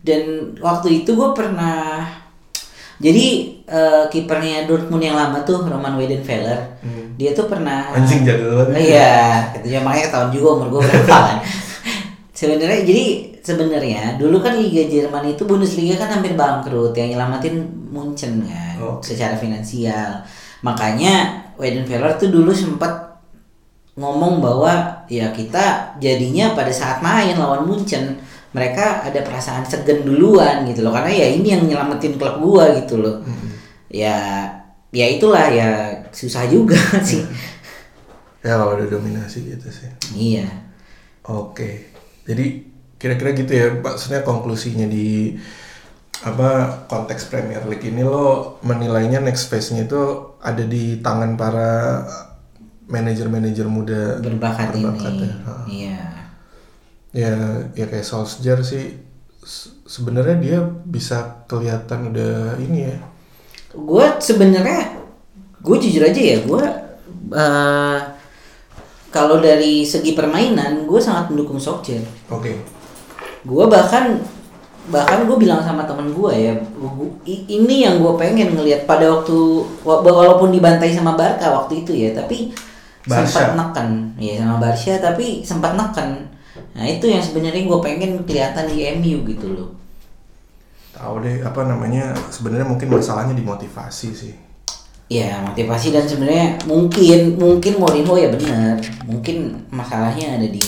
dan 0.00 0.22
waktu 0.60 1.02
itu 1.02 1.10
gue 1.12 1.30
pernah 1.32 2.04
jadi 3.00 3.26
eh, 3.64 4.04
kipernya 4.08 4.68
Dortmund 4.68 5.00
yang 5.00 5.16
lama 5.16 5.40
tuh 5.40 5.64
Roman 5.64 5.96
Weidenfeller. 5.96 6.76
Hmm. 6.84 7.16
Dia 7.16 7.32
tuh 7.32 7.48
pernah 7.48 7.88
Anjing 7.92 8.20
jadul 8.20 8.60
banget. 8.68 8.76
Iya, 8.92 9.12
gitu 9.56 9.66
ya 9.72 9.80
makanya 9.80 10.08
tahun 10.12 10.28
juga 10.30 10.46
umur 10.56 10.68
gue 10.70 10.80
berapa 10.84 11.08
kan. 11.28 11.38
sebenarnya 12.32 12.84
jadi 12.84 13.04
sebenarnya 13.40 14.16
dulu 14.16 14.40
kan 14.40 14.56
Liga 14.56 14.84
Jerman 14.84 15.28
itu 15.28 15.44
Bundesliga 15.44 15.96
kan 15.96 16.08
hampir 16.08 16.32
bangkrut 16.32 16.92
yang 16.92 17.12
nyelamatin 17.12 17.60
Munchen 17.92 18.44
kan 18.44 18.76
Oke. 18.80 19.12
secara 19.12 19.36
finansial. 19.36 20.20
Makanya 20.60 21.44
Weidenfeller 21.60 22.16
tuh 22.16 22.32
dulu 22.32 22.52
sempat 22.52 23.20
ngomong 24.00 24.40
bahwa 24.40 25.04
ya 25.12 25.28
kita 25.34 25.96
jadinya 26.00 26.56
pada 26.56 26.72
saat 26.72 27.04
main 27.04 27.36
lawan 27.36 27.68
Munchen 27.68 28.16
mereka 28.50 29.04
ada 29.04 29.20
perasaan 29.22 29.62
segen 29.62 30.02
duluan 30.02 30.64
gitu 30.64 30.80
loh. 30.82 30.92
Karena 30.92 31.12
ya 31.12 31.26
ini 31.28 31.52
yang 31.52 31.62
nyelamatin 31.68 32.16
klub 32.16 32.40
gua 32.40 32.72
gitu 32.80 32.96
loh. 33.00 33.20
Ya 33.92 34.48
ya 34.90 35.06
itulah 35.06 35.46
ya 35.52 35.92
susah 36.10 36.48
juga 36.48 36.78
sih. 37.08 37.22
Ya 38.40 38.56
kalau 38.56 38.74
udah 38.80 38.88
dominasi 38.88 39.52
gitu 39.52 39.68
sih. 39.68 39.90
iya. 40.16 40.48
Oke. 41.28 41.92
Jadi 42.24 42.64
kira-kira 42.96 43.32
gitu 43.36 43.52
ya 43.52 43.66
maksudnya 43.80 44.20
konklusinya 44.24 44.84
di 44.88 45.36
apa 46.20 46.48
konteks 46.84 47.32
Premier 47.32 47.64
League 47.64 47.84
ini 47.84 48.04
lo 48.04 48.60
menilainya 48.60 49.24
next 49.24 49.48
phase-nya 49.48 49.88
itu 49.88 50.02
ada 50.36 50.60
di 50.60 51.00
tangan 51.00 51.32
para 51.34 52.04
manajer-manajer 52.90 53.64
muda 53.64 54.18
berbakat, 54.20 54.74
berbakat 54.74 55.12
ini 55.14 55.24
ya. 55.24 55.34
Iya. 55.64 55.98
Ya 57.10 57.32
ya 57.72 57.84
kayak 57.88 58.06
Solskjaer 58.06 58.60
sih 58.62 59.00
se- 59.40 59.80
sebenarnya 59.86 60.36
dia 60.38 60.58
bisa 60.84 61.46
kelihatan 61.46 62.12
udah 62.12 62.58
ini 62.60 62.92
ya. 62.92 62.98
Gue 63.72 64.04
sebenarnya 64.20 65.00
gue 65.62 65.76
jujur 65.78 66.02
aja 66.04 66.20
ya 66.20 66.38
gue 66.44 66.62
eh, 67.32 67.98
kalau 69.10 69.42
dari 69.42 69.82
segi 69.82 70.12
permainan 70.14 70.84
gue 70.84 71.00
sangat 71.00 71.32
mendukung 71.32 71.56
Solskjaer. 71.58 72.02
Oke. 72.28 72.58
Gue 73.46 73.64
bahkan 73.70 74.20
bahkan 74.90 75.24
gue 75.24 75.36
bilang 75.38 75.62
sama 75.62 75.86
temen 75.86 76.10
gue 76.10 76.32
ya 76.34 76.52
ini 77.26 77.86
yang 77.86 78.02
gue 78.02 78.12
pengen 78.18 78.58
ngelihat 78.58 78.84
pada 78.90 79.06
waktu 79.06 79.38
wa- 79.86 80.02
walaupun 80.02 80.50
dibantai 80.50 80.90
sama 80.90 81.14
Barca 81.14 81.50
waktu 81.54 81.86
itu 81.86 81.92
ya 81.94 82.10
tapi 82.12 82.50
sempat 83.24 83.56
neken. 83.56 83.88
Ya 84.20 84.42
sama 84.42 84.60
Barca 84.60 84.92
tapi 85.00 85.40
sempat 85.46 85.72
neken. 85.78 86.10
Nah 86.76 86.84
itu 86.84 87.06
yang 87.08 87.22
sebenarnya 87.22 87.64
gue 87.64 87.78
pengen 87.80 88.10
kelihatan 88.26 88.66
di 88.68 88.84
MU 88.98 89.24
gitu 89.24 89.46
loh. 89.54 89.70
Tahu 90.92 91.22
deh 91.24 91.40
apa 91.40 91.64
namanya 91.64 92.12
sebenarnya 92.28 92.66
mungkin 92.66 92.90
masalahnya 92.92 93.32
di 93.32 93.44
motivasi 93.46 94.08
sih. 94.12 94.34
Ya 95.10 95.42
motivasi 95.42 95.90
dan 95.90 96.06
sebenarnya 96.06 96.58
mungkin 96.70 97.34
mungkin 97.40 97.82
Mourinho 97.82 98.14
ya 98.14 98.28
benar. 98.30 98.78
Mungkin 99.06 99.66
masalahnya 99.70 100.38
ada 100.38 100.46
di 100.46 100.62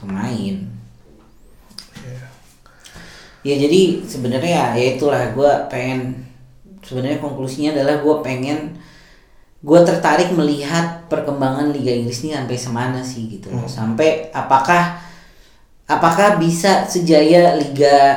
pemain. 0.00 0.73
Ya 3.44 3.54
jadi 3.60 3.80
sebenarnya 4.08 4.52
ya, 4.52 4.66
ya 4.74 4.86
itulah 4.96 5.22
gue 5.36 5.50
pengen 5.68 6.24
sebenarnya 6.80 7.20
konklusinya 7.20 7.76
adalah 7.76 8.00
gue 8.00 8.16
pengen 8.24 8.74
gue 9.64 9.80
tertarik 9.84 10.32
melihat 10.36 11.08
perkembangan 11.08 11.72
Liga 11.72 11.92
Inggris 11.92 12.24
ini 12.24 12.36
sampai 12.36 12.56
semana 12.56 13.00
sih 13.00 13.28
gitu 13.28 13.48
loh. 13.52 13.64
sampai 13.68 14.28
apakah 14.32 14.96
apakah 15.88 16.40
bisa 16.40 16.84
sejaya 16.88 17.56
Liga 17.56 18.16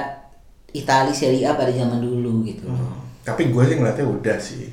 Italia 0.71 1.15
Serie 1.15 1.47
A 1.47 1.55
pada 1.55 1.71
zaman 1.71 1.99
dulu 1.99 2.43
gitu 2.47 2.67
loh. 2.67 2.99
tapi 3.23 3.51
gue 3.51 3.63
sih 3.67 3.75
ngeliatnya 3.79 4.07
udah 4.07 4.37
sih 4.39 4.71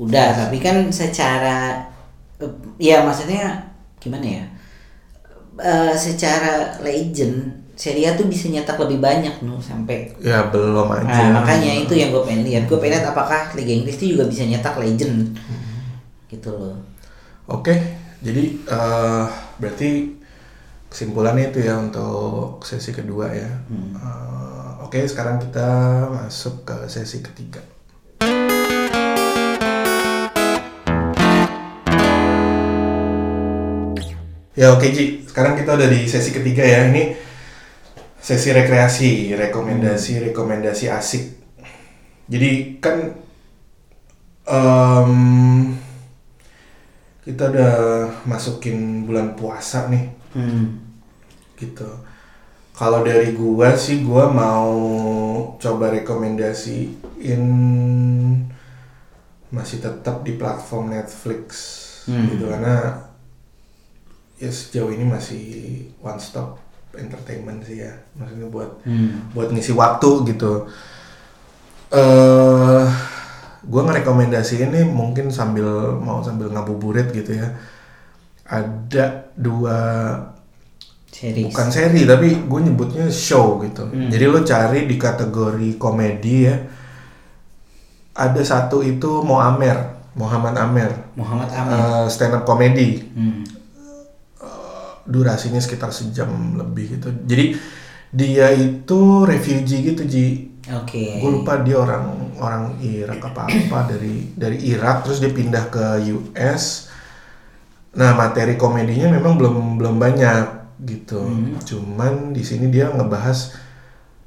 udah 0.00 0.28
tapi 0.48 0.56
kan 0.60 0.88
secara 0.88 1.88
ya 2.80 3.04
maksudnya 3.04 3.68
gimana 4.00 4.24
ya 4.24 4.44
Eh, 5.60 5.92
secara 5.92 6.80
legend 6.80 7.59
Serie 7.80 8.04
A 8.04 8.12
tuh 8.12 8.28
bisa 8.28 8.52
nyetak 8.52 8.76
lebih 8.76 9.00
banyak 9.00 9.40
nu 9.40 9.56
sampai 9.56 10.12
ya 10.20 10.52
belum 10.52 10.84
aja 11.00 11.32
Nah, 11.32 11.40
makanya 11.40 11.80
itu 11.80 11.96
yang 11.96 12.12
gue 12.12 12.20
pengen 12.28 12.44
lihat. 12.44 12.68
Gue 12.68 12.76
pengen 12.76 13.00
lihat 13.00 13.08
apakah 13.16 13.56
Liga 13.56 13.72
Inggris 13.72 13.96
itu 13.96 14.12
juga 14.12 14.28
bisa 14.28 14.44
nyetak 14.44 14.76
legend. 14.76 15.32
Gitu 16.28 16.52
loh. 16.52 16.76
Oke, 17.48 17.72
jadi 18.20 18.52
eh, 18.68 19.24
berarti 19.56 20.12
kesimpulannya 20.92 21.56
itu 21.56 21.64
ya 21.64 21.80
untuk 21.80 22.60
sesi 22.68 22.92
kedua 22.92 23.32
ya. 23.32 23.48
Eh, 23.72 24.84
Oke, 24.84 25.00
sekarang 25.08 25.40
kita 25.40 25.68
masuk 26.12 26.68
ke 26.68 26.76
sesi 26.84 27.24
ketiga. 27.24 27.64
Ya 34.52 34.76
oke 34.76 34.92
Ji, 34.92 35.24
sekarang 35.24 35.56
kita 35.56 35.80
udah 35.80 35.88
di 35.88 36.04
sesi 36.04 36.28
ketiga 36.36 36.60
ya. 36.60 36.92
Ini 36.92 37.29
sesi 38.20 38.52
rekreasi, 38.52 39.32
rekomendasi, 39.34 40.20
rekomendasi 40.30 40.86
asik. 40.88 41.24
Jadi 42.30 42.78
kan 42.78 42.96
em, 44.46 45.12
kita 47.20 47.50
udah 47.50 47.74
masukin 48.24 49.04
bulan 49.04 49.34
puasa 49.34 49.88
nih 49.88 50.06
Hmm. 50.30 50.78
gitu 51.58 51.90
kalau 52.70 53.02
dari 53.02 53.34
gua 53.34 53.74
sih 53.74 54.00
gua 54.00 54.30
mau 54.30 54.70
coba 55.58 55.90
rekomendasiin 55.90 57.42
masih 59.50 59.78
tetap 59.82 60.22
di 60.22 60.38
platform 60.38 60.94
Netflix 60.94 61.44
Hmm. 62.06 62.30
gitu 62.30 62.46
karena 62.46 63.10
ya 64.38 64.48
sejauh 64.48 64.88
ini 64.88 65.04
masih 65.04 65.44
one 66.00 66.16
stop 66.16 66.56
entertainment 66.92 67.62
sih 67.62 67.82
ya 67.82 67.92
maksudnya 68.14 68.48
buat 68.48 68.70
Hmm. 68.82 69.30
buat 69.30 69.50
ngisi 69.50 69.72
waktu 69.72 70.10
gitu. 70.28 70.66
eh 71.90 72.86
gue 73.60 73.82
ngerekomendasi 73.82 74.62
ini 74.62 74.86
mungkin 74.86 75.28
sambil 75.28 75.66
mau 75.98 76.22
sambil 76.22 76.48
ngabuburit 76.48 77.10
gitu 77.10 77.34
ya. 77.34 77.50
Ada 78.46 79.30
dua 79.34 79.78
Series. 81.10 81.50
bukan 81.50 81.68
seri 81.68 82.06
tapi 82.06 82.46
gue 82.46 82.60
nyebutnya 82.62 83.10
show 83.10 83.58
gitu. 83.60 83.90
Jadi 83.90 84.24
lo 84.24 84.40
cari 84.40 84.86
di 84.86 84.96
kategori 84.96 85.76
komedi 85.76 86.36
ya. 86.46 86.56
Ada 88.10 88.42
satu 88.42 88.82
itu 88.82 89.22
Mo 89.22 89.38
Amer, 89.38 89.76
Muhammad 90.14 90.54
Amer, 90.54 90.90
Muhammad 91.14 91.50
Amin. 91.50 92.06
stand 92.06 92.34
up 92.34 92.42
comedy 92.42 93.02
Hmm. 93.12 93.42
Durasinya 95.06 95.60
sekitar 95.62 95.94
sejam 95.94 96.28
lebih 96.58 96.98
gitu. 96.98 97.08
Jadi 97.24 97.56
dia 98.10 98.50
itu 98.50 99.24
refugee 99.24 99.94
gitu 99.94 100.02
Ji. 100.04 100.26
Oke. 100.74 101.22
Gue 101.22 101.30
lupa 101.40 101.62
dia 101.62 101.78
orang 101.78 102.34
orang 102.36 102.64
Irak 102.82 103.20
apa 103.32 103.48
apa 103.48 103.78
dari 103.88 104.34
dari 104.34 104.58
Irak 104.68 105.06
terus 105.06 105.22
dia 105.22 105.30
pindah 105.30 105.70
ke 105.70 105.84
US. 106.10 106.90
Nah 107.96 108.14
materi 108.14 108.58
komedinya 108.58 109.10
memang 109.14 109.38
belum 109.38 109.56
belum 109.78 109.96
banyak 109.96 110.44
gitu. 110.84 111.22
Cuman 111.64 112.34
di 112.34 112.42
sini 112.42 112.68
dia 112.68 112.90
ngebahas 112.90 113.56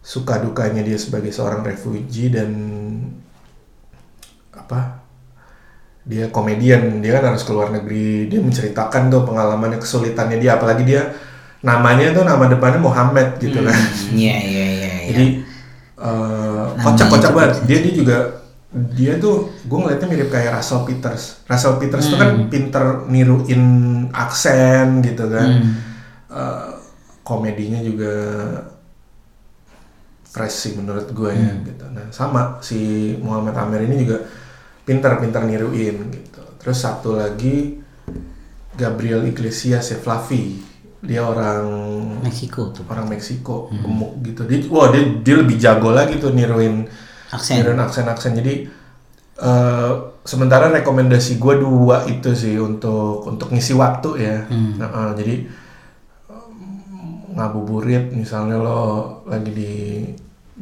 suka 0.03 0.39
dukanya 0.43 0.83
dia 0.83 0.99
sebagai 0.99 1.31
seorang 1.31 1.63
refugee 1.63 2.27
dan 2.27 2.51
apa 4.51 5.02
dia 6.03 6.27
komedian 6.27 6.99
dia 6.99 7.15
kan 7.15 7.31
harus 7.31 7.43
keluar 7.43 7.71
negeri 7.71 8.27
dia 8.27 8.39
menceritakan 8.39 9.07
tuh 9.07 9.23
pengalamannya 9.23 9.80
kesulitannya 9.80 10.38
dia 10.38 10.55
apalagi 10.55 10.84
dia 10.84 11.15
namanya 11.59 12.11
tuh 12.11 12.23
nama 12.23 12.43
depannya 12.45 12.77
Muhammad 12.77 13.39
gitu 13.39 13.59
kan 13.59 13.71
Hmm, 13.71 14.11
Iya 14.13 14.35
iya 14.38 14.65
iya. 14.67 14.91
iya. 14.99 15.07
jadi 15.09 15.25
Namanya 15.95 16.84
kocak-kocak 16.84 17.31
banget 17.31 17.51
dia 17.63 17.77
dia 17.80 17.93
juga 17.93 18.17
dia 18.73 19.15
tuh 19.15 19.47
gue 19.63 19.77
ngeliatnya 19.77 20.07
mirip 20.09 20.27
kayak 20.27 20.59
Russell 20.59 20.84
Peters 20.84 21.39
Russell 21.45 21.77
Peters 21.77 22.05
tuh 22.05 22.17
kan 22.17 22.49
pinter 22.49 23.07
niruin 23.07 23.63
aksen 24.11 24.99
gitu 24.99 25.30
kan 25.30 25.49
Hmm. 25.53 25.71
Eh, 26.27 26.69
komedinya 27.23 27.80
juga 27.80 28.11
fresh 30.25 30.57
sih 30.57 30.71
menurut 30.73 31.07
gue 31.07 31.31
ya 31.31 31.51
Hmm. 31.53 31.63
gitu 31.63 31.85
nah 31.88 32.05
sama 32.09 32.57
si 32.59 32.80
Muhammad 33.21 33.53
Amer 33.55 33.85
ini 33.85 34.01
juga 34.01 34.25
pinter-pinter 34.84 35.43
niruin 35.47 36.11
gitu. 36.11 36.43
Terus 36.60 36.77
satu 36.80 37.15
lagi 37.15 37.80
Gabriel 38.76 39.27
Iglesias 39.27 39.91
ya 39.91 39.97
Fluffy. 39.99 40.72
Dia 41.03 41.27
orang 41.27 41.68
Meksiko 42.23 42.72
tuh. 42.72 42.88
orang 42.88 43.11
Meksiko 43.11 43.68
gemuk 43.72 44.23
gitu. 44.23 44.47
Dia 44.47 44.64
wah 44.72 44.88
dia 44.88 45.03
dia 45.19 45.35
lebih 45.43 45.60
jago 45.60 45.91
lagi 45.91 46.15
tuh 46.15 46.31
niruin 46.31 46.88
Aksen. 47.31 47.60
niruin 47.60 47.80
aksen-aksen. 47.84 48.39
Jadi 48.39 48.53
eh, 49.43 49.91
sementara 50.23 50.72
rekomendasi 50.72 51.35
gue 51.35 51.55
dua 51.60 52.07
itu 52.07 52.31
sih 52.31 52.55
untuk 52.55 53.27
untuk 53.27 53.51
ngisi 53.51 53.76
waktu 53.76 54.10
ya. 54.15 54.38
Nah, 54.80 54.89
eh, 54.89 55.11
jadi 55.19 55.35
ngabuburit 57.34 58.14
misalnya 58.14 58.61
lo 58.61 58.81
lagi 59.26 59.51
di 59.51 59.73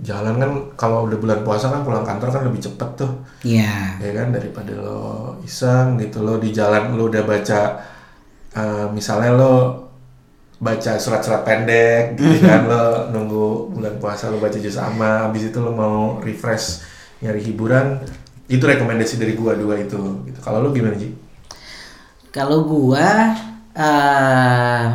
jalan 0.02 0.36
kan 0.42 0.52
kalau 0.74 1.06
udah 1.06 1.18
bulan 1.22 1.40
puasa 1.46 1.70
kan 1.70 1.86
pulang 1.86 2.02
kantor 2.02 2.30
kan 2.34 2.42
lebih 2.50 2.62
cepet 2.62 2.90
tuh 2.98 3.12
Iya. 3.46 4.02
ya 4.02 4.12
kan 4.18 4.34
daripada 4.34 4.74
lo 4.74 5.38
iseng 5.46 6.02
gitu 6.02 6.26
lo 6.26 6.42
di 6.42 6.50
jalan 6.50 6.98
lo 6.98 7.06
udah 7.06 7.22
baca 7.22 7.62
eh, 8.52 8.86
misalnya 8.90 9.32
lo 9.38 9.54
baca 10.58 10.98
surat-surat 10.98 11.42
pendek 11.46 12.18
gitu 12.18 12.42
kan 12.50 12.66
lo 12.66 13.14
nunggu 13.14 13.74
bulan 13.78 13.96
puasa 14.02 14.30
lo 14.30 14.42
baca 14.42 14.58
juz 14.58 14.78
amma 14.78 15.30
habis 15.30 15.50
itu 15.50 15.58
lo 15.62 15.70
mau 15.74 16.18
refresh 16.22 16.82
nyari 17.22 17.42
hiburan 17.42 18.02
itu 18.50 18.62
rekomendasi 18.62 19.22
dari 19.22 19.38
gua 19.38 19.54
dua 19.54 19.78
itu 19.78 19.98
gitu 20.26 20.40
kalau 20.42 20.66
lo 20.66 20.74
gimana 20.74 20.98
Ji? 20.98 21.14
Kalau 22.32 22.64
gua 22.66 23.38
eh 23.74 24.86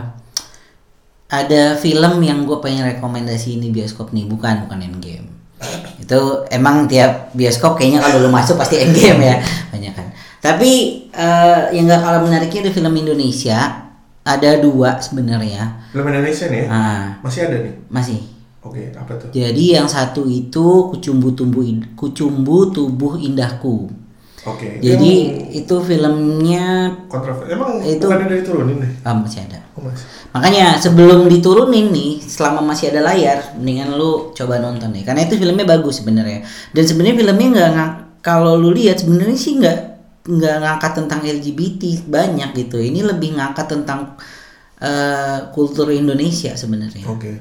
ada 1.36 1.76
film 1.76 2.22
yang 2.24 2.48
gue 2.48 2.58
pengen 2.58 2.86
rekomendasi 2.86 3.60
ini 3.60 3.68
bioskop 3.68 4.12
nih, 4.12 4.24
bukan 4.24 4.64
bukan 4.64 4.78
Endgame. 4.80 5.28
Itu 6.00 6.44
emang 6.48 6.88
tiap 6.88 7.32
bioskop 7.32 7.76
kayaknya 7.76 8.00
kalau 8.00 8.24
lu 8.24 8.30
masuk 8.32 8.56
pasti 8.56 8.80
Endgame 8.80 9.20
ya, 9.20 9.36
banyak 9.72 9.92
kan. 9.92 10.06
Tapi 10.40 10.72
eh 11.10 11.62
yang 11.74 11.90
gak 11.90 12.00
kalah 12.00 12.20
menariknya 12.22 12.68
ada 12.68 12.72
film 12.72 12.94
Indonesia, 12.94 13.58
ada 14.22 14.50
dua 14.58 14.98
sebenarnya. 14.98 15.84
Film 15.92 16.06
Indonesia 16.06 16.46
nih 16.48 16.60
ya? 16.62 16.66
Ah, 16.68 17.04
Masih 17.20 17.40
ada 17.48 17.56
nih? 17.62 17.74
masih. 17.88 18.20
Oke, 18.66 18.90
apa 18.98 19.14
tuh? 19.14 19.30
Jadi 19.30 19.78
yang 19.78 19.86
satu 19.86 20.26
itu 20.26 20.90
Kucumbu 20.90 21.30
Tumbuh 21.38 21.62
Kucumbu 21.94 22.74
Tubuh 22.74 23.14
Indahku. 23.14 23.86
Oke. 24.46 24.78
Jadi 24.78 25.12
itu 25.52 25.74
filmnya 25.82 26.66
kontroversi. 27.10 27.50
Emang 27.50 27.82
Itu- 27.82 28.06
bukan 28.06 28.30
dari 28.30 28.42
turunin 28.46 28.76
deh? 28.78 28.92
ah, 29.02 29.14
masih 29.18 29.42
ada. 29.42 29.58
Oh, 29.74 29.82
masih. 29.82 30.06
Makanya 30.30 30.78
sebelum 30.78 31.26
diturunin 31.26 31.90
nih, 31.90 32.22
selama 32.22 32.62
masih 32.62 32.94
ada 32.94 33.02
layar, 33.02 33.58
mendingan 33.58 33.98
lu 33.98 34.30
coba 34.32 34.62
nonton 34.62 34.94
nih. 34.94 35.02
Karena 35.02 35.26
itu 35.26 35.34
filmnya 35.34 35.66
bagus 35.66 35.98
sebenarnya. 36.00 36.46
Dan 36.70 36.84
sebenarnya 36.86 37.16
filmnya 37.18 37.48
nggak 37.52 37.70
ngang- 37.74 37.96
kalau 38.22 38.54
lu 38.54 38.70
lihat 38.70 39.02
sebenarnya 39.02 39.38
sih 39.38 39.58
nggak 39.58 39.78
nggak 40.26 40.56
ngangkat 40.58 40.92
tentang 40.98 41.20
LGBT 41.22 41.82
banyak 42.06 42.50
gitu. 42.56 42.78
Ini 42.78 43.02
lebih 43.02 43.34
ngangkat 43.34 43.66
tentang 43.66 44.14
eh, 44.76 45.38
kultur 45.56 45.88
Indonesia 45.88 46.52
sebenarnya. 46.52 47.08
Oke. 47.08 47.32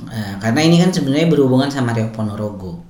Eh, 0.00 0.34
karena 0.38 0.60
ini 0.62 0.78
kan 0.78 0.94
sebenarnya 0.94 1.26
berhubungan 1.26 1.68
sama 1.68 1.90
Rio 1.92 2.14
Ponorogo. 2.14 2.86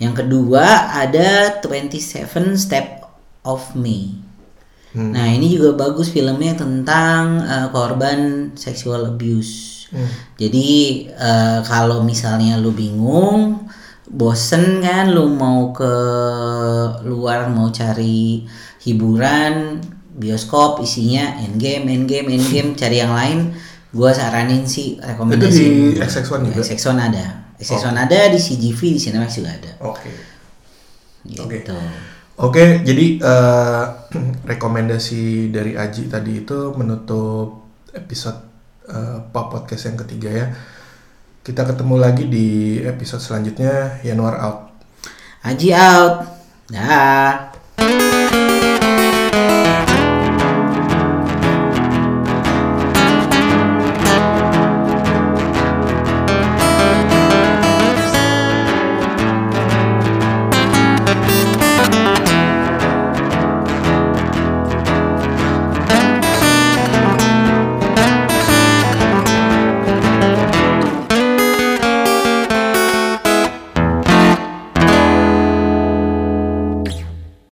Yang 0.00 0.24
kedua 0.24 0.96
ada 0.96 1.60
27 1.60 2.56
Step 2.56 3.04
of 3.44 3.76
Me. 3.76 4.16
Hmm. 4.96 5.14
Nah 5.14 5.28
ini 5.30 5.52
juga 5.54 5.76
bagus 5.76 6.10
filmnya 6.10 6.56
tentang 6.56 7.44
eh, 7.44 7.68
korban 7.70 8.50
sexual 8.56 9.06
abuse. 9.06 9.86
Hmm. 9.92 10.08
Jadi 10.40 11.04
eh, 11.06 11.58
kalau 11.62 12.00
misalnya 12.02 12.56
lu 12.58 12.72
bingung, 12.74 13.68
bosen 14.10 14.82
kan, 14.82 15.12
lu 15.12 15.30
mau 15.30 15.70
ke 15.70 15.94
luar 17.06 17.52
mau 17.52 17.70
cari 17.70 18.48
hiburan, 18.82 19.78
bioskop 20.16 20.82
isinya 20.82 21.38
endgame, 21.44 21.86
endgame, 21.92 22.34
endgame, 22.34 22.74
cari 22.74 22.98
yang 22.98 23.14
lain. 23.14 23.54
Gua 23.90 24.14
saranin 24.14 24.66
sih 24.66 24.96
Itu 24.98 25.06
rekomendasi. 25.06 25.62
di 25.66 25.98
XX1 25.98 26.50
juga? 26.50 26.62
XX1 26.62 26.98
ada. 26.98 27.26
XX1 27.60 27.92
ada 27.92 28.18
di 28.32 28.40
CGV 28.40 28.80
di 28.96 29.00
Cinemax 29.00 29.30
juga 29.36 29.50
ada. 29.52 29.72
Oke. 29.84 30.10
Gitu. 31.28 31.40
Oke. 31.44 31.58
Oke, 32.40 32.80
jadi 32.80 33.20
eh, 33.20 33.84
rekomendasi 34.50 35.52
dari 35.52 35.76
Aji 35.76 36.08
tadi 36.08 36.40
itu 36.40 36.72
menutup 36.72 37.68
episode 37.92 38.48
Pop 39.30 39.54
Podcast 39.54 39.86
yang 39.86 40.02
ketiga 40.02 40.30
ya. 40.34 40.46
Kita 41.46 41.62
ketemu 41.62 41.94
lagi 41.94 42.26
di 42.26 42.80
episode 42.82 43.22
selanjutnya. 43.22 44.02
Yanuar 44.02 44.34
out. 44.42 44.58
Aji 45.46 45.70
out. 45.70 46.26
Dah. 46.66 48.09